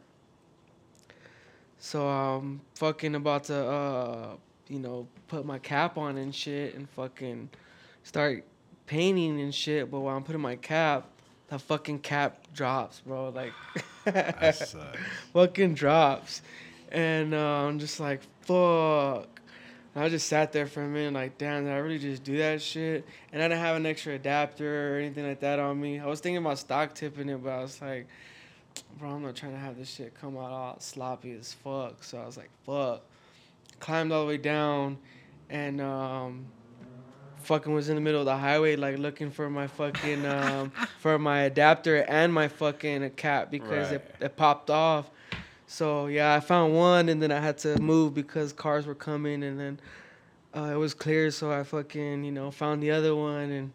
So 1.79 2.07
I'm 2.07 2.61
fucking 2.75 3.15
about 3.15 3.45
to, 3.45 3.55
uh, 3.55 4.27
you 4.69 4.79
know, 4.79 5.07
put 5.27 5.45
my 5.45 5.59
cap 5.59 5.97
on 5.97 6.17
and 6.17 6.33
shit, 6.33 6.75
and 6.75 6.89
fucking 6.91 7.49
start 8.03 8.45
painting 8.85 9.41
and 9.41 9.53
shit. 9.53 9.91
But 9.91 10.01
while 10.01 10.15
I'm 10.15 10.23
putting 10.23 10.41
my 10.41 10.55
cap, 10.55 11.07
the 11.47 11.59
fucking 11.59 11.99
cap 11.99 12.47
drops, 12.53 13.01
bro. 13.01 13.29
Like. 13.29 13.53
Fucking 15.33 15.73
drops. 15.75 16.41
And 16.91 17.33
uh, 17.33 17.37
I'm 17.37 17.79
just 17.79 17.99
like, 17.99 18.21
fuck. 18.41 19.32
And 19.95 20.03
I 20.03 20.09
just 20.09 20.27
sat 20.27 20.51
there 20.51 20.65
for 20.65 20.81
a 20.81 20.87
minute, 20.87 21.13
like, 21.13 21.37
damn, 21.37 21.65
did 21.65 21.73
I 21.73 21.77
really 21.77 21.99
just 21.99 22.23
do 22.23 22.37
that 22.37 22.61
shit? 22.61 23.05
And 23.31 23.41
I 23.41 23.47
didn't 23.47 23.61
have 23.61 23.75
an 23.75 23.85
extra 23.85 24.13
adapter 24.13 24.95
or 24.95 24.99
anything 24.99 25.27
like 25.27 25.39
that 25.41 25.59
on 25.59 25.79
me. 25.79 25.99
I 25.99 26.07
was 26.07 26.19
thinking 26.19 26.37
about 26.37 26.57
stock 26.57 26.95
tipping 26.95 27.29
it, 27.29 27.43
but 27.43 27.51
I 27.51 27.61
was 27.61 27.79
like, 27.81 28.07
bro, 28.97 29.11
I'm 29.11 29.21
not 29.21 29.35
trying 29.35 29.51
to 29.51 29.59
have 29.59 29.77
this 29.77 29.89
shit 29.89 30.19
come 30.19 30.35
out 30.37 30.51
all 30.51 30.79
sloppy 30.79 31.33
as 31.33 31.53
fuck. 31.53 32.03
So 32.03 32.17
I 32.17 32.25
was 32.25 32.37
like, 32.37 32.49
fuck. 32.65 33.03
Climbed 33.79 34.11
all 34.11 34.21
the 34.21 34.27
way 34.27 34.37
down 34.37 34.97
and 35.49 35.79
um, 35.79 36.45
fucking 37.43 37.71
was 37.71 37.89
in 37.89 37.95
the 37.95 38.01
middle 38.01 38.19
of 38.19 38.25
the 38.25 38.37
highway, 38.37 38.75
like 38.75 38.97
looking 38.97 39.29
for 39.29 39.47
my 39.49 39.67
fucking, 39.67 40.25
um, 40.25 40.71
for 40.99 41.19
my 41.19 41.41
adapter 41.41 41.97
and 42.07 42.33
my 42.33 42.47
fucking 42.47 43.07
cap 43.11 43.51
because 43.51 43.91
it, 43.91 44.15
it 44.19 44.35
popped 44.35 44.71
off. 44.71 45.11
So 45.73 46.05
yeah, 46.05 46.35
I 46.35 46.39
found 46.39 46.75
one 46.75 47.09
and 47.09 47.19
then 47.19 47.31
I 47.31 47.39
had 47.39 47.57
to 47.59 47.79
move 47.79 48.13
because 48.13 48.53
cars 48.53 48.85
were 48.85 48.93
coming 48.93 49.41
and 49.41 49.59
then 49.59 49.79
uh, 50.55 50.69
it 50.71 50.75
was 50.75 50.93
clear. 50.93 51.31
So 51.31 51.51
I 51.51 51.63
fucking, 51.63 52.23
you 52.23 52.31
know, 52.31 52.51
found 52.51 52.83
the 52.83 52.91
other 52.91 53.15
one 53.15 53.49
and 53.49 53.71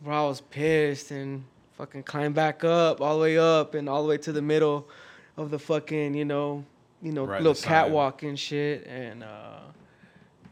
bro, 0.00 0.24
I 0.24 0.28
was 0.28 0.40
pissed 0.40 1.12
and 1.12 1.44
fucking 1.78 2.02
climbed 2.02 2.34
back 2.34 2.64
up, 2.64 3.00
all 3.00 3.14
the 3.16 3.22
way 3.22 3.38
up 3.38 3.74
and 3.76 3.88
all 3.88 4.02
the 4.02 4.08
way 4.08 4.18
to 4.18 4.32
the 4.32 4.42
middle 4.42 4.88
of 5.36 5.52
the 5.52 5.58
fucking, 5.60 6.14
you 6.14 6.24
know, 6.24 6.64
you 7.00 7.12
know, 7.12 7.26
Right, 7.26 7.40
little 7.40 7.62
catwalk 7.62 8.24
and 8.24 8.36
shit. 8.36 8.84
And 8.84 9.22
uh, 9.22 9.60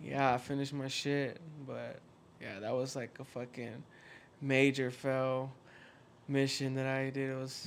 yeah, 0.00 0.32
I 0.32 0.38
finished 0.38 0.72
my 0.72 0.86
shit. 0.86 1.40
But 1.66 1.98
yeah, 2.40 2.60
that 2.60 2.72
was 2.72 2.94
like 2.94 3.18
a 3.18 3.24
fucking 3.24 3.82
major 4.40 4.92
fail 4.92 5.50
mission 6.28 6.76
that 6.76 6.86
I 6.86 7.10
did. 7.10 7.30
It 7.30 7.34
was 7.36 7.66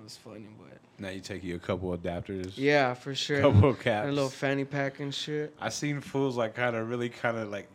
It 0.00 0.04
was 0.04 0.16
funny, 0.16 0.46
but 0.58 0.78
Now 0.98 1.10
you 1.10 1.20
take 1.20 1.44
you 1.44 1.54
a 1.56 1.58
couple 1.60 1.96
adapters. 1.96 2.52
yeah, 2.56 2.94
for 2.94 3.14
sure. 3.14 3.40
Couple 3.40 3.74
caps. 3.74 4.02
And 4.04 4.10
a 4.10 4.14
little 4.14 4.28
fanny 4.30 4.64
pack 4.64 5.00
and 5.00 5.14
shit. 5.14 5.54
I 5.60 5.68
seen 5.68 6.00
fools 6.00 6.36
like 6.36 6.54
kind 6.54 6.74
of 6.76 6.88
really 6.88 7.08
kind 7.08 7.36
of 7.36 7.50
like, 7.50 7.68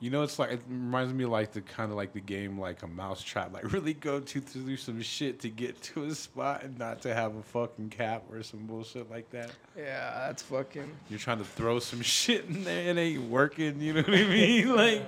you 0.00 0.10
know, 0.10 0.22
it's 0.22 0.38
like 0.38 0.50
it 0.50 0.60
reminds 0.68 1.14
me 1.14 1.24
of 1.24 1.30
like 1.30 1.52
the 1.52 1.62
kind 1.62 1.90
of 1.90 1.96
like 1.96 2.12
the 2.12 2.20
game 2.20 2.58
like 2.60 2.82
a 2.82 2.86
mouse 2.86 3.22
trap. 3.22 3.54
like 3.54 3.72
really 3.72 3.94
go 3.94 4.20
to 4.20 4.40
through 4.40 4.76
some 4.76 5.00
shit 5.00 5.40
to 5.40 5.48
get 5.48 5.80
to 5.82 6.04
a 6.04 6.14
spot 6.14 6.62
and 6.64 6.78
not 6.78 7.00
to 7.02 7.14
have 7.14 7.34
a 7.36 7.42
fucking 7.42 7.88
cap 7.88 8.24
or 8.30 8.42
some 8.42 8.66
bullshit 8.66 9.10
like 9.10 9.30
that. 9.30 9.50
Yeah, 9.76 10.26
that's 10.26 10.42
fucking. 10.42 10.90
You're 11.08 11.18
trying 11.20 11.38
to 11.38 11.44
throw 11.44 11.78
some 11.78 12.02
shit 12.02 12.44
in 12.46 12.64
there, 12.64 12.90
it 12.90 12.98
ain't 12.98 13.30
working. 13.30 13.80
You 13.80 13.94
know 13.94 14.02
what 14.02 14.10
I 14.14 14.24
mean? 14.24 14.68
Like, 14.76 15.02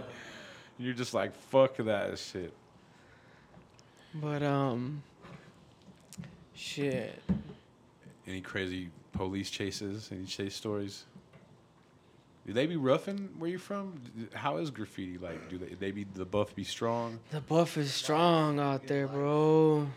you're 0.79 0.95
just 0.95 1.13
like 1.13 1.35
fuck 1.35 1.77
that 1.79 2.19
shit. 2.19 2.53
But 4.15 4.43
um, 4.43 5.03
shit. 6.57 7.23
Any 8.27 8.41
crazy 8.41 8.91
police 9.13 9.51
chases? 9.51 10.11
Any 10.13 10.25
chase 10.25 10.55
stories? 10.55 11.05
Do 12.47 12.53
they 12.53 12.67
be 12.67 12.77
roughing 12.77 13.29
where 13.39 13.51
you 13.51 13.59
from? 13.59 14.01
How 14.33 14.59
is 14.59 14.71
graffiti 14.71 15.19
like? 15.19 15.49
Do 15.49 15.59
they, 15.59 15.75
they 15.75 15.91
be 15.91 16.07
the 16.15 16.25
buff 16.25 16.55
be 16.55 16.63
strong? 16.63 17.19
The 17.31 17.41
buff 17.41 17.77
is 17.77 17.93
strong 17.93 18.61
out 18.61 18.87
there, 18.87 19.09
bro. 19.09 19.89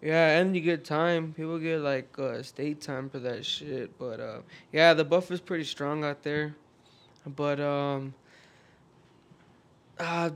Yeah, 0.00 0.38
and 0.38 0.54
you 0.54 0.60
get 0.62 0.84
time. 0.84 1.32
People 1.32 1.58
get 1.58 1.80
like 1.80 2.16
uh, 2.18 2.42
state 2.42 2.80
time 2.80 3.08
for 3.08 3.18
that 3.20 3.44
shit. 3.44 3.98
But 3.98 4.20
uh, 4.20 4.38
yeah, 4.72 4.94
the 4.94 5.04
buff 5.04 5.30
is 5.32 5.40
pretty 5.40 5.64
strong 5.64 6.04
out 6.04 6.22
there. 6.22 6.54
But 7.26 7.58
um, 7.58 8.14
uh, 9.98 10.30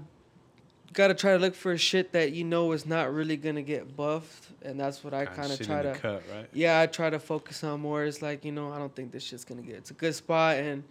gotta 0.96 1.14
try 1.14 1.34
to 1.34 1.38
look 1.38 1.54
for 1.54 1.76
shit 1.76 2.10
that 2.12 2.32
you 2.32 2.42
know 2.42 2.72
is 2.72 2.86
not 2.86 3.12
really 3.12 3.36
gonna 3.36 3.62
get 3.62 3.94
buffed, 3.96 4.48
and 4.62 4.80
that's 4.80 5.04
what 5.04 5.14
I 5.14 5.26
kind 5.26 5.52
of 5.52 5.60
try 5.60 5.82
to. 5.82 5.92
cut, 5.92 6.22
right? 6.34 6.48
Yeah, 6.52 6.80
I 6.80 6.86
try 6.86 7.10
to 7.10 7.18
focus 7.20 7.62
on 7.62 7.80
more. 7.80 8.04
It's 8.04 8.22
like 8.22 8.44
you 8.44 8.50
know, 8.50 8.72
I 8.72 8.78
don't 8.78 8.94
think 8.96 9.12
this 9.12 9.22
shit's 9.22 9.44
gonna 9.44 9.62
get. 9.62 9.76
It's 9.76 9.90
a 9.92 9.94
good 9.94 10.14
spot, 10.14 10.56
and 10.56 10.82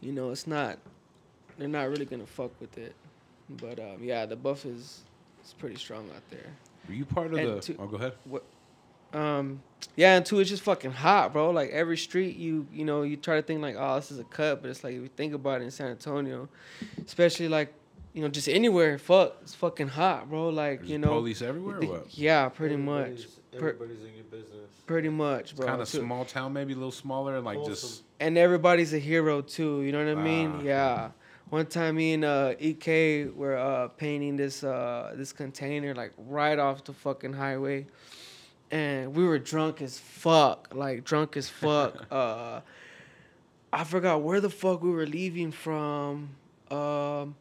you 0.00 0.12
know, 0.12 0.30
it's 0.30 0.46
not. 0.46 0.78
They're 1.56 1.68
not 1.68 1.88
really 1.88 2.04
gonna 2.04 2.26
fuck 2.26 2.50
with 2.60 2.76
it. 2.76 2.94
But 3.48 3.78
um, 3.78 4.02
yeah, 4.02 4.26
the 4.26 4.36
buff 4.36 4.66
is, 4.66 5.00
is 5.44 5.54
pretty 5.58 5.76
strong 5.76 6.10
out 6.14 6.22
there. 6.30 6.52
Were 6.88 6.94
you 6.94 7.04
part 7.04 7.32
of 7.32 7.38
And 7.38 7.56
the? 7.56 7.60
to- 7.60 7.76
oh, 7.78 7.86
go 7.86 7.96
ahead. 7.96 8.12
What? 8.24 8.44
Um, 9.14 9.62
yeah, 9.96 10.16
and 10.16 10.26
two, 10.26 10.38
it's 10.40 10.50
just 10.50 10.62
fucking 10.64 10.90
hot, 10.90 11.32
bro. 11.32 11.50
Like 11.50 11.70
every 11.70 11.96
street, 11.96 12.36
you 12.36 12.66
you 12.72 12.84
know, 12.84 13.02
you 13.02 13.16
try 13.16 13.36
to 13.36 13.42
think 13.42 13.62
like, 13.62 13.76
oh, 13.78 13.94
this 13.96 14.10
is 14.10 14.18
a 14.18 14.24
cut, 14.24 14.60
but 14.60 14.70
it's 14.70 14.84
like 14.84 14.94
if 14.94 15.00
you 15.02 15.08
think 15.16 15.32
about 15.32 15.60
it 15.60 15.64
in 15.64 15.70
San 15.70 15.88
Antonio, 15.88 16.48
especially 17.06 17.48
like, 17.48 17.72
you 18.18 18.24
know, 18.24 18.28
just 18.30 18.48
anywhere, 18.48 18.98
fuck, 18.98 19.36
it's 19.42 19.54
fucking 19.54 19.86
hot, 19.86 20.28
bro. 20.28 20.48
Like 20.48 20.80
There's 20.80 20.90
you 20.90 20.98
know, 20.98 21.10
police 21.10 21.40
everywhere. 21.40 21.76
Or 21.76 21.80
the- 21.80 22.02
yeah, 22.10 22.48
pretty 22.48 22.74
much, 22.74 23.06
Everybody's- 23.54 23.78
Per- 23.78 23.84
in 23.84 24.14
your 24.16 24.24
business. 24.24 24.70
pretty 24.86 25.08
much, 25.08 25.54
bro. 25.54 25.66
Kind 25.68 25.80
of 25.80 25.88
too. 25.88 26.00
small 26.00 26.24
town, 26.24 26.52
maybe 26.52 26.72
a 26.72 26.76
little 26.76 26.90
smaller, 26.90 27.36
and 27.36 27.44
like 27.44 27.64
just 27.64 28.02
and 28.18 28.36
everybody's 28.36 28.92
a 28.92 28.98
hero 28.98 29.40
too. 29.40 29.82
You 29.82 29.92
know 29.92 30.04
what 30.04 30.18
I 30.18 30.20
mean? 30.20 30.52
Ah. 30.56 30.62
Yeah. 30.62 31.10
One 31.48 31.66
time, 31.66 31.94
me 31.94 32.14
and 32.14 32.24
uh, 32.24 32.54
Ek 32.58 33.30
were 33.36 33.56
uh, 33.56 33.86
painting 33.88 34.34
this 34.36 34.64
uh, 34.64 35.14
this 35.14 35.32
container 35.32 35.94
like 35.94 36.12
right 36.18 36.58
off 36.58 36.82
the 36.82 36.92
fucking 36.92 37.34
highway, 37.34 37.86
and 38.72 39.14
we 39.14 39.24
were 39.24 39.38
drunk 39.38 39.80
as 39.80 39.96
fuck, 39.96 40.70
like 40.74 41.04
drunk 41.04 41.36
as 41.36 41.48
fuck. 41.48 42.04
uh, 42.10 42.62
I 43.72 43.84
forgot 43.84 44.22
where 44.22 44.40
the 44.40 44.50
fuck 44.50 44.82
we 44.82 44.90
were 44.90 45.06
leaving 45.06 45.52
from. 45.52 46.30
Um, 46.70 47.36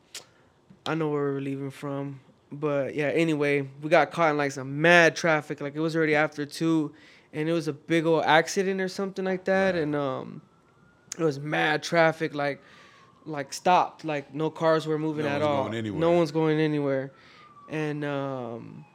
I 0.87 0.95
know 0.95 1.09
where 1.09 1.33
we're 1.33 1.41
leaving 1.41 1.69
from, 1.71 2.19
but 2.51 2.95
yeah. 2.95 3.07
Anyway, 3.09 3.67
we 3.81 3.89
got 3.89 4.11
caught 4.11 4.31
in 4.31 4.37
like 4.37 4.51
some 4.51 4.81
mad 4.81 5.15
traffic. 5.15 5.59
Like 5.61 5.75
it 5.75 5.79
was 5.79 5.95
already 5.95 6.15
after 6.15 6.45
two, 6.45 6.93
and 7.33 7.49
it 7.49 7.53
was 7.53 7.67
a 7.67 7.73
big 7.73 8.05
old 8.05 8.23
accident 8.23 8.79
or 8.81 8.87
something 8.87 9.25
like 9.25 9.45
that, 9.45 9.75
and 9.75 9.95
um, 9.95 10.41
it 11.19 11.23
was 11.23 11.39
mad 11.39 11.83
traffic. 11.83 12.33
Like, 12.33 12.61
like 13.25 13.51
stopped. 13.53 14.05
Like 14.05 14.33
no 14.33 14.49
cars 14.49 14.87
were 14.87 14.97
moving 14.97 15.25
No 15.25 15.31
at 15.31 15.41
all. 15.41 15.63
going 15.65 15.75
anywhere. 15.75 15.99
No 15.99 16.11
one's 16.11 16.31
going 16.31 16.59
anywhere, 16.59 17.11
and 17.69 18.05
um, 18.05 18.85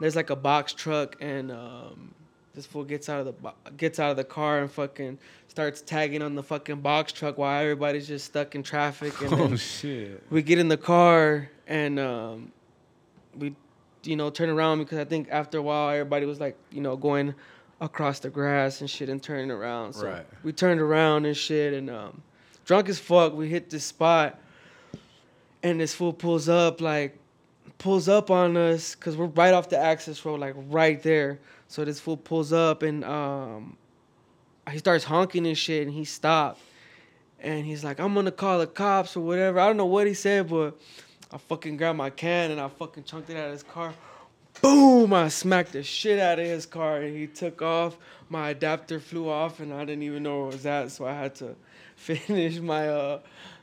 there's 0.00 0.16
like 0.16 0.30
a 0.30 0.36
box 0.36 0.72
truck, 0.72 1.16
and 1.20 1.50
um, 1.52 2.14
this 2.54 2.66
fool 2.66 2.84
gets 2.84 3.08
out 3.08 3.20
of 3.20 3.26
the 3.26 3.32
bo- 3.32 3.54
gets 3.76 3.98
out 4.00 4.10
of 4.10 4.16
the 4.16 4.24
car 4.24 4.58
and 4.60 4.70
fucking 4.70 5.18
starts 5.48 5.80
tagging 5.82 6.22
on 6.22 6.34
the 6.34 6.42
fucking 6.42 6.80
box 6.80 7.12
truck 7.12 7.38
while 7.38 7.60
everybody's 7.60 8.06
just 8.08 8.24
stuck 8.26 8.54
in 8.54 8.62
traffic. 8.62 9.20
And 9.20 9.32
oh 9.34 9.56
shit. 9.56 10.22
we 10.30 10.42
get 10.42 10.58
in 10.58 10.68
the 10.68 10.76
car 10.76 11.48
and 11.66 11.98
um, 11.98 12.52
we, 13.36 13.54
you 14.04 14.16
know, 14.16 14.30
turn 14.30 14.48
around 14.48 14.78
because 14.78 14.98
I 14.98 15.04
think 15.04 15.28
after 15.30 15.58
a 15.58 15.62
while 15.62 15.90
everybody 15.90 16.26
was 16.26 16.40
like, 16.40 16.56
you 16.70 16.80
know, 16.80 16.96
going 16.96 17.34
across 17.80 18.18
the 18.18 18.30
grass 18.30 18.80
and 18.80 18.90
shit 18.90 19.08
and 19.08 19.22
turning 19.22 19.50
around. 19.50 19.92
So 19.94 20.06
Right. 20.08 20.26
we 20.42 20.52
turned 20.52 20.80
around 20.80 21.26
and 21.26 21.36
shit 21.36 21.72
and 21.72 21.88
um, 21.88 22.22
drunk 22.64 22.88
as 22.88 22.98
fuck. 22.98 23.32
We 23.34 23.48
hit 23.48 23.70
this 23.70 23.84
spot 23.84 24.38
and 25.62 25.80
this 25.80 25.94
fool 25.94 26.12
pulls 26.12 26.48
up 26.48 26.80
like 26.80 27.16
pulls 27.78 28.08
up 28.08 28.30
on 28.30 28.56
us 28.56 28.94
because 28.94 29.16
we're 29.16 29.26
right 29.26 29.54
off 29.54 29.68
the 29.68 29.78
access 29.78 30.24
road, 30.24 30.40
like 30.40 30.54
right 30.68 31.02
there. 31.02 31.38
So 31.70 31.84
this 31.84 32.00
fool 32.00 32.16
pulls 32.16 32.52
up 32.52 32.82
and 32.82 33.04
um, 33.04 33.76
he 34.68 34.78
starts 34.78 35.04
honking 35.04 35.46
and 35.46 35.56
shit, 35.56 35.86
and 35.86 35.94
he 35.94 36.04
stopped. 36.04 36.60
And 37.38 37.64
he's 37.64 37.84
like, 37.84 38.00
I'm 38.00 38.12
gonna 38.12 38.32
call 38.32 38.58
the 38.58 38.66
cops 38.66 39.16
or 39.16 39.20
whatever. 39.20 39.60
I 39.60 39.68
don't 39.68 39.76
know 39.76 39.86
what 39.86 40.08
he 40.08 40.14
said, 40.14 40.50
but 40.50 40.76
I 41.30 41.38
fucking 41.38 41.76
grabbed 41.76 41.96
my 41.96 42.10
can 42.10 42.50
and 42.50 42.60
I 42.60 42.66
fucking 42.66 43.04
chunked 43.04 43.30
it 43.30 43.36
out 43.36 43.46
of 43.46 43.52
his 43.52 43.62
car. 43.62 43.94
Boom! 44.60 45.14
I 45.14 45.28
smacked 45.28 45.72
the 45.72 45.84
shit 45.84 46.18
out 46.18 46.40
of 46.40 46.44
his 46.44 46.66
car 46.66 47.02
and 47.02 47.16
he 47.16 47.28
took 47.28 47.62
off. 47.62 47.96
My 48.28 48.50
adapter 48.50 48.98
flew 48.98 49.28
off 49.28 49.60
and 49.60 49.72
I 49.72 49.84
didn't 49.84 50.02
even 50.02 50.24
know 50.24 50.40
where 50.40 50.48
it 50.48 50.54
was 50.54 50.66
at, 50.66 50.90
so 50.90 51.06
I 51.06 51.14
had 51.14 51.36
to 51.36 51.54
finish 51.94 52.58
my 52.58 52.88
uh 52.88 53.20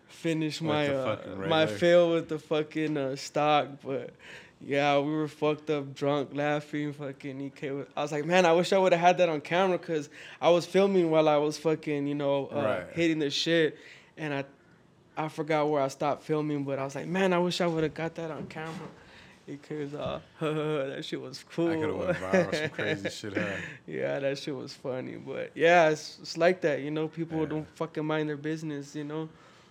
finish 0.07 0.61
With 0.61 0.69
my 0.69 0.87
uh, 0.87 1.19
my 1.49 1.65
fill 1.65 2.13
with 2.13 2.29
the 2.29 2.39
fucking 2.39 2.95
uh, 2.95 3.17
stock, 3.17 3.67
but 3.83 4.11
yeah, 4.65 4.97
we 4.99 5.11
were 5.11 5.27
fucked 5.27 5.69
up, 5.69 5.93
drunk, 5.93 6.29
laughing, 6.33 6.93
fucking 6.93 7.39
EK. 7.41 7.71
was- 7.71 7.87
I 7.95 8.01
was 8.01 8.11
like, 8.11 8.25
man, 8.25 8.45
I 8.45 8.53
wish 8.53 8.73
I 8.73 8.77
would 8.77 8.91
have 8.91 9.01
had 9.01 9.17
that 9.19 9.29
on 9.29 9.41
camera 9.41 9.77
because 9.77 10.09
I 10.41 10.49
was 10.49 10.65
filming 10.65 11.09
while 11.11 11.29
I 11.29 11.37
was 11.37 11.57
fucking, 11.57 12.07
you 12.07 12.15
know, 12.15 12.47
uh, 12.47 12.55
Right. 12.61 12.85
hitting 12.93 13.19
the 13.19 13.29
shit, 13.29 13.77
and 14.17 14.33
I, 14.33 14.45
I 15.15 15.27
forgot 15.29 15.69
where 15.69 15.81
I 15.81 15.87
stopped 15.89 16.23
filming, 16.23 16.63
but 16.63 16.79
I 16.79 16.83
was 16.85 16.95
like, 16.95 17.07
man, 17.07 17.33
I 17.33 17.39
wish 17.39 17.61
I 17.61 17.67
would 17.67 17.83
have 17.83 17.93
got 17.93 18.15
that 18.15 18.31
on 18.31 18.47
camera. 18.47 18.87
Because 19.45 19.93
uh, 19.93 20.19
that 20.41 21.05
shit 21.05 21.21
was 21.21 21.41
cool. 21.49 21.69
I 21.71 21.75
could 21.75 21.87
have 21.87 21.95
went 21.95 22.17
viral. 22.17 22.53
Some 22.55 22.69
crazy 22.69 23.09
shit. 23.09 23.37
Yeah, 23.87 24.19
that 24.19 24.37
shit 24.37 24.53
was 24.53 24.73
funny, 24.73 25.15
but 25.15 25.51
yeah, 25.55 25.87
it's, 25.89 26.17
it's 26.21 26.35
like 26.37 26.59
that, 26.61 26.81
you 26.81 26.91
know. 26.91 27.07
People 27.07 27.39
Yeah. 27.39 27.45
don't 27.45 27.67
fucking 27.77 28.03
mind 28.05 28.27
their 28.27 28.35
business, 28.35 28.93
you 28.93 29.05
know. 29.05 29.29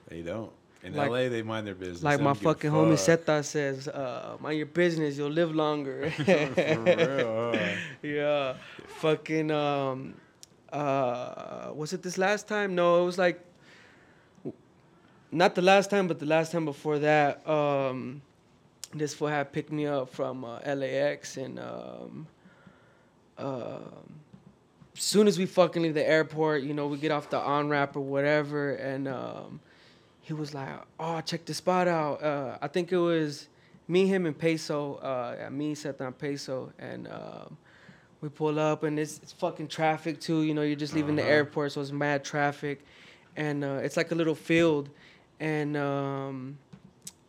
They 0.08 0.22
don't. 0.22 0.50
In 0.82 0.94
Like- 0.94 1.10
LA, 1.10 1.28
they 1.28 1.42
mind 1.42 1.66
their 1.66 1.74
business. 1.74 2.02
Like 2.02 2.20
my 2.20 2.26
don't 2.26 2.34
give 2.34 2.42
a 2.46 2.54
fucking 2.54 2.70
homie 2.70 2.90
fuck. 2.90 2.98
Seta 2.98 3.42
says, 3.42 3.88
uh, 3.88 4.36
mind 4.40 4.56
your 4.58 4.66
business, 4.66 5.16
you'll 5.18 5.30
live 5.30 5.54
longer. 5.54 6.10
For 6.10 6.22
real. 6.24 7.52
huh? 7.56 7.66
yeah. 8.02 8.54
Fucking 9.00 9.50
um 9.50 10.14
uh 10.72 11.70
was 11.74 11.92
it 11.92 12.02
this 12.02 12.18
last 12.18 12.46
time? 12.48 12.74
No, 12.74 13.02
it 13.02 13.06
was 13.06 13.18
like 13.18 13.40
not 15.32 15.54
the 15.54 15.62
last 15.62 15.90
time, 15.90 16.06
but 16.08 16.18
the 16.18 16.26
last 16.26 16.52
time 16.52 16.64
before 16.64 16.98
that. 17.00 17.46
Um 17.48 18.22
this 18.94 19.12
fool 19.14 19.28
had 19.28 19.52
picked 19.52 19.72
me 19.72 19.86
up 19.86 20.08
from 20.10 20.44
uh, 20.44 20.60
LAX 20.64 21.36
and 21.36 21.58
um 21.58 22.26
um 23.38 23.82
as 24.96 25.02
soon 25.02 25.26
as 25.28 25.36
we 25.38 25.44
fucking 25.44 25.82
leave 25.82 25.92
the 25.94 26.08
airport, 26.08 26.62
you 26.62 26.72
know, 26.72 26.86
we 26.86 26.96
get 26.96 27.10
off 27.10 27.28
the 27.28 27.38
on 27.38 27.68
ramp 27.68 27.96
or 27.96 28.00
whatever, 28.00 28.70
and 28.76 29.06
um, 29.06 29.60
he 30.26 30.32
was 30.32 30.50
like, 30.54 30.68
"Oh, 30.98 31.20
check 31.20 31.44
the 31.44 31.54
spot 31.54 31.86
out." 31.88 32.16
Uh, 32.22 32.58
I 32.60 32.68
think 32.68 32.90
it 32.92 32.96
was 33.12 33.46
me, 33.88 34.06
him, 34.06 34.26
and 34.26 34.36
Peso. 34.36 34.94
Uh, 34.96 35.48
me, 35.50 35.74
Seth, 35.74 36.00
and 36.00 36.16
Peso, 36.18 36.72
and 36.78 37.06
um, 37.08 37.56
we 38.20 38.28
pull 38.28 38.58
up, 38.58 38.82
and 38.82 38.98
it's, 38.98 39.18
it's 39.22 39.32
fucking 39.32 39.68
traffic 39.68 40.20
too. 40.20 40.42
You 40.42 40.52
know, 40.54 40.62
you're 40.62 40.82
just 40.86 40.94
leaving 40.94 41.16
the 41.16 41.22
Uh-huh. 41.22 41.30
airport, 41.38 41.72
so 41.72 41.80
it's 41.80 41.92
mad 41.92 42.24
traffic, 42.24 42.84
and 43.36 43.62
uh, 43.64 43.80
it's 43.86 43.96
like 43.96 44.10
a 44.10 44.14
little 44.16 44.34
field, 44.34 44.88
and 45.38 45.76
um, 45.76 46.58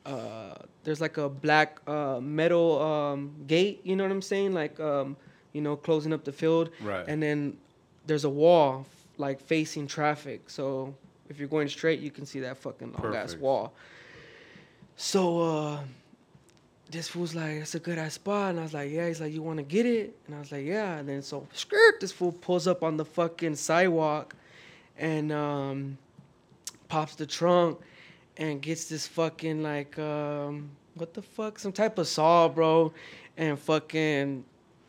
uh, 0.06 0.56
there's 0.84 1.02
like 1.02 1.18
a 1.18 1.30
black 1.30 1.80
uh, 1.88 2.20
metal 2.22 2.82
um, 2.82 3.32
gate. 3.46 3.82
You 3.84 3.96
know 3.96 4.04
what 4.06 4.12
I'm 4.12 4.22
saying? 4.24 4.54
Like, 4.54 4.80
um, 4.80 5.18
you 5.54 5.62
know, 5.62 5.76
closing 5.76 6.14
up 6.14 6.24
the 6.24 6.32
field 6.32 6.70
Right. 6.82 7.06
and 7.08 7.22
then 7.22 7.58
there's 8.06 8.24
a 8.26 8.30
wall 8.30 8.86
like 9.18 9.40
facing 9.42 9.86
traffic. 9.88 10.50
So 10.50 10.96
if 11.30 11.40
you're 11.40 11.48
going 11.48 11.68
straight, 11.68 12.00
you 12.00 12.12
can 12.12 12.26
see 12.26 12.40
that 12.42 12.58
fucking 12.58 12.94
long 12.94 13.16
ass 13.16 13.36
wall. 13.36 13.74
So 14.96 15.42
uh, 15.42 15.80
this 16.90 17.08
fool's 17.08 17.36
like, 17.36 17.52
"It's 17.58 17.76
a 17.76 17.80
good 17.80 17.98
ass 17.98 18.16
spot," 18.16 18.52
and 18.52 18.60
I 18.60 18.64
was 18.64 18.74
like, 18.74 18.92
"Yeah." 18.92 19.08
He's 19.08 19.22
like, 19.22 19.34
"You 19.34 19.42
want 19.42 19.58
to 19.58 19.64
get 19.64 19.86
it?" 19.86 20.18
And 20.26 20.36
I 20.36 20.40
was 20.40 20.52
like, 20.52 20.66
"Yeah." 20.66 20.98
And 20.98 21.08
then 21.08 21.22
so 21.22 21.48
skirt, 21.54 22.00
this 22.00 22.12
fool 22.12 22.32
pulls 22.32 22.68
up 22.68 22.84
on 22.84 22.98
the 22.98 23.06
fucking 23.06 23.56
sidewalk, 23.56 24.36
and 24.98 25.32
um, 25.32 25.98
pops 26.88 27.16
the 27.16 27.26
trunk, 27.26 27.80
and 28.38 28.62
gets 28.62 28.86
this 28.86 29.06
fucking 29.08 29.62
like 29.64 29.98
um, 30.00 30.70
what 30.96 31.14
the 31.14 31.22
fuck, 31.22 31.60
some 31.60 31.72
type 31.72 31.98
of 31.98 32.08
saw, 32.08 32.48
bro, 32.48 32.94
and 33.38 33.60
fucking 33.60 34.44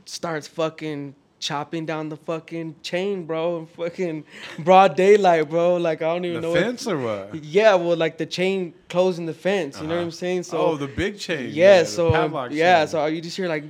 starts 0.06 0.48
fucking 0.48 1.14
chopping 1.40 1.86
down 1.86 2.08
the 2.08 2.16
fucking 2.16 2.74
chain, 2.82 3.24
bro. 3.24 3.66
Fucking 3.76 4.24
broad 4.58 4.96
daylight, 4.96 5.48
bro. 5.48 5.76
Like 5.76 6.02
I 6.02 6.06
don't 6.14 6.24
even 6.24 6.40
The 6.42 6.48
know. 6.48 6.54
fence 6.54 6.86
or 6.86 6.98
What, 6.98 7.32
what? 7.34 7.44
yeah, 7.44 7.74
well, 7.74 7.96
like 7.96 8.18
the 8.18 8.26
chain 8.26 8.74
closing 8.88 9.26
the 9.26 9.34
fence. 9.34 9.76
You 9.80 9.84
know 9.86 9.90
what 9.90 9.94
Uh-huh. 9.98 10.04
I'm 10.06 10.10
saying? 10.10 10.42
So 10.44 10.58
oh, 10.58 10.76
the 10.76 10.88
big 10.88 11.18
chain. 11.18 11.50
yeah, 11.52 11.80
the 11.80 11.86
so 11.86 12.48
yeah, 12.50 12.80
chain. 12.80 12.88
so 12.88 13.06
you 13.06 13.20
just 13.20 13.36
hear 13.36 13.48
like 13.48 13.64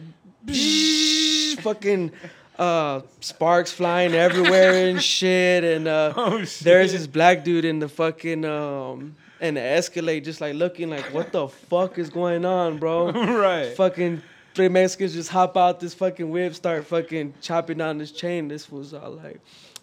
fucking 1.60 2.12
uh 2.58 3.00
sparks 3.20 3.70
flying 3.72 4.14
everywhere 4.14 4.88
and 4.88 5.02
shit 5.14 5.62
and 5.64 5.86
uh 5.86 6.12
Oh 6.16 6.44
shit. 6.44 6.64
there's 6.64 6.92
this 6.92 7.06
black 7.06 7.44
dude 7.44 7.64
in 7.64 7.78
the 7.78 7.88
fucking 7.88 8.44
um 8.44 9.14
in 9.40 9.54
the 9.54 9.60
Escalade 9.60 10.24
just 10.24 10.40
like 10.40 10.54
looking 10.54 10.90
like 10.90 11.04
what 11.14 11.30
the 11.32 11.46
fuck 11.48 11.98
is 11.98 12.10
going 12.10 12.44
on, 12.44 12.78
bro? 12.78 13.10
right. 13.12 13.76
fucking 13.76 14.22
three 14.58 14.68
Mexicans 14.68 15.14
just 15.14 15.30
hop 15.30 15.56
out 15.56 15.78
this 15.78 15.94
fucking 15.94 16.28
whip, 16.28 16.52
start 16.52 16.84
fucking 16.84 17.32
chopping 17.40 17.78
down 17.78 17.96
this 17.96 18.10
chain. 18.10 18.48
This 18.48 18.68
was 18.72 18.92
all 18.92 19.12
like, 19.12 19.38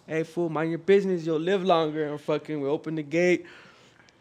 hey 0.06 0.22
fool, 0.22 0.50
mind 0.50 0.68
your 0.68 0.78
business, 0.78 1.24
you'll 1.24 1.38
live 1.40 1.64
longer. 1.64 2.08
And 2.08 2.20
fucking 2.20 2.60
we 2.60 2.68
opened 2.68 2.98
the 2.98 3.02
gate, 3.02 3.46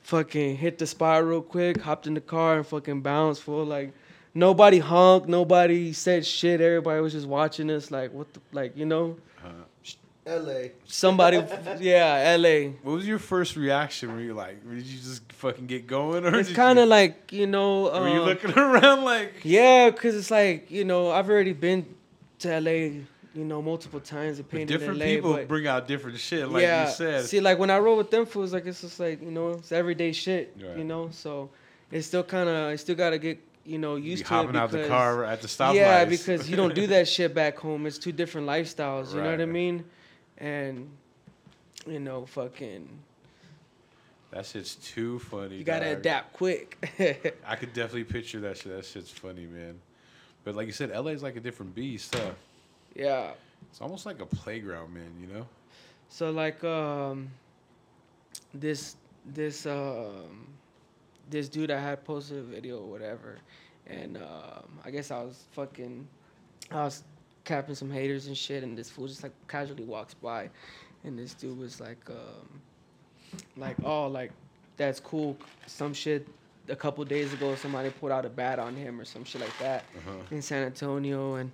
fucking 0.04 0.56
hit 0.56 0.78
the 0.78 0.88
spot 0.88 1.26
real 1.26 1.42
quick, 1.42 1.82
hopped 1.82 2.08
in 2.08 2.14
the 2.14 2.22
car 2.22 2.56
and 2.56 2.66
fucking 2.66 3.02
bounced 3.02 3.44
fool. 3.44 3.66
Like 3.66 3.92
nobody 4.34 4.80
honked, 4.80 5.28
nobody 5.28 5.92
said 5.92 6.26
shit. 6.26 6.62
Everybody 6.62 7.02
was 7.02 7.12
just 7.12 7.28
watching 7.28 7.70
us 7.70 7.92
like 7.92 8.14
what 8.14 8.34
the 8.34 8.40
like, 8.54 8.78
you 8.78 8.86
know? 8.86 9.18
Uh-huh. 9.40 9.52
L.A. 10.26 10.72
Somebody 10.86 11.38
yeah, 11.80 12.36
LA. 12.40 12.72
What 12.82 12.94
was 12.96 13.08
your 13.08 13.20
first 13.20 13.56
reaction? 13.56 14.12
Were 14.14 14.22
you 14.22 14.34
like, 14.34 14.68
did 14.68 14.84
you 14.86 14.98
just 14.98 15.32
fucking 15.34 15.68
get 15.68 15.86
going, 15.86 16.26
or 16.26 16.36
It's 16.40 16.52
kind 16.52 16.80
of 16.80 16.88
like, 16.90 17.32
you 17.32 17.46
know, 17.46 17.84
Were 17.84 18.10
you 18.10 18.22
um, 18.22 18.26
looking 18.26 18.52
around 18.58 19.04
like? 19.04 19.34
Yeah, 19.44 19.92
cause 19.92 20.16
it's 20.16 20.32
like 20.32 20.72
you 20.72 20.84
know 20.84 21.12
I've 21.12 21.30
already 21.30 21.54
been 21.54 21.86
to 22.40 22.60
LA, 22.60 22.72
you 22.72 23.44
know, 23.46 23.62
multiple 23.62 24.00
times 24.00 24.40
and 24.40 24.50
But 24.50 24.58
painted 24.58 24.80
different 24.80 25.00
LA, 25.00 25.06
people 25.06 25.34
but 25.34 25.48
bring 25.48 25.68
out 25.68 25.88
different 25.88 26.18
shit, 26.20 26.50
like 26.50 26.64
yeah, 26.64 26.88
you 26.88 26.92
said. 26.94 27.26
see, 27.26 27.40
like 27.40 27.60
when 27.60 27.70
I 27.70 27.78
roll 27.78 27.98
with 27.98 28.10
them 28.10 28.26
fools, 28.26 28.52
like 28.52 28.66
it's 28.66 28.82
just 28.82 29.00
like 29.00 29.22
you 29.22 29.32
know 29.32 29.52
it's 29.52 29.72
everyday 29.72 30.12
shit, 30.12 30.56
Right. 30.60 30.78
you 30.78 30.84
know. 30.86 31.10
So 31.12 31.52
it's 31.92 32.08
still 32.08 32.24
kind 32.24 32.50
of 32.50 32.70
I 32.72 32.78
still 32.78 32.96
gotta 32.96 33.20
get 33.20 33.38
you 33.64 33.78
know 33.78 33.96
You 33.96 34.12
used 34.12 34.24
to 34.26 34.30
hopping 34.30 34.52
it 34.52 34.56
out 34.58 34.72
the 34.72 34.88
car 34.88 35.24
at 35.24 35.42
the 35.44 35.48
stoplight. 35.48 35.76
yeah, 35.76 36.06
because 36.06 36.50
you 36.50 36.56
don't 36.56 36.74
do 36.74 36.88
that 36.96 37.08
shit 37.08 37.36
back 37.36 37.60
home. 37.60 37.86
It's 37.86 38.00
two 38.00 38.12
different 38.12 38.48
lifestyles. 38.48 39.14
You 39.14 39.22
know 39.22 39.30
what 39.30 39.42
I 39.42 39.46
mean? 39.46 39.86
And 40.38 40.90
you 41.88 42.00
know, 42.00 42.26
fucking, 42.26 42.88
that 44.32 44.46
shit's 44.46 44.76
too 44.76 45.20
funny. 45.20 45.58
you 45.58 45.64
gotta 45.64 45.90
dog. 45.90 45.98
adapt 45.98 46.34
quick. 46.34 47.34
I 47.48 47.56
could 47.56 47.74
definitely 47.74 48.06
picture 48.06 48.40
that 48.42 48.58
shit. 48.58 48.76
That 48.76 48.86
shit's 48.86 49.12
funny, 49.12 49.46
man. 49.46 49.80
But 50.44 50.56
like 50.56 50.68
you 50.68 50.74
said, 50.74 50.92
LA's 50.92 51.24
like 51.24 51.36
a 51.36 51.40
different 51.40 51.74
beast, 51.74 52.16
huh? 52.16 52.32
yeah. 52.96 53.32
It's 53.70 53.82
almost 53.82 54.06
like 54.06 54.22
a 54.22 54.26
playground, 54.26 54.94
man. 54.94 55.12
You 55.20 55.28
know? 55.28 55.48
So 56.10 56.32
like 56.32 56.64
um 56.64 57.30
this 58.54 58.96
this 59.26 59.66
um 59.66 60.48
this 61.30 61.50
dude 61.50 61.72
I 61.72 61.80
had 61.80 62.04
posted 62.06 62.38
a 62.40 62.44
video 62.44 62.78
or 62.80 62.90
whatever 62.90 63.38
and 63.88 64.18
um 64.18 64.80
I 64.84 64.92
guess 64.92 65.12
I 65.12 65.22
was 65.24 65.44
fucking 65.54 66.08
I 66.72 66.84
was 66.84 67.04
capping 67.46 67.76
some 67.76 67.90
haters 67.92 68.28
and 68.28 68.38
shit 68.38 68.64
and 68.64 68.78
this 68.78 68.90
fool 68.90 69.08
just 69.08 69.24
like 69.24 69.32
casually 69.48 69.84
walks 69.84 70.14
by 70.16 70.50
and 71.04 71.18
this 71.18 71.34
dude 71.34 71.58
was 71.58 71.80
like 71.80 72.00
um 72.10 72.62
like 73.58 73.78
oh 73.84 74.08
like 74.08 74.32
that's 74.78 75.00
cool 75.00 75.38
some 75.68 75.94
shit 75.94 76.28
a 76.68 76.76
couple 76.76 77.04
days 77.06 77.32
ago 77.34 77.56
somebody 77.56 77.90
put 77.90 78.12
out 78.12 78.26
a 78.26 78.30
bat 78.30 78.58
on 78.60 78.76
him 78.76 79.00
or 79.00 79.06
some 79.06 79.24
shit 79.24 79.40
like 79.42 79.58
that 79.60 79.84
Uh-huh. 79.98 80.12
in 80.32 80.42
San 80.42 80.66
Antonio 80.66 81.36
and 81.36 81.52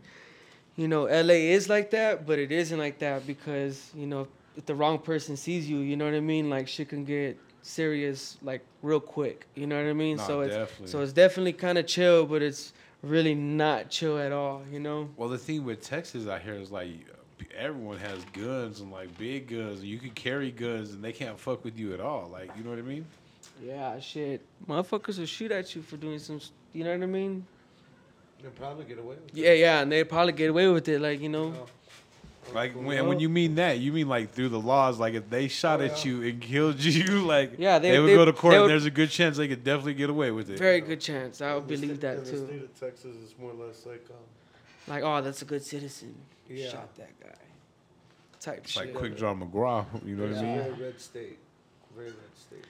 you 0.78 0.88
know 0.88 1.04
LA 1.04 1.34
is 1.56 1.68
like 1.70 1.92
that 1.92 2.26
but 2.26 2.39
it 2.39 2.52
isn't 2.52 2.80
like 2.80 3.00
that 3.00 3.28
because 3.28 3.92
you 3.96 4.08
know 4.08 4.28
if 4.56 4.66
the 4.66 4.76
wrong 4.76 4.98
person 4.98 5.36
sees 5.38 5.70
you 5.70 5.80
you 5.80 5.96
know 5.98 6.06
what 6.06 6.14
I 6.14 6.20
mean 6.22 6.50
like 6.50 6.68
shit 6.68 6.89
can 6.89 7.04
get 7.04 7.38
serious 7.64 8.38
like 8.42 8.62
real 8.82 9.00
quick 9.00 9.46
you 9.56 9.68
know 9.68 9.76
what 9.82 9.89
I 9.89 9.94
mean 9.94 10.18
Nah, 10.18 10.28
so 10.28 10.42
it's 10.42 10.56
definitely. 10.56 10.88
so 10.88 11.02
it's 11.02 11.14
definitely 11.14 11.54
kind 11.54 11.78
of 11.78 11.86
chill 11.86 12.26
but 12.26 12.42
it's 12.42 12.74
really 13.04 13.34
not 13.36 13.89
chill 13.89 14.18
at 14.18 14.32
all 14.32 14.62
you 14.72 14.80
know 14.80 15.10
Well, 15.18 15.30
the 15.30 15.38
thing 15.38 15.64
with 15.66 15.82
Texas 15.82 16.28
out 16.28 16.41
here 16.41 16.54
is 16.56 16.72
like 16.72 16.89
everyone 17.58 17.97
has 17.97 18.24
guns 18.34 18.80
and 18.80 18.91
like 18.91 19.18
big 19.18 19.47
guns. 19.49 19.84
You 19.84 19.97
can 19.99 20.12
carry 20.12 20.52
guns 20.52 20.91
and 20.93 21.04
they 21.04 21.12
can't 21.12 21.38
fuck 21.39 21.66
with 21.66 21.78
you 21.78 21.93
at 21.93 21.99
all. 21.99 22.30
Like, 22.32 22.49
you 22.58 22.64
know 22.64 22.70
what 22.70 22.80
I 22.80 22.84
mean? 22.84 23.06
yeah 23.64 23.99
shit 23.99 24.43
motherfuckers 24.68 25.20
will 25.20 25.26
shoot 25.26 25.52
at 25.52 25.76
you 25.76 25.82
for 25.84 25.95
doing 25.97 26.18
some 26.18 26.38
s- 26.38 26.52
you 26.74 26.84
know 26.84 26.91
what 26.93 27.04
I 27.04 27.06
mean 27.06 27.45
They'll 28.41 28.49
probably 28.52 28.86
get 28.86 28.97
away 28.97 29.16
with 29.24 29.36
yeah 29.36 29.52
yeah 29.54 29.82
and 29.82 29.91
they 29.91 30.04
probably 30.04 30.34
get 30.34 30.49
away 30.49 30.68
with 30.68 30.88
it 30.88 30.99
like 30.99 31.20
you 31.22 31.30
know 31.30 31.49
it. 31.52 31.70
Like 32.54 32.74
Cool. 32.74 32.84
when 32.84 33.08
when 33.08 33.20
you 33.20 33.30
mean 33.30 33.56
that, 33.56 33.80
you 33.80 33.94
mean 33.94 34.10
like 34.10 34.32
through 34.32 34.50
the 34.50 34.60
laws. 34.60 35.00
Like 35.00 35.14
if 35.14 35.30
they 35.30 35.48
shot 35.48 35.80
Oh, 35.80 35.86
at 35.86 36.04
you 36.04 36.24
and 36.24 36.42
killed 36.42 36.80
you, 36.84 37.22
like 37.26 37.54
Yeah, 37.58 37.80
they- 37.80 37.92
they, 37.92 38.00
would 38.00 38.08
they- 38.10 38.16
go 38.16 38.26
to 38.26 38.34
court. 38.34 38.52
they 38.52 38.56
and 38.58 38.64
would- 38.64 38.72
there's 38.72 38.86
a 38.86 38.92
good 38.92 39.10
chance 39.10 39.38
they 39.38 39.48
could 39.48 39.64
definitely 39.64 39.94
get 39.94 40.10
away 40.10 40.32
with 40.32 40.50
it. 40.50 40.58
very 40.58 40.82
good 40.82 41.00
chance 41.00 41.39
I 41.42 41.54
would 41.54 41.64
In 41.64 41.68
believe 41.70 41.98
state- 41.98 42.02
that 42.02 42.18
in 42.18 42.24
The 42.26 42.32
too 42.32 42.46
state 42.48 42.62
of 42.64 42.80
Texas 42.80 43.16
is 43.16 43.36
more 43.39 43.52
or 43.52 43.66
less 43.68 43.86
like 43.86 44.06
um, 44.10 44.16
like 44.88 45.04
oh 45.04 45.22
that's 45.22 45.42
a 45.42 45.46
good 45.46 45.64
citizen 45.64 46.16
Yeah. 46.50 46.70
shot 46.72 46.96
that 46.96 47.12
guy 47.22 47.30
type 48.39 48.58
It's 48.64 48.72
shit 48.72 48.86
like 48.88 48.96
Quick 48.96 49.18
Draw 49.18 49.36
McGraw. 49.36 49.86
You 50.06 50.16
know 50.16 50.28
what 50.28 50.38
I 50.38 50.42
mean? 50.42 50.58
very 50.64 50.72
red 50.86 51.00
state, 51.00 51.38
very 51.96 52.08
red 52.08 52.16
state. 52.36 52.66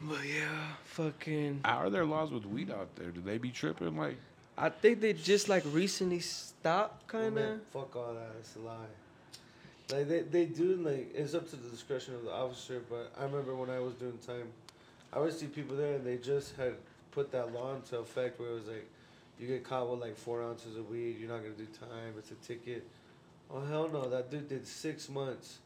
But 0.00 0.26
yeah, 0.26 0.68
fucking. 0.84 1.60
How 1.62 1.76
are 1.76 1.90
there 1.90 2.06
laws 2.06 2.30
with 2.32 2.46
weed 2.46 2.70
out 2.70 2.96
there? 2.96 3.10
Do 3.10 3.20
they 3.20 3.36
be 3.36 3.50
tripping? 3.50 3.98
Like, 3.98 4.16
I 4.60 4.68
think 4.68 5.00
they 5.00 5.14
just 5.14 5.48
like 5.48 5.64
recently 5.72 6.20
stopped, 6.20 7.04
oh, 7.08 7.18
kind 7.18 7.34
man, 7.34 7.52
of. 7.52 7.62
fuck 7.72 7.96
all 7.96 8.12
that. 8.12 8.32
It's 8.38 8.56
a 8.56 8.58
lie. 8.58 8.74
Like 9.90 10.06
they, 10.06 10.20
they 10.20 10.44
do 10.44 10.76
like 10.76 11.12
it's 11.14 11.34
up 11.34 11.48
to 11.50 11.56
the 11.56 11.68
discretion 11.70 12.14
of 12.14 12.24
the 12.24 12.32
officer. 12.32 12.82
But 12.88 13.10
I 13.18 13.24
remember 13.24 13.56
when 13.56 13.70
I 13.70 13.78
was 13.78 13.94
doing 13.94 14.18
time, 14.24 14.48
I 15.14 15.18
would 15.18 15.32
see 15.32 15.46
people 15.46 15.76
there 15.76 15.94
and 15.94 16.04
they 16.04 16.18
just 16.18 16.56
had 16.56 16.74
put 17.10 17.32
that 17.32 17.54
law 17.54 17.74
into 17.74 17.98
effect 17.98 18.38
where 18.38 18.50
it 18.50 18.54
was 18.54 18.66
like, 18.66 18.86
you 19.40 19.46
get 19.46 19.64
caught 19.64 19.88
with 19.90 20.00
like 20.00 20.16
four 20.16 20.42
ounces 20.42 20.76
of 20.76 20.90
weed, 20.90 21.16
you're 21.18 21.30
not 21.30 21.38
gonna 21.42 21.54
do 21.54 21.66
time. 21.78 22.12
It's 22.18 22.30
a 22.30 22.34
ticket. 22.34 22.86
Oh 23.50 23.64
hell 23.64 23.88
no! 23.90 24.10
That 24.10 24.30
dude 24.30 24.48
did 24.48 24.66
six 24.66 25.08
months 25.08 25.58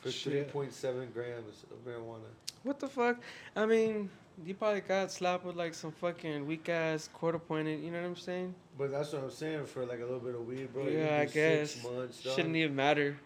for 0.00 0.10
three 0.10 0.32
Shit. 0.32 0.52
point 0.52 0.72
seven 0.74 1.08
grams 1.14 1.64
of 1.70 1.84
marijuana. 1.90 2.28
What 2.62 2.78
the 2.78 2.88
fuck? 2.88 3.16
I 3.56 3.64
mean, 3.64 4.10
you 4.44 4.54
probably 4.54 4.80
got 4.80 5.10
slapped 5.12 5.44
with 5.44 5.56
like 5.56 5.74
some 5.74 5.92
fucking 5.92 6.46
weak 6.46 6.68
ass 6.68 7.08
quarter 7.12 7.38
pointed. 7.38 7.80
You 7.80 7.90
know 7.90 8.00
what 8.00 8.08
I'm 8.08 8.16
saying? 8.16 8.54
But 8.76 8.90
that's 8.90 9.12
what 9.12 9.22
I'm 9.24 9.30
saying 9.30 9.66
for 9.66 9.84
like 9.86 9.98
a 10.00 10.04
little 10.04 10.18
bit 10.20 10.34
of 10.34 10.46
weed, 10.46 10.72
bro. 10.72 10.84
you 10.88 10.98
Yeah, 10.98 11.18
I 11.20 11.24
do 11.24 11.30
Six 11.30 11.74
guess. 11.74 11.84
months, 11.84 12.22
dog. 12.22 12.36
Shouldn't 12.36 12.56
even 12.56 12.74
matter. 12.74 13.16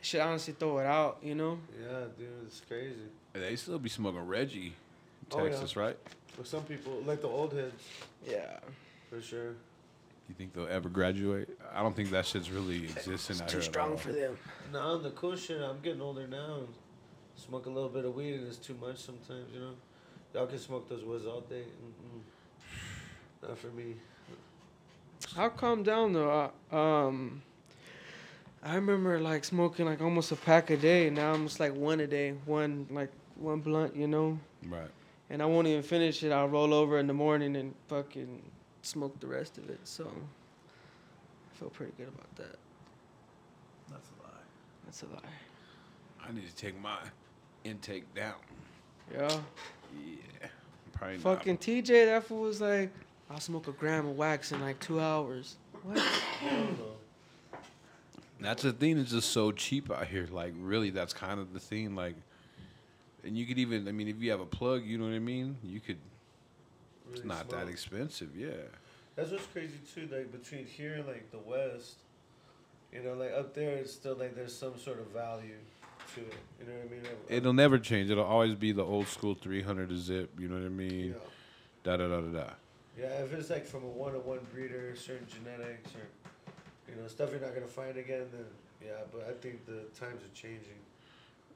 Should 0.00 0.20
honestly 0.20 0.54
throw 0.58 0.78
it 0.78 0.86
out. 0.86 1.18
You 1.22 1.34
know? 1.34 1.58
Yeah, 1.80 2.04
dude, 2.18 2.28
it's 2.46 2.60
crazy. 2.60 2.96
they 3.32 3.56
still 3.56 3.78
be 3.78 3.88
smoking 3.88 4.20
Reggie, 4.26 4.74
Oh, 5.32 5.38
yeah. 5.44 5.50
Texas, 5.50 5.76
right? 5.76 5.96
For 6.36 6.44
some 6.44 6.62
people, 6.64 7.02
like 7.06 7.20
the 7.20 7.28
old 7.28 7.52
heads, 7.52 7.82
Yeah. 8.26 8.58
for 9.10 9.20
sure. 9.20 9.54
You 10.28 10.34
think 10.36 10.52
they'll 10.52 10.66
ever 10.68 10.88
graduate? 10.88 11.58
I 11.72 11.82
don't 11.82 11.96
think 11.96 12.10
that 12.10 12.26
shit's 12.26 12.50
really 12.50 12.84
existing 12.84 13.14
It's 13.36 13.40
out 13.40 13.48
too 13.48 13.56
here. 13.56 13.60
at 13.60 13.64
strong 13.64 13.90
all. 13.92 13.96
for 13.96 14.12
them. 14.12 14.36
Nah, 14.72 14.92
on 14.94 15.02
the 15.02 15.10
cool 15.10 15.36
shit, 15.36 15.60
I'm 15.60 15.80
getting 15.80 16.00
older 16.02 16.26
now. 16.26 16.56
And 16.58 16.68
smoke 17.36 17.66
a 17.66 17.70
little 17.70 17.88
bit 17.88 18.04
of 18.04 18.14
weed 18.14 18.34
and 18.34 18.46
it's 18.48 18.56
too 18.58 18.74
much 18.80 18.98
sometimes, 18.98 19.52
you 19.54 19.60
know. 19.60 19.72
Y'all 20.34 20.46
can 20.46 20.58
smoke 20.58 20.88
those 20.88 21.04
woods 21.04 21.26
all 21.26 21.40
day. 21.40 21.62
Mm-mm. 21.62 22.20
Not 23.48 23.58
for 23.58 23.68
me. 23.68 23.94
I'll 25.36 25.50
calm 25.50 25.82
down 25.82 26.12
though. 26.12 26.50
I, 26.70 26.76
um, 26.76 27.42
I 28.62 28.74
remember 28.74 29.18
like 29.20 29.44
smoking 29.44 29.86
like 29.86 30.00
almost 30.00 30.32
a 30.32 30.36
pack 30.36 30.70
a 30.70 30.76
day. 30.76 31.10
Now 31.10 31.32
I'm 31.32 31.46
just 31.46 31.60
like 31.60 31.74
one 31.74 32.00
a 32.00 32.06
day, 32.06 32.34
one 32.44 32.86
like 32.90 33.10
one 33.36 33.60
blunt, 33.60 33.96
you 33.96 34.06
know. 34.06 34.38
Right. 34.68 34.90
And 35.30 35.42
I 35.42 35.46
won't 35.46 35.66
even 35.66 35.82
finish 35.82 36.22
it. 36.22 36.32
I'll 36.32 36.48
roll 36.48 36.72
over 36.74 36.98
in 36.98 37.06
the 37.06 37.12
morning 37.12 37.56
and 37.56 37.74
fucking 37.88 38.42
smoke 38.82 39.18
the 39.20 39.26
rest 39.26 39.58
of 39.58 39.68
it. 39.70 39.80
So 39.84 40.04
I 40.04 41.58
feel 41.58 41.70
pretty 41.70 41.92
good 41.96 42.08
about 42.08 42.34
that. 42.36 42.56
That's 43.90 44.08
a 44.18 44.22
lie. 44.22 44.42
That's 44.84 45.02
a 45.02 45.06
lie. 45.06 46.28
I 46.28 46.32
need 46.32 46.46
to 46.46 46.54
take 46.54 46.80
my 46.80 46.98
intake 47.64 48.12
down. 48.14 48.34
Yeah. 49.12 49.40
Yeah. 49.96 50.48
Probably 50.92 51.16
not. 51.16 51.22
Fucking 51.22 51.58
TJ, 51.58 52.06
that 52.06 52.24
fool 52.24 52.42
was 52.42 52.60
like, 52.60 52.90
I'll 53.30 53.40
smoke 53.40 53.68
a 53.68 53.72
gram 53.72 54.06
of 54.06 54.16
wax 54.16 54.52
in 54.52 54.60
like 54.60 54.78
two 54.80 55.00
hours. 55.00 55.56
What? 55.82 55.98
I 55.98 56.50
don't 56.50 56.78
know. 56.78 56.84
That's 58.40 58.62
the 58.62 58.72
thing. 58.72 58.98
It's 58.98 59.10
just 59.10 59.32
so 59.32 59.50
cheap 59.52 59.90
out 59.90 60.06
here. 60.06 60.28
Like, 60.30 60.54
really, 60.58 60.90
that's 60.90 61.12
kind 61.12 61.40
of 61.40 61.52
the 61.52 61.60
thing. 61.60 61.94
Like, 61.94 62.14
and 63.24 63.36
you 63.36 63.46
could 63.46 63.58
even, 63.58 63.88
I 63.88 63.92
mean, 63.92 64.08
if 64.08 64.20
you 64.20 64.30
have 64.30 64.40
a 64.40 64.46
plug, 64.46 64.84
you 64.84 64.96
know 64.96 65.04
what 65.04 65.14
I 65.14 65.18
mean. 65.18 65.56
You 65.62 65.80
could. 65.80 65.98
It's 67.10 67.20
Really 67.20 67.34
not 67.34 67.48
that 67.50 67.68
expensive. 67.68 68.36
Yeah. 68.36 68.50
That's 69.16 69.32
what's 69.32 69.46
crazy 69.46 69.78
too. 69.94 70.08
Like 70.12 70.30
between 70.30 70.64
here 70.64 70.94
and 70.94 71.06
like 71.06 71.30
the 71.32 71.38
west, 71.38 71.96
you 72.92 73.02
know, 73.02 73.14
like 73.14 73.32
up 73.32 73.54
there, 73.54 73.76
it's 73.76 73.92
still 73.92 74.14
like 74.14 74.36
there's 74.36 74.56
some 74.56 74.78
sort 74.78 75.00
of 75.00 75.06
value 75.08 75.56
to 76.14 76.20
it. 76.20 76.34
You 76.60 76.66
know 76.66 76.72
what 76.78 76.86
I 76.88 76.90
mean? 76.90 77.02
Like, 77.02 77.12
uh, 77.12 77.34
It'll 77.34 77.52
never 77.52 77.78
change. 77.78 78.10
It'll 78.10 78.24
always 78.24 78.54
be 78.54 78.72
the 78.72 78.84
old 78.84 79.08
school 79.08 79.34
300 79.34 79.90
a 79.90 79.96
zip. 79.96 80.30
You 80.38 80.48
know 80.48 80.56
what 80.56 80.64
I 80.66 80.68
mean? 80.70 81.08
yeah. 81.08 81.14
Da 81.84 81.96
da 81.96 82.08
da 82.08 82.20
da 82.20 82.38
da. 82.40 82.50
Yeah, 82.98 83.06
if 83.22 83.32
it's 83.32 83.50
like 83.50 83.64
from 83.64 83.84
a 83.84 83.88
one-to-one 83.88 84.40
breeder, 84.52 84.94
certain 84.96 85.26
genetics, 85.28 85.94
or 85.94 86.00
you 86.92 87.00
know, 87.00 87.06
stuff 87.06 87.30
you're 87.30 87.40
not 87.40 87.54
gonna 87.54 87.66
find 87.66 87.96
again. 87.96 88.26
Then 88.32 88.44
yeah, 88.84 88.92
but 89.12 89.26
I 89.28 89.32
think 89.40 89.64
the 89.66 89.84
times 89.98 90.22
are 90.22 90.34
changing. 90.34 90.74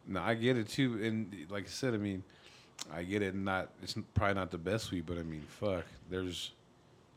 No, 0.07 0.21
I 0.21 0.35
get 0.35 0.57
it 0.57 0.69
too, 0.69 1.01
and 1.03 1.47
like 1.51 1.65
I 1.65 1.69
said, 1.69 1.95
I 1.95 1.97
mean, 1.97 2.23
I 2.93 3.03
get 3.03 3.23
it. 3.23 3.35
Not 3.35 3.71
it's 3.83 3.97
probably 4.15 4.35
not 4.35 4.51
the 4.53 4.59
best 4.59 4.91
weed, 4.93 5.05
but 5.07 5.19
I 5.19 5.23
mean, 5.23 5.43
fuck, 5.49 5.85
there's 6.09 6.53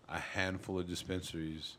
a 0.09 0.19
handful 0.19 0.79
of 0.79 0.87
dispensaries 0.87 1.75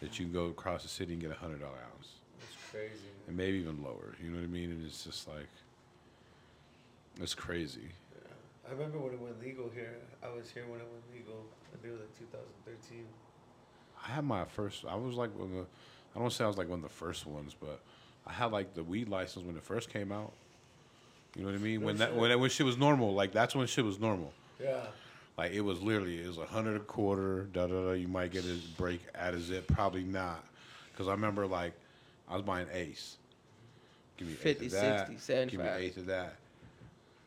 that 0.00 0.18
you 0.18 0.26
can 0.26 0.32
go 0.32 0.46
across 0.46 0.82
the 0.84 0.88
city 0.88 1.12
and 1.14 1.20
get 1.22 1.30
a 1.32 1.34
hundred 1.34 1.60
dollar 1.60 1.78
ounce, 1.96 2.08
It's 2.40 2.56
crazy. 2.70 2.92
And 3.28 3.36
maybe 3.36 3.58
even 3.58 3.82
lower. 3.82 4.14
You 4.22 4.30
know 4.30 4.38
what 4.38 4.44
I 4.44 4.48
mean? 4.48 4.70
And 4.70 4.84
it's 4.84 5.04
just 5.04 5.28
like, 5.28 5.48
it's 7.20 7.34
crazy. 7.34 7.92
Yeah. 8.14 8.32
I 8.68 8.72
remember 8.72 8.98
when 8.98 9.12
it 9.12 9.20
went 9.20 9.40
legal 9.40 9.70
here. 9.72 9.96
I 10.22 10.28
was 10.28 10.50
here 10.50 10.64
when 10.66 10.80
it 10.80 10.86
went 10.90 11.04
legal. 11.14 11.44
I 11.72 11.76
think 11.76 11.92
it 11.92 11.92
was 11.92 12.00
like 12.00 12.18
2013. 12.18 13.04
I 14.04 14.10
had 14.10 14.24
my 14.24 14.44
first. 14.46 14.84
I 14.88 14.94
was 14.96 15.14
like 15.14 15.36
one 15.38 15.50
of 15.50 15.54
the. 15.54 15.66
I 16.16 16.20
don't 16.20 16.32
say 16.32 16.44
I 16.44 16.46
was 16.48 16.56
like 16.56 16.68
one 16.68 16.78
of 16.78 16.82
the 16.82 16.88
first 16.88 17.26
ones, 17.26 17.54
but 17.58 17.80
I 18.26 18.32
had 18.32 18.46
like 18.46 18.74
the 18.74 18.82
weed 18.82 19.08
license 19.08 19.44
when 19.44 19.56
it 19.56 19.62
first 19.62 19.92
came 19.92 20.10
out. 20.10 20.32
You 21.36 21.42
know 21.42 21.50
what 21.50 21.56
I 21.56 21.62
mean? 21.62 21.80
No 21.80 21.86
when 21.86 21.96
that 21.98 22.16
when 22.16 22.30
that 22.30 22.40
when 22.40 22.50
shit 22.50 22.64
was 22.64 22.78
normal, 22.78 23.14
like 23.14 23.32
that's 23.32 23.54
when 23.54 23.66
shit 23.66 23.84
was 23.84 24.00
normal. 24.00 24.32
Yeah. 24.60 24.80
Like 25.36 25.52
it 25.52 25.60
was 25.60 25.82
literally 25.82 26.20
it 26.20 26.26
was 26.26 26.38
a 26.38 26.46
hundred 26.46 26.76
a 26.76 26.80
quarter. 26.80 27.42
Da 27.52 27.66
da 27.66 27.74
da. 27.88 27.92
You 27.92 28.08
might 28.08 28.32
get 28.32 28.44
a 28.44 28.56
break 28.76 29.00
at 29.14 29.34
a 29.34 29.40
zip, 29.40 29.66
probably 29.68 30.04
not, 30.04 30.44
because 30.90 31.08
I 31.08 31.12
remember 31.12 31.46
like 31.46 31.74
I 32.28 32.34
was 32.34 32.42
buying 32.42 32.66
Ace. 32.72 33.16
Give 34.16 34.28
me 34.28 34.34
50, 34.34 34.48
eighth 34.66 34.74
of 34.74 34.80
that. 34.80 35.08
60, 35.08 35.12
Give 35.12 35.60
me 35.60 35.66
75. 35.66 35.80
eighth 35.80 35.96
of 35.96 36.06
that. 36.06 36.34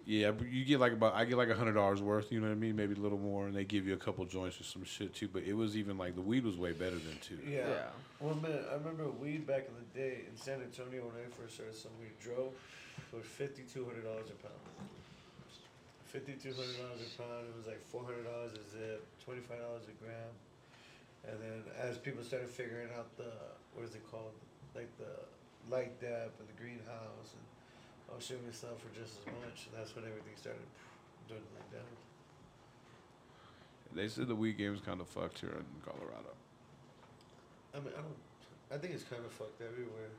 Yeah, 0.05 0.31
but 0.31 0.47
you 0.47 0.65
get 0.65 0.79
like 0.79 0.93
about 0.93 1.13
I 1.13 1.25
get 1.25 1.37
like 1.37 1.49
a 1.49 1.55
hundred 1.55 1.73
dollars 1.73 2.01
worth. 2.01 2.31
You 2.31 2.41
know 2.41 2.47
what 2.47 2.53
I 2.53 2.57
mean? 2.57 2.75
Maybe 2.75 2.95
a 2.95 2.97
little 2.99 3.19
more, 3.19 3.45
and 3.45 3.55
they 3.55 3.63
give 3.63 3.85
you 3.85 3.93
a 3.93 3.97
couple 3.97 4.25
joints 4.25 4.59
or 4.59 4.63
some 4.63 4.83
shit 4.83 5.13
too. 5.13 5.29
But 5.31 5.43
it 5.43 5.53
was 5.53 5.77
even 5.77 5.97
like 5.97 6.15
the 6.15 6.21
weed 6.21 6.43
was 6.43 6.57
way 6.57 6.71
better 6.71 6.97
than 6.97 7.17
two. 7.21 7.37
Yeah. 7.47 7.59
Yeah. 7.69 7.83
Well, 8.19 8.35
man, 8.35 8.65
I 8.69 8.73
remember 8.75 9.09
weed 9.11 9.45
back 9.45 9.67
in 9.69 9.73
the 9.77 9.99
day 9.99 10.21
in 10.27 10.35
San 10.35 10.59
Antonio 10.59 11.05
when 11.05 11.13
I 11.21 11.29
first 11.29 11.53
started 11.53 11.75
some 11.75 11.91
weed 12.01 12.17
drove 12.19 12.51
for 13.11 13.21
fifty 13.21 13.61
two 13.61 13.85
hundred 13.85 14.03
dollars 14.03 14.27
a 14.33 14.37
pound. 14.41 14.57
Fifty 16.05 16.33
two 16.33 16.49
hundred 16.49 16.81
dollars 16.81 17.01
a 17.05 17.21
pound. 17.21 17.45
It 17.47 17.55
was 17.55 17.67
like 17.67 17.81
four 17.85 18.03
hundred 18.03 18.25
dollars 18.25 18.51
a 18.57 18.63
zip, 18.73 19.05
twenty 19.23 19.41
five 19.41 19.61
dollars 19.61 19.85
a 19.85 19.95
gram. 20.03 20.33
And 21.29 21.37
then 21.39 21.61
as 21.79 21.99
people 21.99 22.23
started 22.23 22.49
figuring 22.49 22.89
out 22.97 23.15
the 23.17 23.31
what 23.77 23.85
is 23.85 23.93
it 23.93 24.01
called, 24.09 24.33
like 24.75 24.89
the 24.97 25.11
light 25.69 25.99
dep 25.99 26.31
and 26.39 26.47
the 26.47 26.57
greenhouse, 26.61 27.33
and 27.33 27.43
I 28.11 28.15
was 28.15 28.29
we 28.29 28.37
myself 28.45 28.79
for 28.81 28.91
just 28.97 29.19
as 29.19 29.25
much. 29.43 29.67
And 29.67 29.79
that's 29.79 29.95
when 29.95 30.05
everything 30.05 30.33
started 30.35 30.67
dwindling 31.27 31.69
down. 31.71 31.91
They 33.93 34.07
said 34.07 34.27
the 34.27 34.35
weed 34.35 34.57
game's 34.57 34.79
kind 34.79 35.01
of 35.01 35.07
fucked 35.07 35.39
here 35.39 35.49
in 35.49 35.65
Colorado. 35.83 36.31
I 37.73 37.79
mean, 37.79 37.93
I 37.97 38.01
don't. 38.01 38.15
I 38.71 38.77
think 38.77 38.93
it's 38.93 39.03
kind 39.03 39.23
of 39.25 39.31
fucked 39.31 39.61
everywhere. 39.61 40.09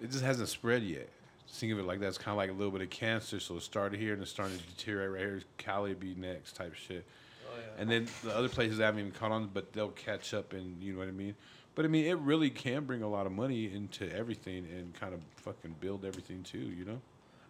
It 0.00 0.10
just 0.10 0.24
hasn't 0.24 0.48
spread 0.48 0.82
yet. 0.82 1.08
Just 1.46 1.60
think 1.60 1.72
of 1.72 1.78
it 1.78 1.84
like 1.84 2.00
that's 2.00 2.18
kind 2.18 2.30
of 2.30 2.36
like 2.36 2.50
a 2.50 2.52
little 2.52 2.70
bit 2.70 2.82
of 2.82 2.90
cancer. 2.90 3.40
So 3.40 3.56
it 3.56 3.62
started 3.62 3.98
here 3.98 4.12
and 4.12 4.22
it's 4.22 4.30
starting 4.30 4.56
to 4.56 4.64
deteriorate 4.64 5.12
right 5.12 5.20
here. 5.20 5.42
Cali 5.58 5.94
be 5.94 6.14
next 6.14 6.54
type 6.56 6.74
shit. 6.74 7.04
Oh 7.46 7.56
yeah. 7.56 7.82
And 7.82 7.90
then 7.90 8.06
the 8.22 8.36
other 8.36 8.48
places 8.48 8.78
haven't 8.78 9.00
even 9.00 9.12
caught 9.12 9.32
on, 9.32 9.50
but 9.52 9.72
they'll 9.72 9.90
catch 9.90 10.34
up 10.34 10.52
and 10.52 10.80
you 10.82 10.92
know 10.92 11.00
what 11.00 11.08
I 11.08 11.12
mean. 11.12 11.34
But 11.74 11.84
I 11.84 11.88
mean, 11.88 12.04
it 12.06 12.18
really 12.18 12.50
can 12.50 12.84
bring 12.84 13.02
a 13.02 13.08
lot 13.08 13.26
of 13.26 13.32
money 13.32 13.72
into 13.72 14.10
everything 14.14 14.66
and 14.72 14.94
kind 14.94 15.12
of 15.12 15.20
fucking 15.36 15.74
build 15.80 16.04
everything 16.04 16.42
too. 16.42 16.58
You 16.58 16.84
know? 16.84 17.00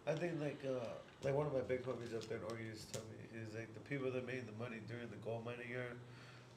I 0.07 0.13
think 0.13 0.41
like 0.41 0.59
uh 0.65 0.83
like 1.23 1.35
one 1.35 1.47
of 1.47 1.53
my 1.53 1.61
big 1.61 1.83
homies 1.83 2.15
up 2.15 2.27
there 2.27 2.37
in 2.37 2.43
Oregon 2.43 2.67
used 2.67 2.87
to 2.93 2.99
tell 2.99 3.03
me 3.09 3.41
is 3.41 3.53
like 3.55 3.73
the 3.73 3.79
people 3.81 4.11
that 4.11 4.25
made 4.27 4.43
the 4.47 4.63
money 4.63 4.77
during 4.87 5.07
the 5.09 5.17
gold 5.17 5.45
mining 5.45 5.67
era, 5.71 5.93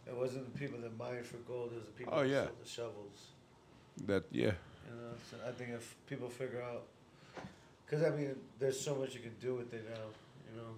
it 0.07 0.17
wasn't 0.17 0.53
the 0.53 0.59
people 0.59 0.79
that 0.81 0.97
mined 0.99 1.25
for 1.27 1.37
gold, 1.39 1.73
it 1.73 1.77
was 1.77 1.87
the 1.87 1.93
people 1.93 2.15
Oh, 2.17 2.23
that 2.23 2.29
yeah. 2.29 2.45
sold 2.45 2.63
the 2.63 2.69
shovels. 2.69 3.19
That 4.07 4.25
yeah. 4.31 4.53
You 4.89 4.95
know, 4.95 5.13
so 5.31 5.37
I 5.47 5.53
think 5.53 5.71
if 5.71 5.95
people 6.07 6.29
figure 6.29 6.63
out, 6.63 6.85
because 7.85 8.05
I 8.05 8.11
mean, 8.11 8.35
there's 8.59 8.79
so 8.81 8.95
much 8.95 9.15
you 9.15 9.21
can 9.21 9.35
do 9.41 9.55
with 9.55 9.73
it 9.75 9.85
now. 9.91 10.07
You 10.51 10.61
know, 10.61 10.69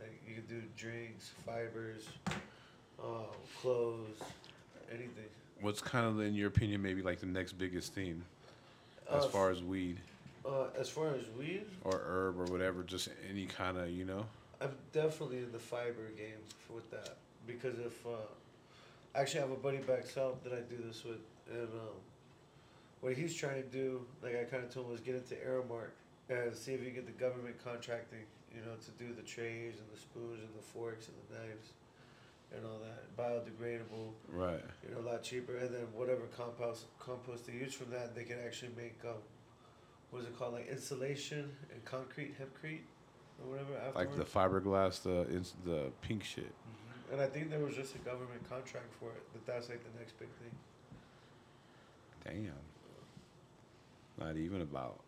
like 0.00 0.20
you 0.28 0.34
can 0.34 0.46
do 0.46 0.62
drinks, 0.76 1.30
fibers, 1.46 2.08
uh, 3.02 3.32
clothes, 3.60 4.20
anything. 4.90 5.30
What's 5.60 5.80
kind 5.80 6.06
of 6.06 6.20
in 6.20 6.34
your 6.34 6.48
opinion 6.48 6.82
maybe 6.82 7.02
like 7.02 7.20
the 7.20 7.26
next 7.26 7.52
biggest 7.52 7.92
thing 7.94 8.22
as 9.10 9.24
Uh, 9.24 9.28
far 9.28 9.50
as 9.50 9.62
weed? 9.62 9.98
Uh, 10.44 10.66
as 10.78 10.88
far 10.90 11.14
as 11.14 11.24
weed, 11.38 11.64
or 11.84 12.02
herb 12.04 12.38
or 12.38 12.44
whatever, 12.44 12.82
just 12.82 13.08
any 13.30 13.46
kind 13.46 13.78
of 13.78 13.88
you 13.90 14.04
know. 14.04 14.26
I'm 14.60 14.74
definitely 14.92 15.38
in 15.38 15.52
the 15.52 15.58
fiber 15.58 16.10
game 16.16 16.40
with 16.74 16.90
that. 16.90 17.16
Because 17.46 17.78
if 17.78 18.06
uh, 18.06 18.10
I 19.14 19.20
actually 19.20 19.40
have 19.40 19.50
a 19.50 19.56
buddy 19.56 19.78
back 19.78 20.06
south 20.06 20.42
that 20.44 20.52
I 20.52 20.60
do 20.60 20.76
this 20.86 21.04
with, 21.04 21.18
and 21.50 21.68
um, 21.68 21.96
what 23.00 23.14
he's 23.14 23.34
trying 23.34 23.62
to 23.62 23.68
do, 23.68 24.04
like 24.22 24.36
I 24.36 24.44
kind 24.44 24.64
of 24.64 24.72
told 24.72 24.86
him, 24.86 24.92
was 24.92 25.00
get 25.00 25.14
into 25.14 25.34
Aramark 25.34 25.92
and 26.30 26.54
see 26.54 26.72
if 26.72 26.82
you 26.82 26.90
get 26.90 27.06
the 27.06 27.12
government 27.12 27.56
contracting, 27.62 28.20
you 28.54 28.60
know, 28.62 28.76
to 28.84 28.90
do 29.02 29.12
the 29.14 29.22
trays 29.22 29.74
and 29.78 29.88
the 29.92 30.00
spoons 30.00 30.40
and 30.40 30.54
the 30.56 30.62
forks 30.72 31.08
and 31.08 31.16
the 31.28 31.34
knives 31.46 31.72
and 32.56 32.64
all 32.66 32.78
that, 32.80 33.16
biodegradable, 33.16 34.12
Right. 34.28 34.62
you 34.86 34.94
know, 34.94 35.00
a 35.00 35.06
lot 35.12 35.22
cheaper, 35.22 35.56
and 35.56 35.74
then 35.74 35.86
whatever 35.94 36.22
compost 36.36 36.86
compost 36.98 37.46
they 37.46 37.52
use 37.54 37.74
from 37.74 37.90
that, 37.90 38.14
they 38.14 38.24
can 38.24 38.38
actually 38.44 38.72
make 38.76 38.98
um, 39.04 39.14
what 40.10 40.20
is 40.22 40.26
it 40.26 40.38
called, 40.38 40.54
like 40.54 40.68
insulation 40.68 41.50
and 41.72 41.84
concrete, 41.84 42.34
hempcrete, 42.38 42.82
or 43.42 43.50
whatever. 43.50 43.92
Like 43.94 44.16
the 44.16 44.24
fiberglass, 44.24 45.02
the 45.02 45.28
ins- 45.34 45.54
the 45.64 45.90
pink 46.02 46.22
shit. 46.24 46.46
Mhm. 46.46 47.12
And 47.12 47.20
I 47.20 47.26
think 47.26 47.50
there 47.50 47.60
was 47.60 47.74
just 47.74 47.94
a 47.94 47.98
government 47.98 48.48
contract 48.48 48.92
for 49.00 49.10
it. 49.10 49.32
That 49.32 49.46
that's 49.46 49.68
like 49.68 49.82
the 49.82 49.98
next 49.98 50.18
big 50.18 50.28
thing. 50.40 50.50
Damn. 52.24 52.52
Not 54.18 54.36
even 54.36 54.60
about 54.62 55.00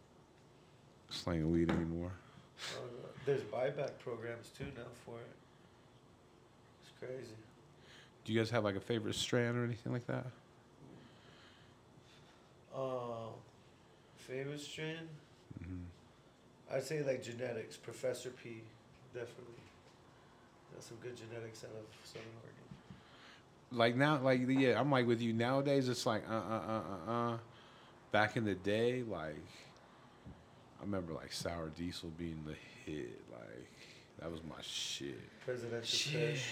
slinging 1.11 1.51
weed 1.51 1.71
anymore. 1.71 2.13
Uh, 2.77 2.81
there's 3.25 3.43
buyback 3.43 3.99
programs 3.99 4.51
too 4.51 4.67
now 4.77 4.83
for 5.05 5.21
it. 5.21 5.37
Crazy. 7.01 7.35
Do 8.25 8.33
you 8.33 8.39
guys 8.41 8.51
have 8.51 8.65
like 8.65 8.77
a 8.77 8.81
favorite 8.81 9.15
strand 9.15 9.57
or 9.57 9.65
anything 9.65 9.93
like 9.93 10.07
that? 10.07 10.27
Uh, 12.75 13.29
favorite 14.17 14.61
strain? 14.61 14.97
hmm 15.65 15.77
I'd 16.73 16.83
say 16.83 17.03
like 17.03 17.23
genetics. 17.23 17.77
Professor 17.77 18.31
P, 18.31 18.63
definitely. 19.15 19.45
Got 20.75 20.83
some 20.83 20.97
good 21.01 21.17
genetics 21.17 21.63
out 21.65 21.71
of 21.71 21.87
Southern 22.05 22.27
Oregon. 22.43 22.57
Like 23.73 23.97
now, 23.97 24.19
like 24.19 24.41
yeah, 24.49 24.81
I'm 24.81 24.91
like 24.91 25.07
with 25.07 25.21
you 25.21 25.33
nowadays. 25.33 25.89
It's 25.89 26.07
like 26.07 26.25
uh 26.29 26.35
uh 26.35 26.61
uh 26.69 26.81
uh 27.09 27.13
uh. 27.13 27.39
Back 28.11 28.37
in 28.37 28.45
the 28.45 28.55
day, 28.55 29.03
like 29.09 29.37
I 30.81 30.83
remember 30.83 31.13
like 31.13 31.33
sour 31.33 31.71
diesel 31.77 32.11
being 32.19 32.43
the 32.47 32.55
hit. 32.85 33.21
Like 33.31 33.71
that 34.21 34.31
was 34.31 34.41
my 34.43 34.61
shit. 34.63 35.21
Presidential 35.45 35.85
Shit. 35.85 36.35
Kush. 36.35 36.49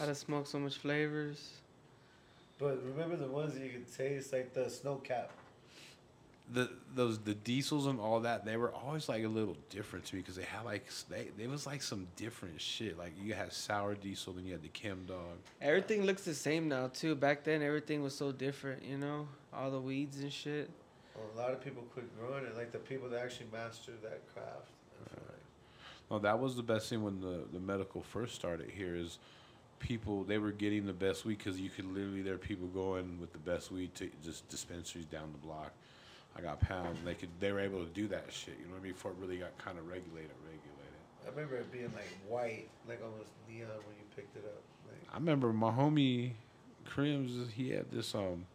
I 0.00 0.06
done 0.06 0.14
smoked 0.14 0.48
so 0.48 0.58
much 0.58 0.76
flavors. 0.76 1.50
But 2.58 2.82
remember 2.84 3.16
the 3.16 3.26
ones 3.26 3.54
that 3.54 3.62
you 3.62 3.70
could 3.70 3.92
taste, 3.96 4.32
like 4.32 4.54
the 4.54 4.70
snow 4.70 4.96
cap. 4.96 5.30
The 6.52 6.70
those 6.94 7.18
the 7.18 7.34
diesels 7.34 7.86
and 7.86 7.98
all 8.00 8.20
that 8.20 8.44
they 8.44 8.56
were 8.56 8.72
always 8.72 9.08
like 9.08 9.24
a 9.24 9.28
little 9.28 9.56
different 9.70 10.04
to 10.06 10.16
me 10.16 10.20
because 10.22 10.36
they 10.36 10.42
had 10.42 10.64
like 10.64 10.84
s- 10.88 11.04
they 11.08 11.28
there 11.38 11.48
was 11.48 11.66
like 11.66 11.82
some 11.82 12.06
different 12.16 12.60
shit. 12.60 12.98
Like 12.98 13.12
you 13.22 13.32
had 13.34 13.52
sour 13.52 13.94
diesel, 13.94 14.32
then 14.34 14.44
you 14.44 14.52
had 14.52 14.62
the 14.62 14.68
Chem 14.68 15.04
Dog. 15.06 15.38
Everything 15.60 16.02
looks 16.04 16.22
the 16.24 16.34
same 16.34 16.68
now 16.68 16.88
too. 16.88 17.14
Back 17.14 17.44
then, 17.44 17.62
everything 17.62 18.02
was 18.02 18.14
so 18.14 18.32
different. 18.32 18.82
You 18.84 18.98
know, 18.98 19.28
all 19.54 19.70
the 19.70 19.80
weeds 19.80 20.20
and 20.20 20.32
shit. 20.32 20.68
Well, 21.14 21.24
A 21.34 21.38
lot 21.38 21.52
of 21.52 21.62
people 21.62 21.82
quit 21.94 22.06
growing 22.18 22.44
it, 22.44 22.56
like 22.56 22.72
the 22.72 22.78
people 22.78 23.08
that 23.10 23.22
actually 23.22 23.46
mastered 23.52 24.02
that 24.02 24.20
craft. 24.34 24.68
I 25.06 25.14
feel 25.14 25.24
like. 25.28 26.10
No, 26.10 26.18
that 26.18 26.38
was 26.38 26.56
the 26.56 26.62
best 26.62 26.90
thing 26.90 27.02
when 27.02 27.20
the, 27.20 27.44
the 27.52 27.60
medical 27.60 28.02
first 28.02 28.34
started 28.34 28.70
here 28.70 28.94
is 28.96 29.18
people 29.82 30.22
they 30.24 30.38
were 30.38 30.52
getting 30.52 30.86
the 30.86 30.92
best 30.92 31.24
weed 31.24 31.38
because 31.38 31.60
you 31.60 31.68
could 31.68 31.84
literally 31.92 32.22
there 32.22 32.34
are 32.34 32.38
people 32.38 32.68
going 32.68 33.18
with 33.20 33.32
the 33.32 33.38
best 33.38 33.70
weed 33.72 33.94
to 33.96 34.08
just 34.24 34.48
dispensaries 34.48 35.06
down 35.06 35.30
the 35.32 35.46
block. 35.46 35.72
I 36.36 36.40
got 36.40 36.60
pounds 36.60 36.98
and 36.98 37.06
they 37.06 37.14
could 37.14 37.28
they 37.40 37.52
were 37.52 37.60
able 37.60 37.80
to 37.84 37.90
do 37.90 38.08
that 38.08 38.26
shit. 38.30 38.54
You 38.58 38.66
know 38.66 38.72
what 38.74 38.80
I 38.80 38.84
mean? 38.84 38.92
Before 38.92 39.10
it 39.10 39.16
really 39.20 39.36
got 39.36 39.56
kind 39.58 39.78
of 39.78 39.86
regulated, 39.86 40.30
regulated. 40.46 40.72
I 41.26 41.30
remember 41.30 41.56
it 41.56 41.70
being 41.70 41.92
like 41.94 42.08
white, 42.28 42.68
like 42.88 43.00
almost 43.04 43.30
neon 43.48 43.68
when 43.68 43.96
you 43.98 44.04
picked 44.16 44.36
it 44.36 44.44
up. 44.46 44.62
Like, 44.88 45.00
I 45.12 45.18
remember 45.18 45.52
my 45.52 45.70
homie 45.70 46.32
Crims. 46.84 47.50
He 47.54 47.70
had 47.70 47.90
this 47.90 48.14
um 48.14 48.46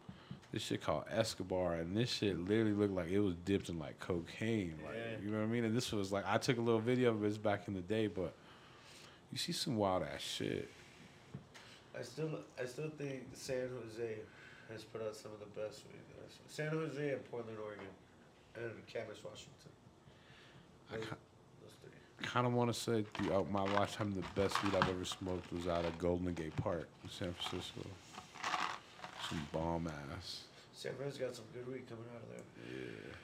this 0.50 0.62
shit 0.62 0.82
called 0.82 1.04
Escobar, 1.10 1.74
and 1.74 1.94
this 1.94 2.10
shit 2.10 2.38
literally 2.38 2.72
looked 2.72 2.94
like 2.94 3.10
it 3.10 3.20
was 3.20 3.34
dipped 3.44 3.68
in 3.68 3.78
like 3.78 4.00
cocaine. 4.00 4.74
Like 4.84 4.94
Yeah. 4.96 5.24
you 5.24 5.30
know 5.30 5.38
what 5.38 5.44
I 5.44 5.48
mean? 5.48 5.64
And 5.64 5.76
this 5.76 5.92
was 5.92 6.10
like 6.10 6.24
I 6.26 6.38
took 6.38 6.58
a 6.58 6.62
little 6.62 6.80
video 6.80 7.10
of 7.10 7.22
it 7.24 7.42
back 7.42 7.68
in 7.68 7.74
the 7.74 7.80
day, 7.82 8.06
but 8.06 8.32
you 9.30 9.38
see 9.38 9.52
some 9.52 9.76
wild 9.76 10.02
ass 10.02 10.20
shit. 10.22 10.70
I 11.98 12.02
still, 12.02 12.30
I 12.60 12.64
still 12.64 12.90
think 12.96 13.24
San 13.34 13.68
Jose 13.82 14.14
has 14.70 14.84
put 14.84 15.02
out 15.02 15.16
some 15.16 15.32
of 15.32 15.40
the 15.40 15.60
best 15.60 15.82
weed. 15.88 16.00
that 16.14 16.24
I've 16.24 16.32
seen. 16.32 16.46
San 16.46 16.68
Jose 16.70 17.08
and 17.12 17.24
Portland, 17.30 17.58
Oregon, 17.64 17.86
and 18.54 18.70
Camas, 18.92 19.18
Washington. 19.24 19.72
I 20.92 20.96
Those, 20.96 21.04
those 21.06 21.74
three. 21.82 22.26
kind 22.26 22.46
of 22.46 22.52
want 22.52 22.72
to 22.72 22.78
say 22.78 23.04
throughout 23.14 23.50
my 23.50 23.64
lifetime, 23.74 24.14
the 24.14 24.40
best 24.40 24.62
weed 24.62 24.74
I've 24.74 24.88
ever 24.88 25.04
smoked 25.04 25.52
was 25.52 25.66
out 25.66 25.84
of 25.84 25.98
Golden 25.98 26.32
Gate 26.34 26.54
Park 26.56 26.88
in 27.02 27.10
San 27.10 27.34
Francisco. 27.34 27.82
Some 29.28 29.46
bomb 29.52 29.88
ass. 30.16 30.42
San 30.72 30.94
Fran's 30.94 31.18
got 31.18 31.34
some 31.34 31.44
good 31.52 31.66
weed 31.66 31.88
coming 31.88 32.04
out 32.14 32.22
of 32.22 32.28
there. 32.30 32.44
Yeah. 32.72 33.14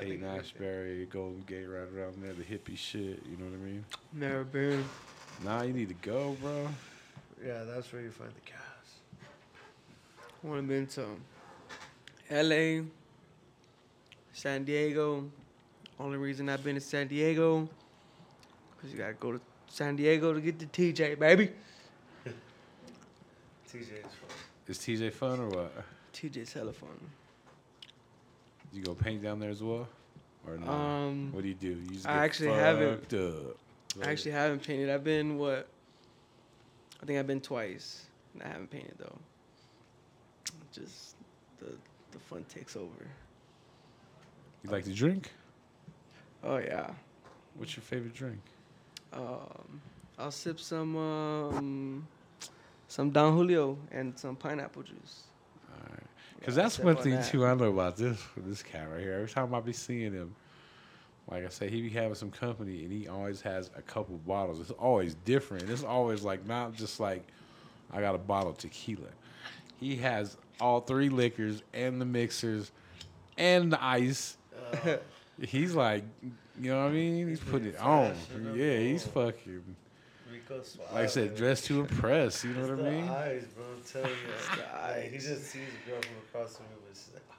I 0.00 0.04
Haight-Ashbury, 0.04 1.06
Golden 1.06 1.42
Gate, 1.46 1.66
right 1.66 1.88
around 1.94 2.22
there, 2.22 2.32
the 2.32 2.42
hippie 2.42 2.76
shit. 2.76 3.22
You 3.26 3.36
know 3.38 3.44
what 3.44 3.54
I 3.54 3.64
mean? 3.64 3.84
Never 4.12 4.44
been. 4.44 4.84
Nah, 5.44 5.62
you 5.62 5.72
need 5.72 5.88
to 5.88 5.94
go, 5.94 6.36
bro. 6.40 6.68
Yeah, 7.44 7.64
that's 7.64 7.92
where 7.92 8.00
you 8.02 8.10
find 8.10 8.30
the 8.30 8.40
gas. 8.50 8.58
I 10.42 10.46
want 10.46 10.62
to 10.62 10.66
been 10.68 10.86
to 10.86 11.06
L.A., 12.30 12.82
San 14.32 14.64
Diego. 14.64 15.30
Only 16.00 16.16
reason 16.18 16.48
I've 16.48 16.64
been 16.64 16.74
to 16.74 16.80
San 16.80 17.06
Diego 17.06 17.68
because 18.76 18.92
you 18.92 18.98
gotta 18.98 19.12
go 19.14 19.32
to 19.32 19.40
San 19.68 19.94
Diego 19.96 20.32
to 20.32 20.40
get 20.40 20.58
the 20.58 20.66
TJ, 20.66 21.18
baby. 21.18 21.50
TJ 23.68 23.80
is 23.80 23.88
fun. 23.88 24.36
Is 24.66 24.78
TJ 24.78 25.12
fun 25.12 25.40
or 25.40 25.48
what? 25.48 25.72
TJ's 26.12 26.52
hella 26.52 26.72
fun. 26.72 26.88
You 28.72 28.82
go 28.82 28.94
paint 28.94 29.22
down 29.22 29.38
there 29.38 29.50
as 29.50 29.62
well, 29.62 29.86
or 30.46 30.56
not? 30.58 30.68
Um, 30.68 31.30
what 31.32 31.42
do 31.42 31.48
you 31.48 31.54
do? 31.54 31.68
You 31.68 31.90
just 31.90 32.08
I 32.08 32.24
actually 32.24 32.52
haven't- 32.52 33.14
Up. 33.14 33.56
I 34.02 34.10
actually 34.10 34.32
haven't 34.32 34.64
painted. 34.66 34.90
I've 34.90 35.04
been 35.04 35.38
what? 35.38 35.68
I 37.04 37.06
think 37.06 37.18
I've 37.18 37.26
been 37.26 37.42
twice. 37.42 38.06
And 38.32 38.42
I 38.42 38.48
haven't 38.48 38.70
painted 38.70 38.94
though. 38.98 39.18
Just 40.72 41.16
the 41.58 41.66
the 42.12 42.18
fun 42.18 42.46
takes 42.48 42.76
over. 42.76 43.06
You 44.62 44.70
like 44.70 44.84
to 44.84 44.94
drink? 44.94 45.30
Oh 46.42 46.56
yeah. 46.56 46.90
What's 47.56 47.76
your 47.76 47.82
favorite 47.82 48.14
drink? 48.14 48.40
Um, 49.12 49.82
I'll 50.18 50.30
sip 50.30 50.58
some 50.58 50.96
um, 50.96 52.08
some 52.88 53.10
Don 53.10 53.34
Julio 53.36 53.76
and 53.92 54.18
some 54.18 54.34
pineapple 54.34 54.82
juice. 54.82 55.24
All 55.70 55.86
right. 55.90 56.00
Because 56.38 56.56
I'll 56.56 56.64
that's 56.64 56.78
one 56.78 56.96
on 56.96 57.02
thing 57.02 57.12
that. 57.12 57.26
too 57.26 57.44
I 57.44 57.54
know 57.54 57.68
about 57.68 57.98
this 57.98 58.18
this 58.38 58.62
cat 58.62 58.88
right 58.90 59.00
here. 59.00 59.12
Every 59.12 59.28
time 59.28 59.54
I 59.54 59.60
be 59.60 59.74
seeing 59.74 60.14
him, 60.14 60.34
like 61.30 61.44
I 61.44 61.48
said, 61.48 61.70
he 61.70 61.82
be 61.82 61.88
having 61.90 62.14
some 62.14 62.30
company 62.30 62.84
and 62.84 62.92
he 62.92 63.08
always 63.08 63.40
has 63.42 63.70
a 63.76 63.82
couple 63.82 64.16
bottles. 64.18 64.60
It's 64.60 64.70
always 64.72 65.14
different. 65.24 65.68
It's 65.70 65.82
always 65.84 66.22
like 66.22 66.46
not 66.46 66.74
just 66.74 67.00
like 67.00 67.22
I 67.92 68.00
got 68.00 68.14
a 68.14 68.18
bottle 68.18 68.50
of 68.50 68.58
tequila. 68.58 69.08
He 69.80 69.96
has 69.96 70.36
all 70.60 70.80
three 70.80 71.08
liquors 71.08 71.62
and 71.72 72.00
the 72.00 72.04
mixers 72.04 72.70
and 73.38 73.72
the 73.72 73.82
ice. 73.82 74.36
Uh, 74.84 74.96
He's 75.40 75.74
like, 75.74 76.04
you 76.60 76.70
know 76.70 76.82
what 76.82 76.90
I 76.90 76.92
mean? 76.92 77.28
He's 77.28 77.40
putting 77.40 77.68
it 77.68 77.78
on. 77.80 78.14
Yeah, 78.54 78.78
he's 78.78 79.04
fucking 79.04 79.62
like 80.92 81.04
I 81.04 81.06
said, 81.06 81.34
dressed 81.36 81.66
to 81.66 81.80
impress. 81.80 82.44
You 82.44 82.52
know 82.54 82.60
It's 82.60 82.70
what 82.70 82.86
I 82.86 82.90
mean? 82.90 83.08
eyes, 83.08 83.44
bro. 83.54 83.64
I'm 83.64 83.82
telling 83.82 84.10
you. 84.10 84.56
The 84.56 84.62
Like, 85.00 85.10
he 85.10 85.18
just 85.18 85.42
sees 85.44 85.62
a 85.86 85.90
girl 85.90 86.00
from 86.00 86.16
across 86.28 86.56
the 86.56 86.62
room. 86.62 86.70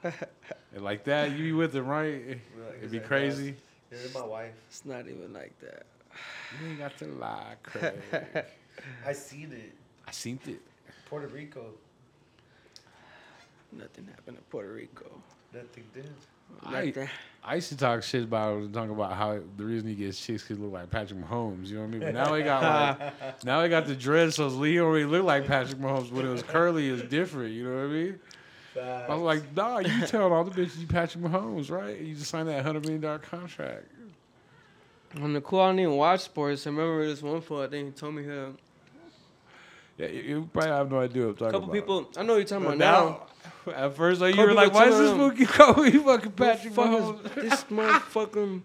and 0.02 0.14
It's 0.14 0.20
like, 0.20 0.30
And 0.74 0.84
like 0.84 1.04
that, 1.04 1.30
you 1.32 1.44
be 1.44 1.52
with 1.52 1.74
him, 1.74 1.86
right? 1.86 2.38
It'd 2.78 2.90
be 2.90 3.00
crazy. 3.00 3.54
"You're 3.90 4.22
my 4.22 4.26
wife. 4.26 4.54
It's 4.68 4.84
not 4.84 5.06
even 5.08 5.32
like 5.32 5.58
that. 5.60 5.86
You 6.60 6.68
ain't 6.68 6.78
got 6.78 6.96
to 6.98 7.06
lie, 7.06 7.54
Craig. 7.62 7.94
I 9.06 9.12
seen 9.12 9.52
it. 9.52 9.72
I 10.06 10.10
seen 10.12 10.38
it. 10.46 10.60
Puerto 11.08 11.28
Rico. 11.28 11.72
Nothing 13.72 14.06
happened 14.06 14.38
in 14.38 14.42
Puerto 14.50 14.72
Rico. 14.72 15.06
Nothing 15.52 15.84
did. 15.92 16.10
I, 16.64 16.86
Nothing. 16.86 17.08
I 17.44 17.54
used 17.56 17.68
to 17.70 17.76
talk 17.76 18.02
shit 18.02 18.24
about 18.24 18.72
talking 18.72 18.90
about 18.90 19.12
how 19.12 19.38
the 19.56 19.64
reason 19.64 19.88
he 19.88 19.94
gets 19.94 20.24
chicks 20.24 20.42
because 20.42 20.58
he 20.58 20.62
look 20.62 20.72
like 20.72 20.90
Patrick 20.90 21.20
Mahomes. 21.20 21.66
You 21.66 21.76
know 21.76 21.82
what 21.82 21.88
I 21.88 21.90
mean? 21.90 22.00
But 22.00 22.14
now 22.14 22.34
he 22.34 22.42
got 22.42 23.00
like 23.00 23.44
now 23.44 23.62
he 23.62 23.68
got 23.68 23.86
the 23.86 23.94
dreads, 23.94 24.36
so 24.36 24.48
he 24.62 24.76
don't 24.76 24.92
really 24.92 25.04
look 25.04 25.24
like 25.24 25.46
Patrick 25.46 25.80
Mahomes. 25.80 26.10
When 26.10 26.26
it 26.26 26.30
was 26.30 26.42
curly, 26.42 26.88
it's 26.88 27.02
different. 27.08 27.52
You 27.52 27.68
know 27.68 27.76
what 27.76 27.84
I 27.84 27.86
mean? 27.88 28.20
I 28.78 29.14
was 29.14 29.22
like, 29.22 29.56
nah, 29.56 29.78
you 29.78 30.06
telling 30.06 30.32
all 30.32 30.44
the 30.44 30.50
bitches 30.50 30.80
you 30.80 30.86
Patrick 30.86 31.24
Mahomes, 31.24 31.70
right? 31.70 31.98
You 32.00 32.14
just 32.14 32.30
signed 32.30 32.48
that 32.48 32.64
hundred 32.64 32.82
million 32.84 33.00
dollar 33.00 33.18
contract. 33.18 33.84
On 35.20 35.32
the 35.32 35.40
cool, 35.40 35.60
I 35.60 35.68
don't 35.68 35.78
even 35.80 35.96
watch 35.96 36.20
sports. 36.20 36.66
I 36.66 36.70
remember 36.70 37.06
this 37.06 37.22
one 37.22 37.40
fool. 37.40 37.62
I 37.62 37.68
think 37.68 37.86
he 37.94 37.98
told 37.98 38.14
me 38.14 38.22
here. 38.24 38.50
Yeah, 39.96 40.08
you, 40.08 40.22
you 40.22 40.50
probably 40.52 40.70
have 40.72 40.90
no 40.90 41.00
idea 41.00 41.26
what 41.26 41.28
I'm 41.28 41.34
A 41.34 41.38
talking 41.38 41.52
couple 41.52 41.64
about. 41.64 41.72
people. 41.72 42.10
I 42.18 42.22
know 42.22 42.32
what 42.34 42.38
you're 42.38 42.44
talking 42.46 42.64
But 42.66 42.74
about 42.76 42.78
now. 43.66 43.72
now, 43.72 43.72
at 43.86 43.96
first, 43.96 44.20
like, 44.20 44.34
you 44.34 44.42
Couple 44.42 44.54
were 44.54 44.60
like, 44.62 44.74
why 44.74 44.88
is 44.88 44.98
this 44.98 45.06
telling 45.10 45.18
movie 45.22 45.46
called 45.46 45.94
you 45.94 46.02
fucking 46.02 46.32
Patrick 46.36 46.74
Fuck 46.74 46.86
Mahomes? 46.90 47.34
this 47.34 47.64
motherfucking 47.70 48.60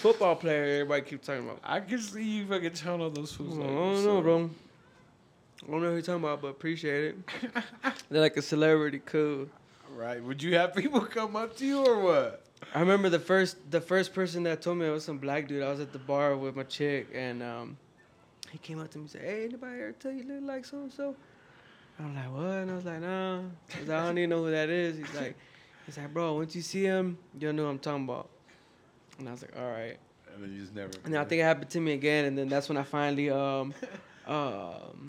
football 0.00 0.34
player 0.34 0.64
everybody 0.80 1.02
keep 1.02 1.22
talking 1.22 1.44
about. 1.44 1.60
I 1.62 1.78
can 1.80 1.98
see 2.00 2.24
you 2.24 2.46
fucking 2.46 2.72
telling 2.72 3.00
all 3.02 3.10
those 3.10 3.30
fools. 3.32 3.56
I 3.56 3.60
like, 3.60 3.68
don't 3.70 3.90
what's 3.92 4.04
know, 4.04 4.20
bro. 4.22 4.50
I 5.66 5.70
don't 5.70 5.82
know 5.82 5.88
who 5.88 5.92
you're 5.94 6.02
talking 6.02 6.24
about, 6.24 6.42
but 6.42 6.48
appreciate 6.48 7.04
it. 7.04 7.16
They're 8.10 8.20
like 8.20 8.36
a 8.36 8.42
celebrity, 8.42 9.00
cool. 9.04 9.46
Right? 9.94 10.22
Would 10.22 10.42
you 10.42 10.56
have 10.56 10.74
people 10.74 11.00
come 11.00 11.36
up 11.36 11.56
to 11.58 11.66
you 11.66 11.84
or 11.84 12.00
what? 12.00 12.44
I 12.74 12.80
remember 12.80 13.08
the 13.08 13.18
first 13.18 13.70
the 13.70 13.80
first 13.80 14.14
person 14.14 14.44
that 14.44 14.62
told 14.62 14.78
me 14.78 14.86
it 14.86 14.90
was 14.90 15.04
some 15.04 15.18
black 15.18 15.48
dude. 15.48 15.62
I 15.62 15.70
was 15.70 15.80
at 15.80 15.92
the 15.92 15.98
bar 15.98 16.36
with 16.36 16.56
my 16.56 16.62
chick, 16.62 17.08
and 17.14 17.42
um, 17.42 17.76
he 18.50 18.58
came 18.58 18.78
up 18.80 18.90
to 18.92 18.98
me 18.98 19.02
and 19.02 19.10
said, 19.10 19.22
"Hey, 19.22 19.44
anybody 19.44 19.74
ever 19.74 19.92
tell 19.92 20.12
you 20.12 20.22
look 20.24 20.42
like 20.42 20.64
so 20.64 20.78
and 20.78 20.92
so?" 20.92 21.16
I'm 21.98 22.14
like, 22.14 22.32
"What?" 22.32 22.44
And 22.44 22.70
I 22.70 22.74
was 22.74 22.84
like, 22.84 23.00
"Nah," 23.00 23.42
'cause 23.68 23.90
I 23.90 24.06
don't 24.06 24.16
even 24.18 24.30
know 24.30 24.44
who 24.44 24.50
that 24.52 24.70
is. 24.70 24.96
He's 24.96 25.14
like, 25.14 25.36
"He's 25.86 25.98
like, 25.98 26.12
bro, 26.14 26.34
once 26.34 26.54
you 26.54 26.62
see 26.62 26.84
him, 26.84 27.18
you'll 27.38 27.52
know 27.52 27.64
who 27.64 27.70
I'm 27.70 27.78
talking 27.78 28.04
about." 28.04 28.30
And 29.18 29.28
I 29.28 29.32
was 29.32 29.42
like, 29.42 29.56
"All 29.56 29.70
right." 29.70 29.98
And 30.32 30.42
then 30.42 30.52
you 30.52 30.60
just 30.60 30.74
never. 30.74 30.92
And 31.04 31.12
then 31.12 31.20
I 31.20 31.24
think 31.24 31.40
it 31.40 31.44
happened 31.44 31.70
to 31.70 31.80
me 31.80 31.92
again, 31.92 32.24
and 32.26 32.38
then 32.38 32.48
that's 32.48 32.68
when 32.68 32.78
I 32.78 32.84
finally 32.84 33.28
um, 33.28 33.74
um, 34.26 35.06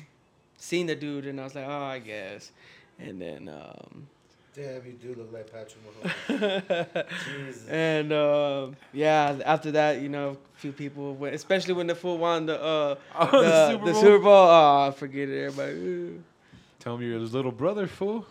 seen 0.63 0.87
the 0.87 0.95
dude, 0.95 1.25
and 1.25 1.39
I 1.39 1.43
was 1.43 1.55
like, 1.55 1.65
"Oh, 1.67 1.83
I 1.83 1.99
guess." 1.99 2.51
And 2.99 3.21
then 3.21 3.49
um, 3.49 4.07
Damn, 4.55 4.85
you 4.85 4.93
do 4.93 5.15
look 5.17 5.33
like 5.33 5.51
Patrick 5.51 5.79
Mahomes. 5.83 7.05
Jesus. 7.47 7.67
And 7.67 8.11
uh, 8.13 8.67
yeah, 8.93 9.39
after 9.45 9.71
that, 9.71 9.99
you 10.01 10.09
know, 10.09 10.37
a 10.55 10.59
few 10.59 10.71
people, 10.71 11.15
went, 11.15 11.33
especially 11.33 11.73
when 11.73 11.87
the 11.87 11.95
fool 11.95 12.17
won 12.19 12.45
the 12.45 12.61
uh, 12.61 12.95
Oh, 13.19 13.41
the, 13.41 13.47
the 13.47 13.71
Super 13.71 13.85
the 13.85 13.91
Bowl? 13.93 14.01
Super 14.01 14.19
Bowl. 14.23 14.47
Oh, 14.49 14.91
forget 14.95 15.27
it, 15.29 15.45
everybody. 15.45 15.73
Ooh, 15.73 16.23
Tell 16.79 16.97
me 16.97 17.07
you're 17.07 17.19
his 17.19 17.33
little 17.33 17.51
brother, 17.51 17.87
fool. 17.87 18.25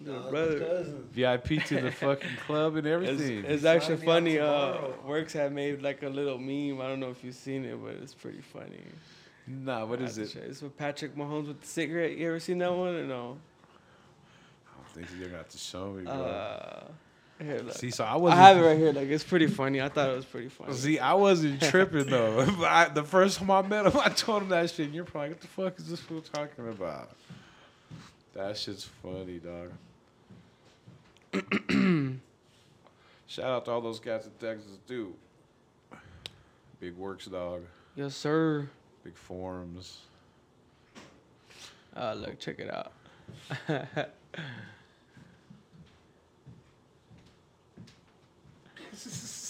little 0.00 0.26
Uh, 0.26 0.30
brother. 0.30 0.84
VIP 1.12 1.62
to 1.66 1.80
the 1.82 1.90
fucking 2.04 2.36
club 2.46 2.76
and 2.76 2.86
everything. 2.86 3.44
it's 3.44 3.62
Sign 3.64 3.76
actually 3.76 3.96
funny. 4.06 4.38
Uh. 4.38 4.78
Works 5.04 5.34
had 5.34 5.52
made 5.52 5.82
like 5.82 6.02
a 6.02 6.08
little 6.08 6.38
meme. 6.38 6.80
I 6.80 6.88
don't 6.88 7.00
know 7.00 7.10
if 7.10 7.22
you've 7.22 7.34
seen 7.34 7.64
it, 7.66 7.76
but 7.84 7.94
it's 8.02 8.14
pretty 8.14 8.40
funny. 8.40 8.80
Nah, 9.48 9.84
what 9.84 10.00
is 10.00 10.18
I 10.18 10.22
it? 10.22 10.26
to 10.26 10.30
show 10.32 10.38
you. 10.40 10.46
It's 10.50 10.62
with 10.62 10.76
Patrick 10.76 11.16
Mahomes 11.16 11.48
with 11.48 11.60
the 11.60 11.66
cigarette. 11.66 12.16
You 12.16 12.28
ever 12.28 12.40
seen 12.40 12.58
that 12.58 12.72
one 12.72 12.94
or 12.94 13.04
no? 13.04 13.38
I 14.66 14.76
don't 14.76 14.88
think 14.94 15.06
you're 15.18 15.28
gonna 15.28 15.38
have 15.38 15.48
to 15.50 15.58
show 15.58 15.92
me, 15.92 16.04
bro. 16.04 16.12
Uh, 16.12 16.84
here, 17.40 17.60
look. 17.60 17.74
See, 17.74 17.90
so 17.90 18.04
I 18.04 18.12
I 18.12 18.16
wasn't. 18.16 18.40
have 18.40 18.56
it 18.56 18.62
right 18.62 18.76
here. 18.78 18.92
Like 18.92 19.08
it's 19.08 19.22
pretty 19.24 19.46
funny. 19.46 19.80
I 19.80 19.88
thought 19.88 20.10
it 20.10 20.16
was 20.16 20.24
pretty 20.24 20.48
funny. 20.48 20.72
See, 20.74 20.98
I 20.98 21.14
wasn't 21.14 21.62
tripping 21.70 22.06
though. 22.06 22.40
I, 22.66 22.88
the 22.88 23.04
first 23.04 23.38
time 23.38 23.50
I 23.50 23.62
met 23.62 23.86
him, 23.86 23.92
I 23.96 24.08
told 24.08 24.42
him 24.42 24.48
that 24.50 24.70
shit. 24.70 24.86
And 24.86 24.94
you're 24.94 25.04
probably, 25.04 25.30
what 25.30 25.40
the 25.40 25.46
fuck 25.48 25.78
is 25.78 25.88
this 25.88 26.00
fool 26.00 26.20
talking 26.20 26.68
about? 26.68 27.10
That 28.34 28.56
shit's 28.56 28.84
funny, 29.02 29.40
dog. 29.40 29.72
Shout 33.26 33.44
out 33.44 33.64
to 33.66 33.70
all 33.70 33.80
those 33.80 34.00
cats 34.00 34.26
in 34.26 34.32
Texas, 34.40 34.78
too. 34.86 35.14
Big 36.80 36.94
works, 36.96 37.26
dog. 37.26 37.62
Yes, 37.94 38.14
sir. 38.14 38.68
Big 39.04 39.16
forms. 39.16 39.98
Uh, 41.96 42.14
look, 42.14 42.38
check 42.38 42.58
it 42.58 42.70
out. 42.72 42.92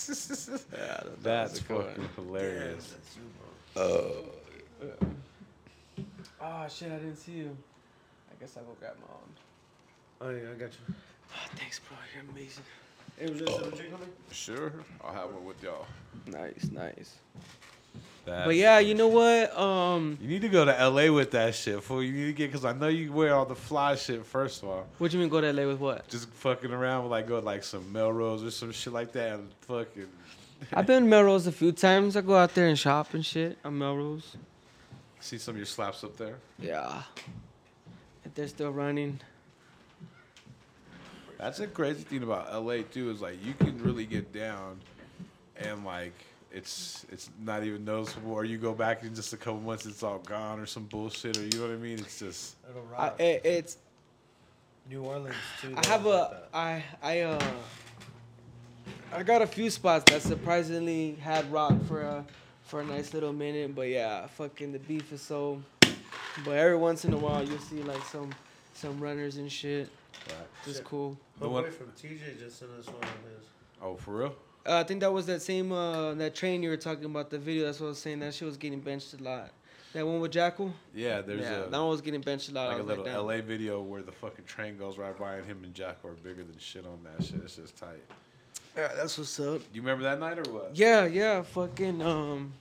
Yeah, 0.09 0.15
that- 0.15 0.69
that 0.73 1.23
That's 1.23 1.53
was 1.53 1.61
a 1.61 1.65
good 1.65 1.85
fucking 1.87 2.03
one. 2.03 2.11
hilarious. 2.17 2.95
Damn, 3.75 3.85
that's. 4.81 5.05
Oh 6.41 6.67
shit, 6.69 6.93
I 6.93 6.97
didn't 6.97 7.17
see 7.17 7.33
you. 7.33 7.57
I 8.31 8.35
guess 8.41 8.57
I'll 8.57 8.63
grab 8.79 8.95
my 9.01 9.13
own. 9.15 9.31
Oh, 10.21 10.31
yeah, 10.37 10.51
I 10.51 10.55
got 10.55 10.71
you. 10.73 10.95
Oh, 11.33 11.49
thanks, 11.57 11.81
bro. 11.81 11.97
You're 12.15 12.31
amazing. 12.31 12.65
Hey, 13.19 13.31
was 13.31 13.41
there 13.41 13.49
some 13.49 13.71
drink 13.71 13.93
oh, 13.93 14.03
on? 14.03 14.09
Sure, 14.31 14.73
I'll 15.05 15.13
have 15.13 15.31
one 15.35 15.45
with 15.45 15.63
y'all. 15.63 15.87
Nice, 16.27 16.71
nice. 16.73 17.17
That's 18.29 18.47
but 18.47 18.57
yeah, 18.57 18.79
you 18.79 18.95
know 18.95 19.09
what? 19.09 19.57
Um, 19.59 20.19
You 20.21 20.29
need 20.29 20.43
to 20.43 20.49
go 20.49 20.65
to 20.65 20.89
LA 20.89 21.11
with 21.13 21.31
that 21.33 21.55
shit, 21.55 21.83
fool. 21.83 22.03
You 22.03 22.13
need 22.13 22.27
to 22.27 22.33
get, 22.33 22.51
because 22.51 22.65
I 22.65 22.73
know 22.73 22.89
you 22.89 23.13
wear 23.13 23.35
all 23.35 23.47
the 23.47 23.55
fly 23.55 23.95
shit, 23.97 24.25
first 24.27 24.63
of 24.63 24.69
all. 24.69 24.87
what 24.99 25.11
do 25.11 25.17
you 25.17 25.23
mean 25.23 25.31
go 25.31 25.41
to 25.41 25.53
LA 25.53 25.67
with 25.67 25.79
what? 25.81 26.07
Just 26.09 26.29
fucking 26.31 26.71
around 26.71 27.05
with, 27.05 27.13
like, 27.13 27.27
go 27.27 27.39
like, 27.39 27.65
some 27.65 27.91
Melrose 27.93 28.45
or 28.45 28.51
some 28.51 28.71
shit 28.73 28.93
like 28.93 29.13
that 29.13 29.35
and 29.35 29.49
fucking. 29.63 30.09
I've 30.73 30.87
been 30.87 31.05
to 31.05 31.09
Melrose 31.09 31.47
a 31.47 31.53
few 31.53 31.73
times. 31.73 32.17
I 32.17 32.21
go 32.21 32.37
out 32.37 32.55
there 32.55 32.67
and 32.67 32.79
shop 32.79 33.15
and 33.15 33.25
shit 33.25 33.59
on 33.65 33.79
Melrose. 33.79 34.37
See 35.21 35.39
some 35.39 35.53
of 35.53 35.57
your 35.57 35.67
slaps 35.67 36.05
up 36.05 36.17
there? 36.17 36.37
Yeah. 36.59 37.03
If 38.25 38.35
they're 38.35 38.49
still 38.49 38.73
running. 38.73 39.21
That's 41.39 41.61
a 41.61 41.67
crazy 41.69 42.03
thing 42.03 42.23
about 42.25 42.53
LA 42.53 42.83
too 42.83 43.11
is 43.11 43.21
like 43.21 43.45
you 43.45 43.55
can 43.55 43.81
really 43.83 44.05
get 44.07 44.33
down, 44.33 44.81
and 45.57 45.85
like 45.85 46.13
it's 46.53 47.05
it's 47.11 47.31
not 47.41 47.63
even 47.65 47.85
noticeable. 47.85 48.33
Or 48.33 48.45
you 48.45 48.59
go 48.59 48.73
back 48.73 49.03
in 49.03 49.15
just 49.15 49.33
a 49.33 49.37
couple 49.37 49.61
months, 49.61 49.87
it's 49.87 50.03
all 50.03 50.19
gone 50.19 50.61
or 50.61 50.67
some 50.67 50.85
bullshit, 50.85 51.37
or 51.37 51.43
you 51.43 51.51
know 51.59 51.63
what 51.69 51.73
I 51.73 51.77
mean? 51.77 51.99
It's 51.99 52.19
just 52.19 52.57
It'll 52.69 52.83
I, 52.97 53.03
rock. 53.09 53.21
it, 53.21 53.43
it's 53.45 53.77
New 54.91 55.03
Orleans 55.03 55.35
too. 55.61 55.73
I 55.77 55.81
that 55.83 55.87
have 55.87 56.05
was 56.05 56.15
like 56.15 56.31
a 56.31 56.35
that. 56.35 56.49
I 56.53 56.85
I 57.03 57.21
uh 57.21 57.43
I 59.13 59.23
got 59.23 59.43
a 59.43 59.47
few 59.47 59.71
spots 59.71 60.05
that 60.13 60.23
surprisingly 60.23 61.15
had 61.21 61.51
rock 61.51 61.75
for 61.87 62.03
a 62.03 62.25
for 62.65 62.81
a 62.81 62.85
nice 62.85 63.15
little 63.15 63.33
minute, 63.33 63.75
but 63.75 63.89
yeah, 63.89 64.27
fucking 64.27 64.73
the 64.73 64.79
beef 64.79 65.13
is 65.13 65.23
so. 65.23 65.63
But 66.45 66.53
every 66.53 66.77
once 66.77 67.05
in 67.05 67.13
a 67.15 67.17
while 67.17 67.43
you'll 67.43 67.59
see 67.59 67.83
like 67.83 68.03
some 68.05 68.31
some 68.75 69.01
runners 69.01 69.37
and 69.39 69.51
shit. 69.51 69.89
Right. 70.29 70.37
Just 70.65 70.79
Shit. 70.79 70.85
cool. 70.87 71.17
The 71.39 71.47
My 71.47 71.53
one- 71.53 71.65
boy 71.65 71.71
from 71.71 71.87
TJ 71.93 72.39
just 72.39 72.59
sent 72.59 72.71
us 72.73 72.87
one 72.87 72.97
of 72.97 73.09
his. 73.09 73.47
Oh, 73.81 73.95
for 73.97 74.19
real? 74.19 74.35
Uh, 74.69 74.81
I 74.81 74.85
think 74.85 75.01
that 75.01 75.13
was 75.13 75.25
that 75.27 75.41
same 75.41 75.73
uh 75.73 76.13
that 76.15 76.35
train 76.35 76.63
you 76.63 76.69
were 76.69 76.77
talking 76.77 77.07
about 77.07 77.31
the 77.31 77.39
video. 77.39 77.65
That's 77.65 77.81
what 77.81 77.87
I 77.87 77.91
was 77.91 77.99
saying. 77.99 78.21
That 78.21 78.35
shit 78.35 78.47
was 78.47 78.59
getting 78.59 78.81
benched 78.81 79.15
a 79.15 79.23
lot. 79.23 79.51
That 79.95 80.07
one 80.07 80.21
with 80.21 80.33
Jackal. 80.33 80.75
Yeah, 80.95 81.23
there's 81.23 81.41
yeah, 81.41 81.65
a 81.65 81.71
that 81.71 81.79
one 81.79 81.89
was 81.89 82.03
getting 82.03 82.21
benched 82.21 82.51
a 82.51 82.53
lot. 82.53 82.69
Like 82.69 82.81
a 82.81 82.83
little 82.83 83.05
damn. 83.05 83.25
LA 83.25 83.41
video 83.41 83.81
where 83.81 84.03
the 84.03 84.13
fucking 84.13 84.45
train 84.45 84.77
goes 84.77 84.99
right 84.99 85.19
by 85.19 85.37
and 85.37 85.47
him 85.47 85.65
and 85.65 85.73
Jackal 85.73 86.11
are 86.11 86.15
bigger 86.15 86.45
than 86.45 86.59
shit 86.59 86.85
on 86.85 86.99
that 87.05 87.25
shit. 87.25 87.41
It's 87.43 87.57
just 87.57 87.77
tight. 87.77 88.03
Yeah, 88.77 88.91
that's 88.95 89.17
what's 89.17 89.41
up. 89.41 89.63
You 89.73 89.81
remember 89.81 90.05
that 90.05 90.21
night 90.21 90.39
or 90.39 90.53
what? 90.53 90.73
Yeah, 90.75 91.07
yeah, 91.07 91.41
fucking 91.43 92.03
um, 92.03 92.53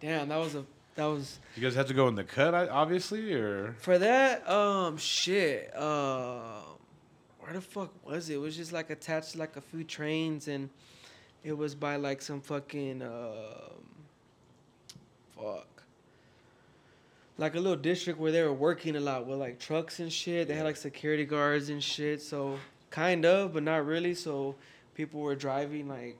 damn, 0.00 0.30
that 0.30 0.38
was 0.38 0.54
a 0.54 0.64
that 0.94 1.04
was 1.04 1.38
You 1.56 1.62
guys 1.62 1.74
had 1.74 1.88
to 1.88 1.94
go 1.94 2.08
in 2.08 2.14
the 2.14 2.24
cut, 2.24 2.54
I- 2.54 2.68
obviously, 2.68 3.34
or 3.34 3.76
for 3.80 3.98
that 3.98 4.48
um 4.48 4.96
shit. 4.96 5.76
Uh, 5.76 6.60
where 7.40 7.52
the 7.52 7.60
fuck 7.60 7.90
was 8.06 8.30
it? 8.30 8.34
It 8.34 8.38
was 8.38 8.56
just 8.56 8.72
like 8.72 8.88
attached 8.88 9.32
to 9.32 9.38
like 9.38 9.56
a 9.56 9.60
few 9.60 9.84
trains, 9.84 10.48
and 10.48 10.70
it 11.44 11.56
was 11.56 11.74
by 11.74 11.96
like 11.96 12.22
some 12.22 12.40
fucking 12.40 13.02
um, 13.02 13.84
fuck. 15.36 15.82
Like 17.36 17.54
a 17.54 17.60
little 17.60 17.76
district 17.76 18.18
where 18.18 18.32
they 18.32 18.42
were 18.42 18.52
working 18.52 18.96
a 18.96 19.00
lot 19.00 19.26
with 19.26 19.38
like 19.38 19.58
trucks 19.58 20.00
and 20.00 20.10
shit. 20.10 20.48
They 20.48 20.54
had 20.54 20.64
like 20.64 20.76
security 20.76 21.24
guards 21.24 21.68
and 21.68 21.82
shit. 21.82 22.22
So 22.22 22.58
kind 22.90 23.26
of, 23.26 23.52
but 23.52 23.62
not 23.62 23.84
really. 23.84 24.14
So 24.14 24.54
people 24.94 25.20
were 25.20 25.34
driving 25.34 25.88
like 25.88 26.16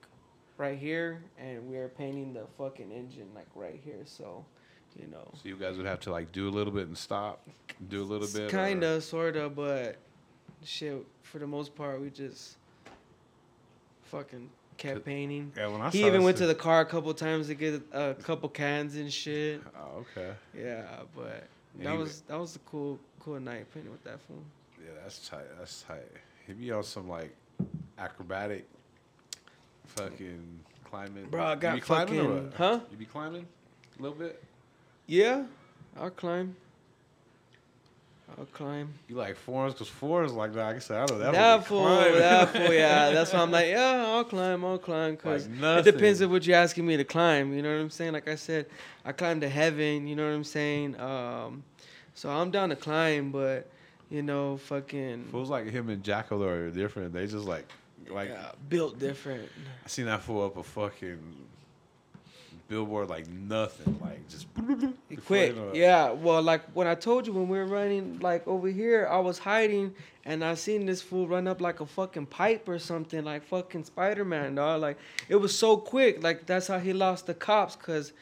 right 0.59 0.79
here, 0.79 1.23
and 1.39 1.69
we 1.71 1.77
were 1.77 1.89
painting 1.89 2.35
the 2.35 2.47
fucking 2.59 2.93
engine 2.93 3.29
like 3.35 3.47
right 3.55 3.81
here. 3.83 4.03
So, 4.05 4.45
you 5.01 5.07
know, 5.07 5.27
so 5.33 5.49
you 5.49 5.57
guys 5.57 5.77
would 5.77 5.87
have 5.87 6.01
to 6.01 6.11
like 6.11 6.33
do 6.33 6.49
a 6.49 6.51
little 6.51 6.73
bit 6.73 6.87
and 6.87 6.99
stop, 6.99 7.47
do 7.89 8.03
a 8.03 8.05
little 8.05 8.29
bit. 8.29 8.51
kind 8.51 8.85
of, 8.85 9.03
sort 9.03 9.37
of, 9.37 9.55
but 9.55 9.97
shit. 10.65 11.07
For 11.23 11.39
the 11.39 11.47
most 11.47 11.75
part, 11.75 12.01
we 12.01 12.11
just 12.11 12.57
fucking 14.03 14.51
kept 14.77 15.05
painting. 15.05 15.53
Yeah, 15.57 15.69
when 15.69 15.81
I 15.81 15.91
He 15.91 16.07
even 16.07 16.23
went 16.25 16.37
to 16.39 16.47
the 16.47 16.55
car 16.55 16.81
a 16.81 16.85
couple 16.87 17.13
times 17.15 17.47
to 17.49 17.55
get 17.55 17.83
a 17.93 18.15
couple 18.15 18.49
cans 18.49 18.97
and 18.97 19.13
shit. 19.13 19.61
Oh, 19.77 20.05
okay. 20.17 20.33
Yeah, 20.57 20.83
but 21.15 21.45
And 21.79 21.87
that 21.87 21.97
was 21.97 22.23
that 22.23 22.39
was 22.39 22.57
a 22.57 22.59
cool 22.61 22.99
cool 23.21 23.39
night 23.41 23.73
painting 23.73 23.93
with 23.93 24.03
that 24.05 24.21
fool. 24.21 24.43
Yeah, 24.81 24.91
that's 25.03 25.29
tight. 25.29 25.45
That's 25.59 25.83
tight. 25.83 26.03
He 26.47 26.53
be 26.53 26.71
on 26.73 26.83
some 26.83 27.09
like 27.09 27.35
acrobatic, 27.99 28.67
fucking 29.87 30.61
climbing. 30.85 31.27
Bro, 31.27 31.43
I 31.45 31.55
you 31.55 31.61
got 31.61 31.75
be 31.75 31.81
climbing 31.81 32.21
or 32.21 32.23
fucking- 32.23 32.45
what? 32.45 32.55
huh? 32.55 32.81
You 32.91 32.97
be 32.97 33.05
climbing 33.07 33.47
a 33.99 34.03
little 34.03 34.17
bit. 34.19 34.43
Yeah, 35.07 35.45
I'll 35.99 36.11
climb. 36.11 36.57
I'll 38.37 38.47
climb. 38.47 38.93
You 39.09 39.17
like 39.17 39.37
fours 39.37 39.75
because 39.75 39.89
fours 39.89 40.33
like 40.33 40.55
that. 40.55 40.75
I 40.75 40.79
said, 40.79 40.97
I 40.97 41.07
know 41.07 41.19
that. 41.19 41.33
That, 41.33 41.67
fool, 41.67 41.85
that 41.85 42.53
fool, 42.53 42.73
yeah. 42.73 43.11
That's 43.11 43.33
why 43.33 43.41
I'm 43.41 43.51
like, 43.51 43.69
yeah, 43.69 44.05
I'll 44.07 44.25
climb, 44.25 44.65
I'll 44.65 44.79
climb, 44.79 45.17
cause 45.17 45.47
Like 45.49 45.87
it 45.87 45.93
depends 45.93 46.21
on 46.23 46.31
what 46.31 46.47
you're 46.47 46.57
asking 46.57 46.87
me 46.87 46.97
to 46.97 47.05
climb. 47.05 47.55
You 47.55 47.63
know 47.63 47.75
what 47.75 47.83
I'm 47.83 47.91
saying? 47.91 48.13
Like 48.13 48.29
I 48.29 48.35
said, 48.35 48.67
I 49.05 49.13
climbed 49.13 49.43
to 49.43 49.49
heaven. 49.49 50.07
You 50.07 50.17
know 50.17 50.27
what 50.27 50.35
I'm 50.35 50.45
saying? 50.45 50.99
Um, 50.99 51.63
so 52.15 52.31
I'm 52.31 52.51
down 52.51 52.71
to 52.71 52.77
climb, 52.77 53.31
but 53.31 53.71
you 54.11 54.23
know, 54.23 54.57
fucking 54.57 55.27
Fools 55.31 55.51
like 55.51 55.69
him 55.69 55.89
and 55.89 56.03
Jackal 56.03 56.43
are 56.43 56.71
different. 56.71 57.13
They 57.13 57.27
just 57.27 57.47
like 57.47 57.67
like 58.09 58.31
yeah, 58.31 58.53
built 58.69 58.99
different. 58.99 59.49
I 59.85 59.89
seen 59.89 60.07
that 60.07 60.23
fool 60.23 60.45
up 60.45 60.57
a 60.57 60.63
fucking 60.63 61.19
billboard 62.69 63.09
like 63.09 63.29
nothing, 63.29 63.99
like 64.01 64.27
just 64.29 64.47
Quick, 65.27 65.51
you 65.51 65.57
know 65.57 65.69
it. 65.69 65.77
yeah. 65.77 66.11
Well, 66.11 66.43
like 66.43 66.63
when 66.73 66.87
I 66.87 66.95
told 66.95 67.27
you 67.27 67.33
when 67.33 67.49
we 67.49 67.59
were 67.59 67.67
running 67.67 68.19
like 68.21 68.47
over 68.47 68.69
here, 68.69 69.07
I 69.11 69.19
was 69.19 69.39
hiding 69.39 69.95
and 70.25 70.45
I 70.45 70.55
seen 70.55 70.87
this 70.87 71.03
fool 71.03 71.29
run 71.29 71.47
up 71.47 71.61
like 71.61 71.81
a 71.81 71.87
fucking 71.87 72.27
pipe 72.27 72.69
or 72.69 72.79
something, 72.79 73.25
like 73.25 73.45
fucking 73.45 73.85
Spider 73.85 74.25
Man, 74.25 74.55
dog. 74.55 74.81
Like 74.81 74.99
it 75.29 75.37
was 75.37 75.57
so 75.57 75.77
quick. 75.77 76.23
Like 76.23 76.47
that's 76.47 76.67
how 76.67 76.79
he 76.79 76.93
lost 76.93 77.27
the 77.27 77.35
cops, 77.35 77.77
cause 77.77 78.13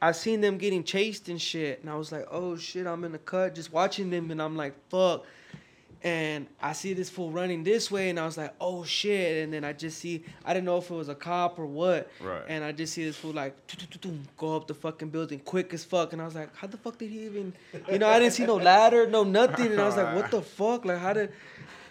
I 0.00 0.12
seen 0.12 0.40
them 0.40 0.58
getting 0.58 0.82
chased 0.82 1.28
and 1.28 1.40
shit, 1.40 1.80
and 1.80 1.88
I 1.90 1.94
was 1.94 2.10
like, 2.10 2.26
oh 2.30 2.56
shit, 2.56 2.86
I'm 2.86 3.04
in 3.04 3.12
the 3.12 3.18
cut, 3.18 3.54
just 3.54 3.72
watching 3.72 4.10
them, 4.10 4.30
and 4.30 4.42
I'm 4.42 4.56
like, 4.56 4.74
fuck. 4.88 5.24
And 6.04 6.48
I 6.60 6.72
see 6.72 6.94
this 6.94 7.08
fool 7.08 7.30
running 7.30 7.62
this 7.62 7.88
way, 7.88 8.10
and 8.10 8.18
I 8.18 8.24
was 8.24 8.36
like, 8.36 8.54
oh 8.60 8.82
shit. 8.82 9.44
And 9.44 9.52
then 9.52 9.64
I 9.64 9.72
just 9.72 9.98
see, 9.98 10.24
I 10.44 10.52
didn't 10.52 10.66
know 10.66 10.78
if 10.78 10.90
it 10.90 10.94
was 10.94 11.08
a 11.08 11.14
cop 11.14 11.58
or 11.58 11.66
what. 11.66 12.10
Right. 12.20 12.42
And 12.48 12.64
I 12.64 12.72
just 12.72 12.92
see 12.92 13.04
this 13.04 13.16
fool 13.16 13.32
like 13.32 13.56
go 14.36 14.56
up 14.56 14.66
the 14.66 14.74
fucking 14.74 15.10
building 15.10 15.38
quick 15.40 15.72
as 15.72 15.84
fuck. 15.84 16.12
And 16.12 16.20
I 16.20 16.24
was 16.24 16.34
like, 16.34 16.54
how 16.56 16.66
the 16.66 16.76
fuck 16.76 16.98
did 16.98 17.10
he 17.10 17.26
even, 17.26 17.52
you 17.90 17.98
know, 17.98 18.08
I 18.08 18.18
didn't 18.18 18.32
see 18.32 18.46
no 18.46 18.56
ladder, 18.56 19.06
no 19.06 19.22
nothing. 19.22 19.72
And 19.72 19.80
I 19.80 19.86
was 19.86 19.96
like, 19.96 20.16
what 20.16 20.30
the 20.30 20.42
fuck? 20.42 20.84
Like, 20.84 20.98
how 20.98 21.12
did, 21.12 21.32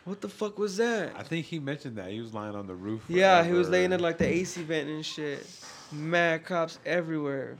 what 0.04 0.20
the 0.20 0.30
fuck 0.30 0.58
was 0.60 0.78
that? 0.78 1.14
I 1.16 1.24
think 1.24 1.46
he 1.46 1.60
mentioned 1.60 1.96
that 1.98 2.10
he 2.10 2.20
was 2.20 2.34
lying 2.34 2.56
on 2.56 2.68
the 2.68 2.76
roof. 2.76 3.04
Yeah, 3.08 3.44
he 3.44 3.54
was 3.54 3.70
laying 3.70 3.94
in 3.94 4.00
like 4.02 4.18
the 4.18 4.28
AC 4.28 4.62
vent 4.64 4.90
and 4.90 5.06
shit. 5.06 5.48
Mad 5.92 6.44
cops 6.44 6.80
everywhere. 6.86 7.58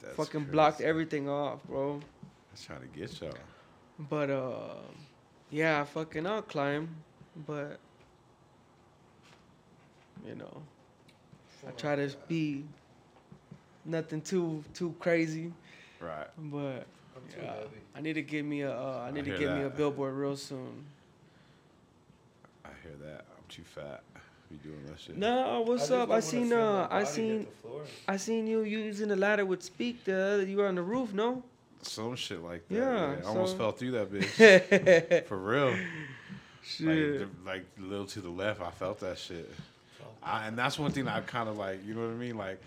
That's 0.00 0.14
fucking 0.14 0.44
blocked 0.44 0.80
everything 0.80 1.28
off, 1.28 1.62
bro. 1.64 2.00
That's 2.50 2.64
trying 2.64 2.80
to 2.80 2.86
get 2.86 3.20
y'all. 3.20 3.34
But 3.98 4.30
uh, 4.30 4.74
yeah, 5.50 5.84
fucking 5.84 6.26
I'll 6.26 6.42
climb, 6.42 6.88
but 7.46 7.78
you 10.26 10.34
know, 10.34 10.62
I 11.66 11.70
try 11.72 11.96
to 11.96 12.10
be 12.28 12.64
nothing 13.84 14.20
too 14.20 14.62
too 14.74 14.94
crazy, 14.98 15.52
Right. 16.00 16.28
but 16.36 16.86
I'm 17.16 17.42
yeah. 17.42 17.54
I 17.94 18.00
need 18.00 18.14
to 18.14 18.22
get 18.22 18.44
me 18.44 18.62
a 18.62 18.72
uh, 18.72 19.02
I 19.04 19.08
I 19.08 19.10
need 19.10 19.24
to 19.24 19.30
hear 19.30 19.48
get 19.48 19.56
me 19.56 19.64
a 19.64 19.70
billboard 19.70 20.14
real 20.14 20.36
soon. 20.36 20.84
I 22.64 22.68
hear 22.82 22.92
that. 23.02 23.24
I'm 23.36 23.44
too 23.48 23.62
fat. 23.64 24.02
to 24.14 24.20
Be 24.50 24.56
doing 24.68 24.84
that 24.86 25.00
shit. 25.00 25.16
No, 25.16 25.62
what's 25.62 25.82
just 25.82 25.92
up? 25.92 26.10
I 26.10 26.20
seen 26.20 26.52
uh 26.52 26.86
I 26.90 27.04
seen. 27.04 27.46
I 28.06 28.16
seen 28.16 28.46
you 28.46 28.62
using 28.62 29.08
the 29.08 29.16
ladder 29.16 29.44
with 29.46 29.62
speak 29.62 30.04
the 30.04 30.16
other, 30.16 30.44
you 30.44 30.58
were 30.58 30.66
on 30.68 30.74
the 30.74 30.82
roof, 30.82 31.12
no? 31.12 31.42
Some 31.82 32.14
shit 32.16 32.42
like 32.42 32.66
that. 32.68 32.74
Yeah, 32.74 33.16
I 33.24 33.26
almost 33.26 33.56
fell 33.56 33.72
through 33.72 33.92
that 33.92 34.12
bitch. 34.12 35.26
For 35.26 35.36
real. 35.38 35.74
Like, 36.80 37.28
like 37.44 37.64
a 37.78 37.82
little 37.82 38.06
to 38.06 38.20
the 38.20 38.28
left, 38.30 38.60
I 38.60 38.70
felt 38.70 39.00
that 39.00 39.18
shit. 39.18 39.50
I, 40.22 40.46
and 40.46 40.56
that's 40.58 40.78
one 40.78 40.90
thing 40.92 41.08
I 41.08 41.20
kind 41.20 41.48
of 41.48 41.56
like. 41.56 41.84
You 41.86 41.94
know 41.94 42.02
what 42.02 42.10
I 42.10 42.14
mean? 42.16 42.36
Like, 42.36 42.60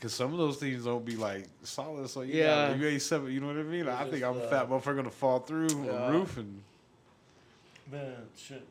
cause 0.00 0.14
some 0.14 0.32
of 0.32 0.38
those 0.38 0.56
things 0.56 0.84
don't 0.84 1.04
be 1.04 1.14
like 1.16 1.46
solid. 1.62 2.08
So 2.08 2.22
you 2.22 2.34
Yeah. 2.38 2.70
yeah, 2.70 2.74
you 2.74 2.86
ain't 2.88 3.02
seven. 3.02 3.30
You 3.30 3.40
know 3.40 3.48
what 3.48 3.56
I 3.56 3.62
mean? 3.64 3.80
It's 3.86 3.88
I 3.90 4.04
think 4.04 4.20
just, 4.20 4.24
I'm 4.24 4.36
a 4.40 4.44
uh, 4.44 4.48
fat 4.48 4.68
motherfucker 4.70 4.96
gonna 4.96 5.10
fall 5.10 5.40
through 5.40 5.68
Yeah. 5.84 6.08
a 6.08 6.12
roof 6.12 6.38
and 6.38 6.62
Man, 7.92 8.14
shit. 8.36 8.66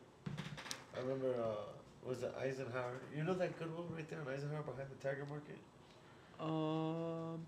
I 0.96 1.00
remember, 1.00 1.28
uh, 1.40 2.08
was 2.08 2.22
it 2.22 2.34
Eisenhower? 2.40 2.92
You 3.16 3.22
know 3.24 3.34
that 3.34 3.58
good 3.58 3.74
one 3.74 3.86
right 3.94 4.08
there 4.10 4.18
on 4.20 4.32
Eisenhower 4.34 4.62
behind 4.62 4.88
the 4.90 5.08
Tiger 5.08 5.24
Market? 5.28 5.58
um, 6.40 7.40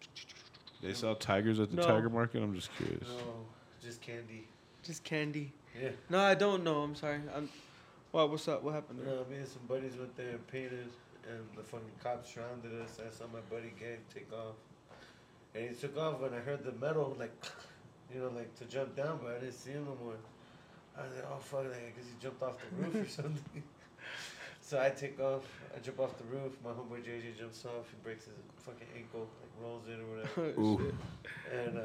they 0.83 0.93
sell 0.95 1.15
tigers 1.15 1.59
at 1.61 1.71
the 1.71 1.77
No. 1.77 1.83
tiger 1.87 2.09
market. 2.11 2.43
I'm 2.43 2.55
just 2.55 2.71
curious. 2.77 3.07
No, 3.09 3.47
just 3.83 4.01
candy. 4.01 4.47
just 4.83 5.05
candy. 5.05 5.53
Yeah. 5.81 5.91
No, 6.09 6.19
I 6.21 6.35
don't 6.35 6.65
know. 6.65 6.83
I'm 6.83 6.95
sorry. 6.95 7.21
I'm. 7.35 7.49
What? 8.11 8.31
What's 8.31 8.49
up? 8.49 8.63
What 8.63 8.75
happened? 8.75 9.01
There? 9.01 9.15
No, 9.15 9.25
me 9.31 9.37
and 9.37 9.49
some 9.49 9.63
buddies 9.69 9.97
went 9.97 10.17
there 10.17 10.31
and 10.31 10.47
painted, 10.49 10.89
and 11.29 11.41
the 11.57 11.63
fucking 11.63 11.87
cops 12.03 12.33
surrounded 12.35 12.73
us. 12.83 12.99
I 13.05 13.11
saw 13.17 13.25
my 13.33 13.41
buddy 13.51 13.73
Gabe 13.79 13.99
take 14.13 14.33
off, 14.33 14.55
and 15.55 15.69
he 15.69 15.75
took 15.75 15.97
off, 15.99 16.23
and 16.23 16.35
I 16.35 16.39
heard 16.41 16.65
the 16.65 16.73
metal 16.73 17.15
like, 17.19 17.33
you 18.15 18.21
know, 18.21 18.31
like 18.35 18.55
to 18.59 18.65
jump 18.65 18.97
down, 18.97 19.21
but 19.23 19.37
I 19.37 19.39
didn't 19.41 19.55
see 19.55 19.73
him 19.73 19.85
no 19.85 19.97
more. 20.03 20.15
I 20.97 21.03
was 21.03 21.13
like, 21.15 21.25
oh 21.31 21.39
fuck, 21.39 21.65
like, 21.65 21.75
I 21.75 21.93
guess 21.97 22.07
he 22.07 22.21
jumped 22.23 22.43
off 22.43 22.55
the 22.59 22.83
roof 22.85 23.07
or 23.07 23.09
something. 23.23 23.63
So 24.69 24.79
I 24.79 24.91
take 24.91 25.19
off, 25.19 25.45
I 25.75 25.81
jump 25.81 25.99
off 25.99 26.19
the 26.19 26.25
roof. 26.25 26.53
My 26.63 26.71
homeboy 26.71 27.01
JJ 27.01 27.39
jumps 27.39 27.65
off, 27.65 27.89
he 27.89 27.97
breaks 28.05 28.27
his 28.27 28.35
fucking 28.59 28.87
ankle, 28.95 29.27
like 29.41 29.65
rolls 29.65 29.89
in 29.89 29.99
or 29.99 30.07
whatever. 30.13 30.61
Ooh. 30.61 30.93
And 31.51 31.79
uh, 31.79 31.83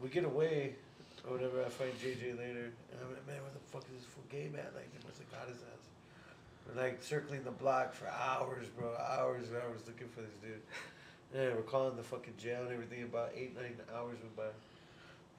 we 0.00 0.10
get 0.10 0.24
away, 0.24 0.76
or 1.26 1.32
whatever. 1.32 1.64
I 1.64 1.68
find 1.68 1.90
JJ 1.98 2.38
later, 2.38 2.70
and 2.92 3.00
I'm 3.02 3.10
like, 3.10 3.26
man, 3.26 3.42
where 3.42 3.50
the 3.52 3.66
fuck 3.66 3.82
is 3.90 3.98
this 3.98 4.06
fool 4.06 4.22
game 4.30 4.54
at? 4.54 4.70
Like, 4.76 4.86
they 4.94 5.02
must 5.04 5.18
have 5.18 5.30
got 5.32 5.48
his 5.48 5.58
ass. 5.58 5.90
We're 6.68 6.80
like 6.80 7.02
circling 7.02 7.42
the 7.42 7.50
block 7.50 7.94
for 7.94 8.06
hours, 8.06 8.68
bro, 8.78 8.94
hours 8.96 9.48
and 9.48 9.56
hours 9.56 9.80
looking 9.84 10.06
for 10.06 10.20
this 10.20 10.38
dude. 10.40 10.62
Yeah, 11.34 11.54
we're 11.56 11.62
calling 11.62 11.96
the 11.96 12.04
fucking 12.04 12.34
jail 12.38 12.62
and 12.62 12.70
everything. 12.70 13.02
About 13.02 13.32
eight, 13.34 13.56
nine 13.56 13.74
hours 13.92 14.18
went 14.22 14.36
by, 14.36 14.54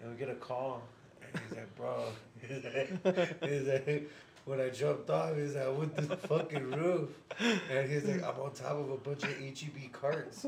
and 0.02 0.12
we 0.12 0.18
get 0.18 0.28
a 0.30 0.36
call, 0.36 0.84
and 1.22 1.42
he's 1.48 1.58
like, 1.58 1.74
bro, 1.78 2.04
he's 2.42 2.64
like, 2.66 3.44
he's 3.50 3.68
like 3.68 4.10
when 4.46 4.60
I 4.62 4.70
jumped 4.70 5.10
off, 5.10 5.36
he's 5.36 5.56
like, 5.56 5.66
I 5.66 5.70
went 5.70 5.96
to 5.98 6.06
the 6.06 6.18
fucking 6.18 6.72
roof, 6.80 7.10
and 7.39 7.89
he's 7.89 8.06
like, 8.06 8.24
I'm 8.24 8.39
on 8.42 8.52
top 8.54 8.72
of 8.74 8.89
a 8.92 8.98
bunch 8.98 9.24
of 9.24 9.38
HEB 9.38 9.92
carts. 9.92 10.46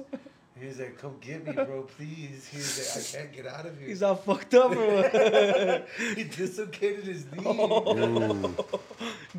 He's 0.61 0.79
like, 0.79 0.99
"Come 0.99 1.15
get 1.19 1.45
me, 1.47 1.51
bro, 1.51 1.81
please." 1.81 2.47
He's 2.49 2.77
like, 2.77 3.03
"I 3.03 3.23
can't 3.23 3.35
get 3.35 3.47
out 3.51 3.65
of 3.65 3.77
here." 3.79 3.87
He's 3.87 4.03
all 4.03 4.15
fucked 4.15 4.53
up 4.53 4.69
what? 4.69 5.87
he 6.15 6.23
dislocated 6.25 7.05
his 7.05 7.25
knee. 7.31 7.43
Ooh. 7.43 8.55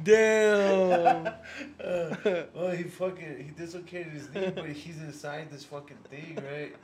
Damn. 0.03 1.27
Uh, 1.29 1.33
well, 2.55 2.71
he 2.73 2.83
fucking 2.83 3.45
he 3.45 3.51
dislocated 3.57 4.13
his 4.13 4.29
knee, 4.35 4.53
but 4.55 4.67
he's 4.71 4.99
inside 4.99 5.51
this 5.53 5.65
fucking 5.65 5.99
thing, 6.11 6.37
right? 6.37 6.75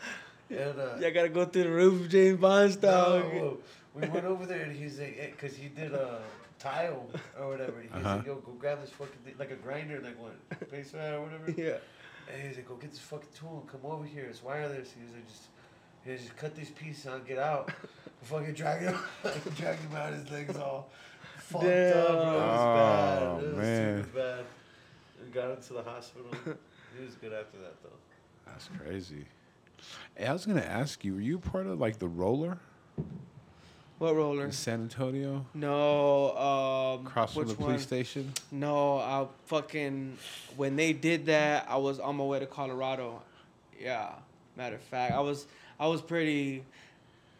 And 0.48 0.78
uh, 0.80 0.96
Yeah, 1.00 1.08
I 1.08 1.10
gotta 1.10 1.28
go 1.28 1.44
through 1.44 1.64
the 1.64 1.70
roof, 1.70 2.08
James 2.08 2.38
Bond 2.38 2.72
style. 2.72 3.18
no, 3.18 3.58
we 3.94 4.06
went 4.08 4.24
over 4.24 4.46
there 4.46 4.62
and 4.62 4.76
he's 4.76 4.98
like, 5.00 5.16
eh, 5.20 5.30
cause 5.40 5.56
he 5.56 5.68
did 5.68 5.92
a 5.92 6.20
tile 6.60 7.08
or 7.40 7.48
whatever. 7.48 7.80
He's 7.80 7.90
Uh-huh. 7.92 8.16
like, 8.16 8.26
yo, 8.26 8.36
go 8.36 8.52
grab 8.52 8.80
this 8.80 8.90
fucking 8.90 9.16
thing, 9.24 9.34
like 9.38 9.50
a 9.50 9.56
grinder, 9.56 10.00
like 10.00 10.70
pace 10.70 10.90
fan 10.92 11.14
or 11.14 11.22
whatever. 11.22 11.50
Yeah. 11.50 11.78
And 12.32 12.46
he's 12.46 12.56
like, 12.56 12.68
go 12.68 12.76
get 12.76 12.90
this 12.90 13.00
fucking 13.00 13.28
tool 13.36 13.60
and 13.62 13.68
come 13.68 13.90
over 13.90 14.04
here. 14.04 14.26
It's 14.30 14.42
wireless. 14.42 14.92
He 14.96 15.02
was 15.04 15.12
like, 15.14 15.26
just, 15.26 15.42
he 16.04 16.16
just 16.16 16.36
cut 16.36 16.54
these 16.54 16.70
pieces 16.70 17.06
out 17.08 17.16
and 17.16 17.26
get 17.26 17.38
out. 17.38 17.72
fucking 18.22 18.52
drag 18.54 18.82
him, 18.82 18.96
drag 19.56 19.78
him 19.78 19.96
out. 19.96 20.12
His 20.12 20.30
legs 20.30 20.56
all 20.56 20.90
fucked 21.38 21.64
up, 21.64 22.06
bro. 22.08 22.32
It 22.32 22.36
was 22.36 22.60
Oh, 22.60 22.74
bad. 22.76 23.42
It 23.42 23.46
was 23.48 23.56
man. 23.56 24.04
super 24.04 24.18
bad. 24.18 24.44
We 25.24 25.30
got 25.32 25.50
him 25.50 25.62
to 25.62 25.72
the 25.72 25.82
hospital. 25.82 26.30
he 26.96 27.04
was 27.04 27.14
good 27.14 27.32
after 27.32 27.58
that 27.58 27.82
though. 27.82 27.90
That's 28.46 28.68
crazy. 28.78 29.24
Hey, 30.14 30.26
I 30.26 30.32
was 30.32 30.44
gonna 30.46 30.60
ask 30.60 31.04
you, 31.04 31.14
were 31.14 31.20
you 31.20 31.38
part 31.38 31.66
of 31.66 31.80
like 31.80 31.98
the 31.98 32.08
roller 32.08 32.58
What 34.00 34.16
roller? 34.16 34.46
in 34.46 34.52
San 34.52 34.80
Antonio, 34.80 35.44
No, 35.52 36.34
um, 36.98 37.06
across 37.06 37.34
from 37.34 37.48
the 37.48 37.54
police 37.54 37.68
one? 37.68 37.78
station? 37.80 38.32
No, 38.50 38.96
I 38.98 39.26
fucking 39.44 40.16
when 40.56 40.74
they 40.76 40.94
did 40.94 41.26
that, 41.26 41.66
I 41.68 41.76
was 41.76 42.00
on 42.00 42.16
my 42.16 42.24
way 42.24 42.38
to 42.38 42.46
Colorado. 42.46 43.20
Yeah, 43.78 44.08
matter 44.56 44.76
of 44.76 44.82
fact, 44.82 45.12
I 45.12 45.20
was 45.20 45.46
I 45.78 45.86
was 45.86 46.00
pretty 46.00 46.64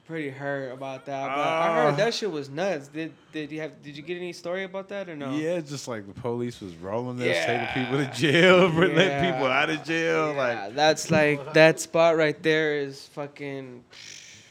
pretty 0.06 0.28
hurt 0.28 0.72
about 0.72 1.06
that. 1.06 1.28
But 1.28 1.38
I 1.38 1.68
Ah. 1.68 1.74
heard 1.86 1.96
that 1.96 2.12
shit 2.12 2.30
was 2.30 2.50
nuts. 2.50 2.88
Did 2.88 3.14
did 3.32 3.50
you 3.52 3.60
have 3.62 3.80
did 3.82 3.96
you 3.96 4.02
get 4.02 4.18
any 4.18 4.34
story 4.34 4.64
about 4.64 4.88
that 4.90 5.08
or 5.08 5.16
no? 5.16 5.34
Yeah, 5.34 5.60
just 5.60 5.88
like 5.88 6.06
the 6.06 6.20
police 6.20 6.60
was 6.60 6.74
rolling 6.76 7.16
this, 7.16 7.42
taking 7.46 7.68
people 7.72 8.04
to 8.04 8.10
jail, 8.12 8.68
letting 8.68 9.32
people 9.32 9.46
out 9.46 9.70
of 9.70 9.82
jail. 9.84 10.34
Yeah, 10.34 10.38
Like, 10.64 10.74
that's 10.74 11.10
like 11.10 11.54
that 11.54 11.80
spot 11.80 12.18
right 12.18 12.40
there 12.42 12.76
is 12.76 13.06
fucking 13.14 13.82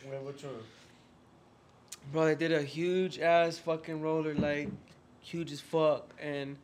Wait, 0.09 0.21
which 0.23 0.43
one? 0.43 0.53
Bro. 2.11 2.25
They 2.25 2.35
did 2.35 2.51
a 2.51 2.61
huge 2.61 3.19
ass 3.19 3.57
fucking 3.57 4.01
roller, 4.01 4.33
like 4.35 4.69
huge 5.21 5.51
as 5.51 5.61
fuck, 5.61 6.13
and 6.21 6.57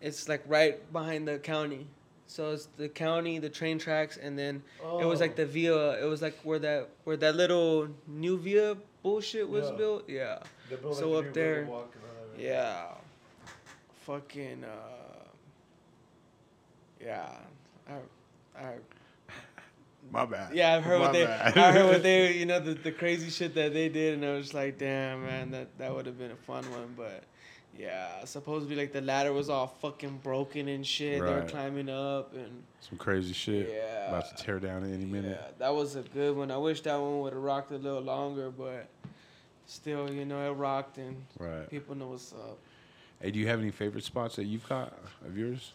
it's 0.00 0.28
like 0.28 0.42
right 0.46 0.90
behind 0.92 1.26
the 1.28 1.38
county. 1.38 1.86
So 2.26 2.52
it's 2.52 2.68
the 2.78 2.88
county, 2.88 3.38
the 3.38 3.50
train 3.50 3.78
tracks, 3.78 4.16
and 4.16 4.38
then 4.38 4.62
it 5.00 5.04
was 5.04 5.20
like 5.20 5.32
Oh. 5.32 5.36
the 5.36 5.46
via. 5.46 6.02
It 6.02 6.06
was 6.06 6.22
like 6.22 6.38
where 6.42 6.58
that 6.60 6.88
where 7.04 7.16
that 7.18 7.36
little 7.36 7.88
new 8.06 8.38
via 8.38 8.76
bullshit 9.02 9.48
was 9.48 9.68
Yeah. 9.70 9.76
built. 9.76 10.08
Yeah, 10.08 10.38
built, 10.70 10.96
so 10.96 11.10
like, 11.10 11.26
up 11.26 11.34
there- 11.34 11.64
Riverwalk 11.66 11.68
and 11.94 12.04
all 12.04 12.26
that, 12.26 12.32
right? 12.32 12.40
yeah. 12.40 12.84
Fucking 14.06 14.64
uh. 14.64 14.98
Yeah, 17.00 17.28
I, 17.88 17.94
I 18.56 18.74
my 20.12 20.26
bad. 20.26 20.54
Yeah, 20.54 20.74
I've 20.76 20.84
heard 20.84 20.98
My 20.98 21.04
what 21.06 21.12
they. 21.12 21.24
bad. 21.24 21.56
I 21.58 21.72
heard 21.72 21.86
what 21.86 22.02
they. 22.08 22.36
You 22.36 22.46
know 22.46 22.60
the, 22.60 22.74
the 22.74 22.92
crazy 22.92 23.30
shit 23.30 23.54
that 23.54 23.72
they 23.72 23.88
did, 23.88 24.14
and 24.14 24.24
I 24.24 24.34
was 24.34 24.52
like, 24.54 24.78
damn, 24.78 25.24
man, 25.24 25.50
that 25.52 25.76
that 25.78 25.94
would 25.94 26.06
have 26.06 26.18
been 26.18 26.30
a 26.30 26.36
fun 26.36 26.64
one. 26.70 26.94
But 26.96 27.24
yeah, 27.78 28.24
supposedly 28.24 28.76
like 28.76 28.92
the 28.92 29.00
ladder 29.00 29.32
was 29.32 29.48
all 29.48 29.66
fucking 29.80 30.20
broken 30.22 30.68
and 30.68 30.86
shit. 30.86 31.14
They 31.22 31.34
were 31.34 31.42
climbing 31.48 31.88
up, 31.88 32.34
and 32.34 32.62
Some 32.80 32.98
crazy 32.98 33.32
shit. 33.32 33.70
Yeah. 33.72 34.08
About 34.10 34.36
to 34.36 34.44
tear 34.44 34.60
down 34.60 34.84
any 34.84 35.06
minute. 35.06 35.38
yeah, 35.40 35.48
that 35.58 35.74
was 35.74 35.96
a 35.96 36.02
good 36.02 36.36
one. 36.36 36.50
I 36.50 36.58
wish 36.58 36.82
that 36.82 37.00
one 37.00 37.20
would 37.22 37.32
have 37.32 37.42
rocked 37.42 37.72
a 37.72 37.78
little 37.78 38.02
longer, 38.02 38.50
but 38.50 38.86
still, 39.66 40.12
you 40.12 40.24
know, 40.26 40.50
it 40.50 40.54
rocked, 40.54 40.98
and 40.98 41.16
Right. 41.38 41.68
people 41.70 41.94
know 41.94 42.08
what's 42.08 42.32
up. 42.34 42.58
Hey, 43.20 43.30
do 43.30 43.38
you 43.38 43.46
have 43.46 43.60
any 43.60 43.70
favorite 43.70 44.04
spots 44.04 44.36
that 44.36 44.44
you've 44.44 44.68
caught 44.68 44.92
of 45.24 45.38
yours? 45.38 45.72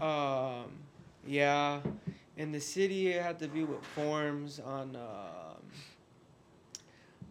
Um, 0.00 0.64
yeah, 1.26 1.80
in 2.36 2.52
the 2.52 2.60
city 2.60 3.08
it 3.08 3.22
had 3.22 3.38
to 3.40 3.48
be 3.48 3.64
with 3.64 3.84
forms 3.94 4.58
on 4.60 4.96
um, 4.96 5.62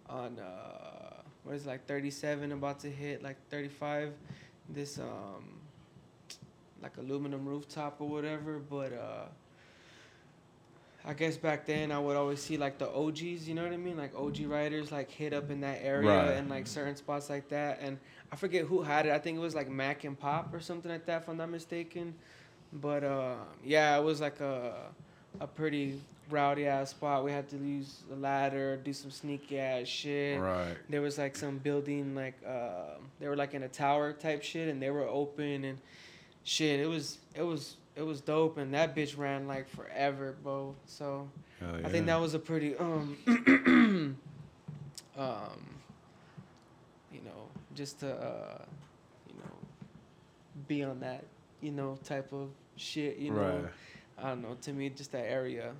on 0.09 0.39
uh, 0.39 1.13
what 1.43 1.55
is 1.55 1.65
it, 1.65 1.69
like 1.69 1.85
thirty 1.87 2.11
seven 2.11 2.51
about 2.51 2.79
to 2.81 2.89
hit 2.89 3.23
like 3.23 3.37
thirty 3.49 3.67
five. 3.69 4.13
This 4.69 4.99
um 4.99 5.59
like 6.81 6.95
aluminum 6.97 7.45
rooftop 7.47 7.97
or 7.99 8.07
whatever, 8.09 8.59
but 8.59 8.93
uh. 8.93 9.25
I 11.05 11.13
guess 11.13 11.37
back 11.37 11.65
then 11.65 11.93
I 11.93 11.97
would 11.97 12.17
always 12.17 12.41
see 12.41 12.57
like 12.57 12.77
the 12.77 12.89
OGs, 12.89 13.47
you 13.47 13.55
know 13.55 13.63
what 13.63 13.71
I 13.71 13.77
mean? 13.77 13.95
Like 13.97 14.13
OG 14.15 14.41
riders 14.47 14.91
like 14.91 15.09
hit 15.09 15.33
up 15.33 15.49
in 15.49 15.61
that 15.61 15.79
area 15.81 16.09
Right. 16.09 16.31
and 16.33 16.49
like 16.49 16.67
certain 16.67 16.97
spots 16.97 17.29
like 17.29 17.47
that. 17.49 17.79
And 17.81 17.97
I 18.33 18.35
forget 18.35 18.65
who 18.65 18.81
had 18.83 19.05
it. 19.05 19.13
I 19.13 19.17
think 19.17 19.37
it 19.37 19.39
was 19.39 19.55
like 19.55 19.69
Mac 19.69 20.03
and 20.03 20.19
Pop 20.19 20.53
or 20.53 20.59
something 20.59 20.91
like 20.91 21.05
that, 21.05 21.21
if 21.23 21.29
I'm 21.29 21.37
not 21.37 21.49
mistaken. 21.49 22.13
But 22.73 23.03
uh, 23.03 23.35
yeah, 23.63 23.97
it 23.97 24.03
was 24.03 24.21
like 24.21 24.39
a 24.41 24.73
a 25.39 25.47
pretty 25.47 26.01
rowdy 26.29 26.67
ass 26.67 26.91
spot. 26.91 27.23
We 27.23 27.31
had 27.31 27.49
to 27.49 27.57
use 27.57 28.03
a 28.11 28.15
ladder, 28.15 28.77
do 28.77 28.93
some 28.93 29.11
sneaky 29.11 29.59
ass 29.59 29.87
shit. 29.87 30.39
Right. 30.39 30.75
There 30.89 31.01
was 31.01 31.17
like 31.17 31.35
some 31.35 31.57
building 31.57 32.15
like 32.15 32.35
uh, 32.45 32.97
they 33.19 33.27
were 33.27 33.35
like 33.35 33.53
in 33.53 33.63
a 33.63 33.67
tower 33.67 34.13
type 34.13 34.43
shit, 34.43 34.69
and 34.69 34.81
they 34.81 34.89
were 34.91 35.07
open 35.07 35.63
and 35.63 35.79
shit. 36.43 36.79
It 36.79 36.87
was 36.87 37.17
it 37.35 37.43
was 37.43 37.75
it 37.95 38.03
was 38.03 38.21
dope, 38.21 38.57
and 38.57 38.73
that 38.73 38.95
bitch 38.95 39.17
ran 39.17 39.47
like 39.47 39.67
forever, 39.69 40.35
bro. 40.43 40.75
So 40.85 41.27
Hell 41.59 41.81
I 41.83 41.89
think 41.89 42.05
that 42.05 42.19
was 42.19 42.33
a 42.33 42.39
pretty 42.39 42.75
um 42.77 43.17
um 45.17 45.65
you 47.11 47.21
know 47.21 47.49
just 47.75 47.99
to 48.01 48.13
uh 48.13 48.61
you 49.27 49.33
know 49.39 49.51
be 50.67 50.83
on 50.83 50.99
that 50.99 51.23
you 51.61 51.71
know 51.71 51.97
type 52.03 52.31
of 52.33 52.49
shit 52.75 53.17
you 53.17 53.31
know 53.31 53.41
Right. 53.63 53.71
I 54.25 54.29
don't 54.29 54.41
know 54.41 54.55
to 54.61 54.73
me 54.73 54.89
just 54.89 55.11
that 55.11 55.29
area 55.29 55.71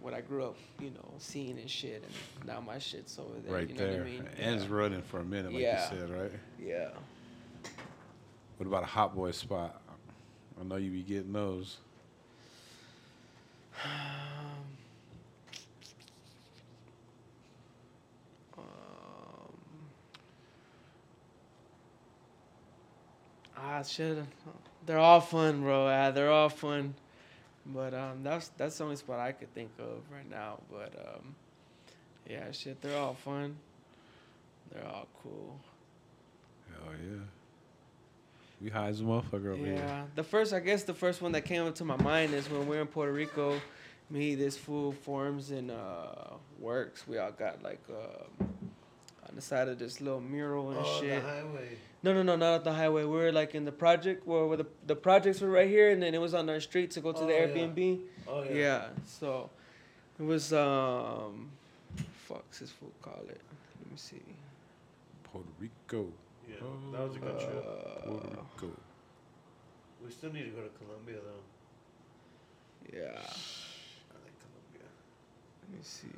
what 0.00 0.14
I 0.14 0.20
grew 0.20 0.44
up 0.44 0.56
you 0.80 0.90
know 0.90 1.08
seeing 1.18 1.58
and 1.58 1.70
shit 1.70 2.02
and 2.04 2.46
now 2.48 2.60
my 2.60 2.78
shit's 2.78 3.18
over 3.18 3.28
there 3.44 3.54
Right 3.54 3.68
you 3.68 3.74
know 3.74 3.80
there. 3.86 4.00
what 4.00 4.08
I 4.08 4.10
mean 4.10 4.28
And 4.40 4.54
it's 4.60 4.66
running 4.68 5.02
for 5.02 5.20
a 5.20 5.24
minute, 5.24 5.52
like 5.52 5.62
Yeah. 5.62 5.90
you 5.92 5.98
said, 5.98 6.10
right? 6.10 6.32
yeah 6.58 6.88
What 8.56 8.66
about 8.66 8.82
a 8.82 8.86
hot 8.86 9.14
boy 9.14 9.30
spot? 9.32 9.80
I 10.60 10.64
know 10.64 10.76
you 10.76 10.90
be 10.90 11.02
getting 11.02 11.32
those. 11.32 11.78
ah, 23.56 23.82
shit. 23.82 24.18
They're 24.86 24.98
all 24.98 25.20
fun, 25.20 25.60
bro. 25.62 25.86
Ah, 25.86 26.10
they're 26.10 26.30
all 26.30 26.48
fun. 26.48 26.94
But 27.66 27.94
um, 27.94 28.22
that's 28.22 28.48
that's 28.56 28.78
the 28.78 28.84
only 28.84 28.96
spot 28.96 29.20
I 29.20 29.32
could 29.32 29.54
think 29.54 29.70
of 29.78 30.02
right 30.12 30.28
now. 30.28 30.58
But 30.70 30.94
um, 30.98 31.34
yeah, 32.28 32.50
shit, 32.50 32.80
they're 32.82 32.98
all 32.98 33.14
fun. 33.14 33.56
They're 34.72 34.86
all 34.86 35.06
cool. 35.22 35.60
Hell 36.70 36.92
yeah. 36.92 37.20
We 38.60 38.70
high 38.70 38.88
as 38.88 39.00
a 39.00 39.04
motherfucker 39.04 39.52
over 39.52 39.56
Yeah, 39.56 39.64
here. 39.64 39.74
Yeah. 39.74 40.04
The 40.14 40.22
first, 40.22 40.52
I 40.52 40.60
guess, 40.60 40.84
the 40.84 40.94
first 40.94 41.20
one 41.20 41.32
that 41.32 41.42
came 41.44 41.66
up 41.66 41.74
to 41.76 41.84
my 41.84 41.96
mind 41.96 42.32
is 42.32 42.48
when 42.48 42.66
we 42.68 42.76
are 42.76 42.80
in 42.80 42.86
Puerto 42.86 43.12
Rico. 43.12 43.60
Me, 44.10 44.34
this 44.34 44.56
fool 44.56 44.92
forms 44.92 45.50
and 45.52 45.70
uh, 45.70 46.34
works. 46.58 47.06
We 47.08 47.18
all 47.18 47.32
got 47.32 47.62
like 47.62 47.80
uh, 47.90 48.44
on 49.32 49.36
the 49.36 49.42
side 49.42 49.66
of 49.68 49.78
this 49.78 50.00
little 50.02 50.20
mural 50.20 50.70
and 50.70 50.78
Oh, 50.80 51.00
shit. 51.00 51.22
the 51.22 51.28
highway. 51.28 51.68
No, 52.02 52.12
no, 52.12 52.22
no, 52.22 52.36
not 52.36 52.54
at 52.56 52.64
the 52.64 52.72
highway. 52.74 53.04
We 53.04 53.16
were 53.16 53.32
like 53.32 53.54
in 53.54 53.64
the 53.64 53.72
project 53.72 54.26
where, 54.26 54.44
where 54.46 54.58
the 54.58 54.66
the 54.86 54.94
projects 54.96 55.40
were 55.40 55.48
right 55.48 55.68
here, 55.68 55.90
and 55.90 56.02
then 56.02 56.14
it 56.14 56.20
was 56.20 56.34
on 56.34 56.50
our 56.50 56.60
street 56.60 56.90
to 56.92 57.00
go 57.00 57.12
to 57.12 57.20
Oh, 57.20 57.26
the 57.26 57.32
yeah. 57.32 57.46
Airbnb. 57.46 58.00
Oh 58.28 58.42
yeah. 58.44 58.52
Yeah. 58.54 58.88
So 59.06 59.48
it 60.18 60.24
was 60.24 60.52
um, 60.52 61.50
fuck's 62.28 62.58
this 62.58 62.70
fool 62.70 62.92
call 63.00 63.22
it? 63.28 63.40
Let 63.80 63.90
me 63.90 63.96
see. 63.96 64.20
Puerto 65.24 65.48
Rico. 65.58 66.12
Yeah, 66.46 66.56
that 66.92 67.08
was 67.08 67.16
a 67.16 67.18
good 67.20 67.38
trip. 67.38 67.64
Puerto 68.04 68.28
Uh, 68.28 68.42
Rico. 68.60 68.76
We 70.04 70.10
still 70.10 70.32
need 70.32 70.44
to 70.44 70.50
go 70.50 70.60
to 70.62 70.72
Colombia 70.84 71.20
though. 71.24 71.44
yeah. 72.98 73.16
I 74.12 74.14
like 74.26 74.36
Colombia. 74.44 74.88
Let 75.62 75.70
me 75.72 75.78
see. 75.82 76.08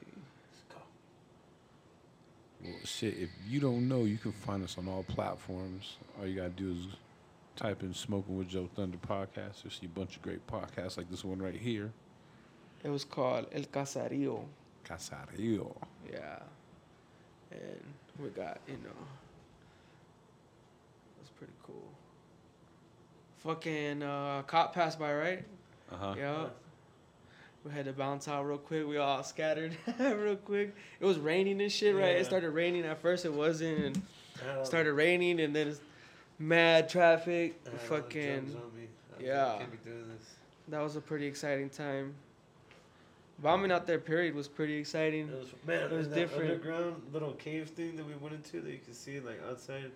Well, 2.64 2.74
shit, 2.84 3.14
if 3.18 3.28
you 3.46 3.60
don't 3.60 3.88
know, 3.88 4.04
you 4.04 4.16
can 4.16 4.32
find 4.32 4.64
us 4.64 4.78
on 4.78 4.88
all 4.88 5.02
platforms. 5.02 5.96
All 6.18 6.26
you 6.26 6.36
gotta 6.36 6.48
do 6.50 6.72
is 6.72 6.86
type 7.56 7.82
in 7.82 7.92
"Smoking 7.94 8.38
with 8.38 8.48
Joe 8.48 8.68
Thunder" 8.74 8.96
podcast. 9.06 9.62
You'll 9.64 9.70
see 9.70 9.86
a 9.86 9.88
bunch 9.88 10.16
of 10.16 10.22
great 10.22 10.46
podcasts 10.46 10.96
like 10.96 11.10
this 11.10 11.24
one 11.24 11.40
right 11.42 11.54
here. 11.54 11.92
It 12.82 12.88
was 12.88 13.04
called 13.04 13.46
El 13.52 13.62
Casario. 13.62 14.44
Casario. 14.84 15.74
Yeah. 16.10 16.38
And 17.50 17.80
we 18.18 18.28
got, 18.30 18.58
you 18.66 18.74
know, 18.74 19.06
that's 21.18 21.30
pretty 21.30 21.52
cool. 21.66 21.88
fucking 23.38 24.02
uh, 24.02 24.42
cop 24.46 24.74
passed 24.74 24.98
by, 24.98 25.14
right? 25.14 25.44
Uh 25.92 25.96
huh. 25.96 26.14
Yeah. 26.18 26.46
We 27.64 27.70
had 27.72 27.86
to 27.86 27.92
bounce 27.92 28.28
out 28.28 28.44
real 28.44 28.58
quick. 28.58 28.86
We 28.86 28.98
all 28.98 29.22
scattered 29.22 29.74
real 29.98 30.36
quick. 30.36 30.74
It 31.00 31.04
was 31.06 31.18
raining 31.18 31.60
and 31.62 31.72
shit, 31.72 31.96
right? 31.96 32.16
It 32.16 32.26
started 32.26 32.50
raining. 32.50 32.84
At 32.84 33.00
first, 33.00 33.24
it 33.24 33.32
wasn't, 33.32 33.78
and 33.78 34.02
I 34.42 34.46
had 34.48 34.56
all 34.56 34.62
it 34.62 34.66
started 34.66 34.92
raining, 34.92 35.40
and 35.40 35.56
then 35.56 35.68
it's 35.68 35.80
mad 36.38 36.90
traffic. 36.90 37.58
I 37.66 37.70
had 37.70 37.78
all 37.80 37.96
the 37.96 38.02
Fucking. 38.02 38.40
drugs 38.40 38.54
on 38.54 38.60
me. 38.76 38.82
I 38.84 39.16
was 39.16 39.16
like, 39.16 39.26
yeah. 39.26 39.54
Can't 39.58 39.70
be 39.70 39.90
doing 39.90 40.08
this. 40.10 40.28
That 40.68 40.80
was 40.82 40.96
a 40.96 41.00
pretty 41.00 41.26
exciting 41.26 41.70
time. 41.70 42.14
Bombing 43.38 43.72
out 43.72 43.86
there, 43.86 43.98
period, 43.98 44.34
was 44.34 44.46
pretty 44.46 44.74
exciting. 44.76 45.28
It 45.28 45.38
was 45.38 45.48
man. 45.66 45.82
It 45.84 45.90
was 45.90 46.06
different. 46.08 46.52
underground 46.52 47.02
little 47.12 47.32
cave 47.32 47.70
thing 47.70 47.96
that 47.96 48.06
we 48.06 48.14
went 48.14 48.34
into 48.34 48.60
that 48.60 48.70
you 48.70 48.78
could 48.78 48.94
see 48.94 49.20
like 49.20 49.40
outside, 49.48 49.90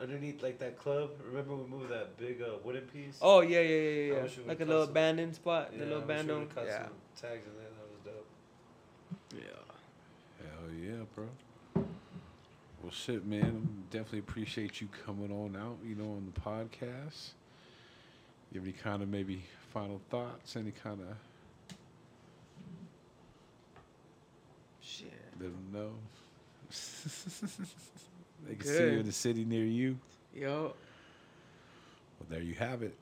underneath 0.00 0.42
like 0.42 0.58
that 0.58 0.78
club. 0.78 1.10
Remember 1.26 1.54
we 1.56 1.66
moved 1.68 1.90
that 1.90 2.16
big 2.18 2.42
uh, 2.42 2.56
wooden 2.64 2.82
piece. 2.82 3.18
Oh 3.22 3.40
yeah, 3.40 3.60
yeah, 3.60 3.76
yeah, 3.78 4.12
yeah. 4.14 4.22
wish 4.22 4.38
Like 4.46 4.60
a 4.60 4.64
little 4.64 4.82
some- 4.82 4.90
abandoned 4.90 5.34
spot, 5.34 5.70
yeah, 5.72 5.78
the 5.78 5.84
little 5.86 6.02
I 6.02 6.06
wish 6.06 6.08
we 6.08 6.14
abandoned. 6.14 6.48
would've 6.54 6.66
Yeah. 6.68 6.82
some 6.84 6.92
tags 7.20 7.46
in 7.46 7.52
there. 7.56 7.70
That 7.78 7.88
was 7.90 8.00
dope. 8.04 8.28
Yeah. 9.34 10.46
Hell 10.46 10.70
yeah, 10.98 11.04
bro. 11.14 11.28
Well, 12.82 12.92
shit, 12.92 13.24
man. 13.26 13.84
Definitely 13.90 14.18
appreciate 14.20 14.80
you 14.80 14.88
coming 15.06 15.30
on 15.32 15.56
out. 15.56 15.78
You 15.86 15.94
know, 15.94 16.10
on 16.12 16.30
the 16.34 16.40
podcast. 16.40 17.30
You 18.52 18.60
have 18.60 18.64
any 18.68 18.72
kind 18.72 19.02
of 19.02 19.08
maybe 19.08 19.42
final 19.72 20.00
thoughts? 20.10 20.54
Any 20.54 20.70
kind 20.70 21.00
of 21.00 21.16
Shit. 24.80 25.10
let 25.40 25.50
them 25.50 25.72
know. 25.72 25.90
they 28.46 28.54
can 28.54 28.66
see 28.66 28.78
you 28.78 28.98
in 29.00 29.06
the 29.06 29.12
city 29.12 29.44
near 29.44 29.64
you. 29.64 29.98
Yo. 30.34 30.74
Well, 32.18 32.28
there 32.28 32.42
you 32.42 32.54
have 32.54 32.82
it. 32.82 32.94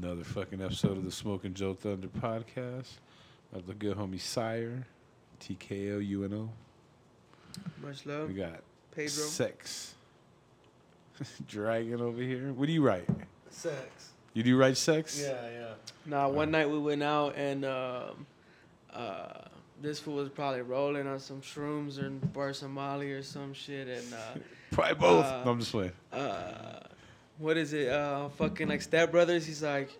Another 0.00 0.24
fucking 0.24 0.62
episode 0.62 0.96
of 0.96 1.04
the 1.04 1.10
Smoking 1.10 1.54
Joe 1.54 1.74
Thunder 1.74 2.08
podcast. 2.08 2.94
Of 3.54 3.66
the 3.66 3.74
good 3.74 3.98
homie 3.98 4.18
Sire, 4.18 4.86
TKO 5.40 6.00
UNO. 6.00 6.48
Much 7.82 8.06
love. 8.06 8.28
We 8.28 8.34
got 8.34 8.62
Pedro. 8.94 9.10
Sex. 9.10 9.94
Dragon 11.48 12.00
over 12.00 12.22
here. 12.22 12.52
What 12.54 12.66
do 12.66 12.72
you 12.72 12.82
write? 12.82 13.06
Sex. 13.50 14.12
You 14.32 14.42
do 14.42 14.56
write 14.56 14.78
sex? 14.78 15.20
Yeah, 15.20 15.36
yeah. 15.50 15.72
Nah, 16.06 16.28
one 16.28 16.50
night 16.50 16.70
we 16.70 16.78
went 16.78 17.02
out 17.02 17.36
and 17.36 17.66
um, 17.66 18.26
uh, 18.94 19.42
this 19.82 19.98
fool 19.98 20.14
was 20.14 20.28
probably 20.28 20.62
rolling 20.62 21.06
on 21.06 21.18
some 21.18 21.40
shrooms 21.40 22.02
or 22.02 22.08
bar 22.28 22.52
some 22.52 22.72
Molly 22.72 23.12
or 23.12 23.22
some 23.22 23.52
shit. 23.52 23.88
And 23.88 24.14
uh, 24.14 24.38
Probably 24.70 24.94
both. 24.94 25.24
Uh, 25.26 25.42
no, 25.44 25.50
I'm 25.50 25.58
just 25.58 25.72
playing. 25.72 25.92
uh, 26.12 26.80
what 27.38 27.56
is 27.56 27.72
it? 27.72 27.88
Uh, 27.88 28.28
fucking 28.30 28.68
like 28.68 28.80
Step 28.82 29.10
Brothers. 29.10 29.44
He's 29.44 29.62
like, 29.62 29.90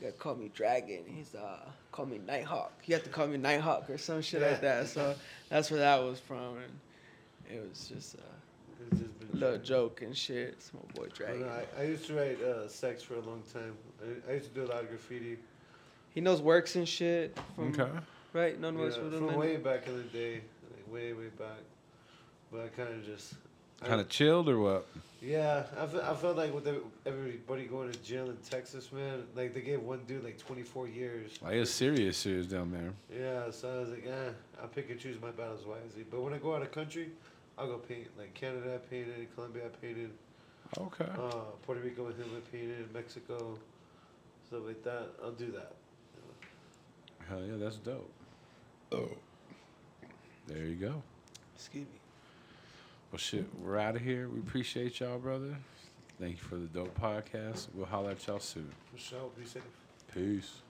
you 0.00 0.06
gotta 0.06 0.12
call 0.18 0.34
me 0.36 0.50
Dragon. 0.54 1.00
He's 1.06 1.34
uh, 1.34 1.58
call 1.92 2.06
me 2.06 2.20
Nighthawk. 2.26 2.72
You 2.86 2.94
have 2.94 3.04
to 3.04 3.10
call 3.10 3.26
me 3.26 3.36
Nighthawk 3.38 3.90
or 3.90 3.98
some 3.98 4.22
shit 4.22 4.40
like 4.42 4.60
that. 4.60 4.86
So 4.88 5.14
that's 5.48 5.70
where 5.70 5.80
that 5.80 6.02
was 6.02 6.20
from, 6.20 6.58
and 6.58 6.72
it 7.56 7.68
was 7.68 7.88
just 7.88 8.14
a 8.14 8.18
It's 8.90 9.00
just 9.00 9.18
been 9.18 9.40
little 9.40 9.58
joke 9.58 10.02
and 10.02 10.16
shit. 10.16 10.48
It's 10.50 10.70
my 10.72 10.80
boy 10.94 11.08
Dragon. 11.12 11.40
don't 11.40 11.50
I, 11.50 11.64
I 11.80 11.84
used 11.84 12.06
to 12.06 12.14
write 12.14 12.40
uh, 12.42 12.68
sex 12.68 13.02
for 13.02 13.14
a 13.14 13.20
long 13.20 13.42
time. 13.52 13.74
I, 14.28 14.30
I 14.30 14.34
used 14.36 14.48
to 14.48 14.54
do 14.54 14.66
a 14.66 14.70
lot 14.72 14.82
of 14.82 14.88
graffiti. 14.88 15.38
He 16.14 16.20
knows 16.20 16.40
works 16.40 16.76
and 16.76 16.88
shit. 16.88 17.36
From, 17.54 17.68
Okay. 17.78 17.90
Right? 18.36 18.60
None 18.60 18.74
Yeah, 18.74 18.80
works 18.80 18.96
for 18.96 19.04
them. 19.04 19.20
from 19.20 19.26
man? 19.28 19.38
way 19.38 19.56
back 19.56 19.86
in 19.86 19.96
the 19.96 20.02
day, 20.02 20.42
like 20.70 20.92
way 20.92 21.12
way 21.14 21.28
back. 21.38 21.62
But 22.52 22.60
I 22.64 22.68
kind 22.68 22.90
of 22.94 23.04
just. 23.04 23.34
Kind 23.82 24.00
of 24.00 24.08
chilled 24.10 24.48
or 24.48 24.58
what? 24.58 24.86
Yeah, 25.22 25.64
I 25.78 25.86
felt, 25.86 26.04
I 26.04 26.14
felt 26.14 26.36
like 26.36 26.54
with 26.54 26.68
everybody 27.06 27.64
going 27.64 27.90
to 27.90 27.98
jail 28.02 28.28
in 28.30 28.36
Texas, 28.38 28.92
man, 28.92 29.24
like 29.34 29.54
they 29.54 29.60
gave 29.62 29.80
one 29.82 30.00
dude 30.06 30.22
like 30.24 30.38
24 30.38 30.88
years. 30.88 31.30
Like 31.42 31.54
it's 31.54 31.70
serious, 31.70 32.16
serious 32.18 32.46
down 32.46 32.70
there. 32.70 32.92
Yeah, 33.10 33.50
so 33.50 33.70
I 33.74 33.80
was 33.80 33.88
like, 33.90 34.06
eh, 34.06 34.30
I'll 34.60 34.68
pick 34.68 34.90
and 34.90 35.00
choose 35.00 35.20
my 35.20 35.30
battles 35.30 35.64
wisely. 35.66 36.04
But 36.10 36.20
when 36.22 36.32
I 36.34 36.38
go 36.38 36.54
out 36.54 36.62
of 36.62 36.72
country, 36.72 37.10
I'll 37.58 37.66
go 37.68 37.78
paint. 37.78 38.08
Like 38.18 38.34
Canada, 38.34 38.74
I 38.74 38.78
painted. 38.78 39.34
Colombia, 39.34 39.62
I 39.66 39.68
painted. 39.84 40.10
Okay. 40.78 41.06
Uh, 41.18 41.30
Puerto 41.62 41.80
Rico 41.80 42.04
with 42.04 42.18
him, 42.18 42.28
I 42.36 42.40
painted. 42.54 42.92
Mexico, 42.92 43.58
stuff 44.46 44.60
like 44.66 44.82
that. 44.84 45.08
I'll 45.22 45.32
do 45.32 45.50
that. 45.52 45.72
Hell 47.28 47.42
yeah, 47.44 47.56
that's 47.58 47.76
dope. 47.76 48.10
Oh. 48.92 49.08
There 50.46 50.64
you 50.64 50.76
go. 50.76 51.02
Excuse 51.54 51.86
me. 51.86 51.98
Well, 53.10 53.18
shit, 53.18 53.46
we're 53.62 53.78
out 53.78 53.96
of 53.96 54.02
here. 54.02 54.28
We 54.28 54.40
appreciate 54.40 55.00
y'all, 55.00 55.18
brother. 55.18 55.56
Thank 56.20 56.32
you 56.32 56.42
for 56.42 56.56
the 56.56 56.66
dope 56.66 56.98
podcast. 56.98 57.68
We'll 57.74 57.86
holler 57.86 58.12
at 58.12 58.26
y'all 58.26 58.38
soon. 58.38 58.70
For 58.92 58.98
sure. 58.98 59.30
Be 59.38 59.44
safe. 59.44 59.62
Peace. 60.14 60.62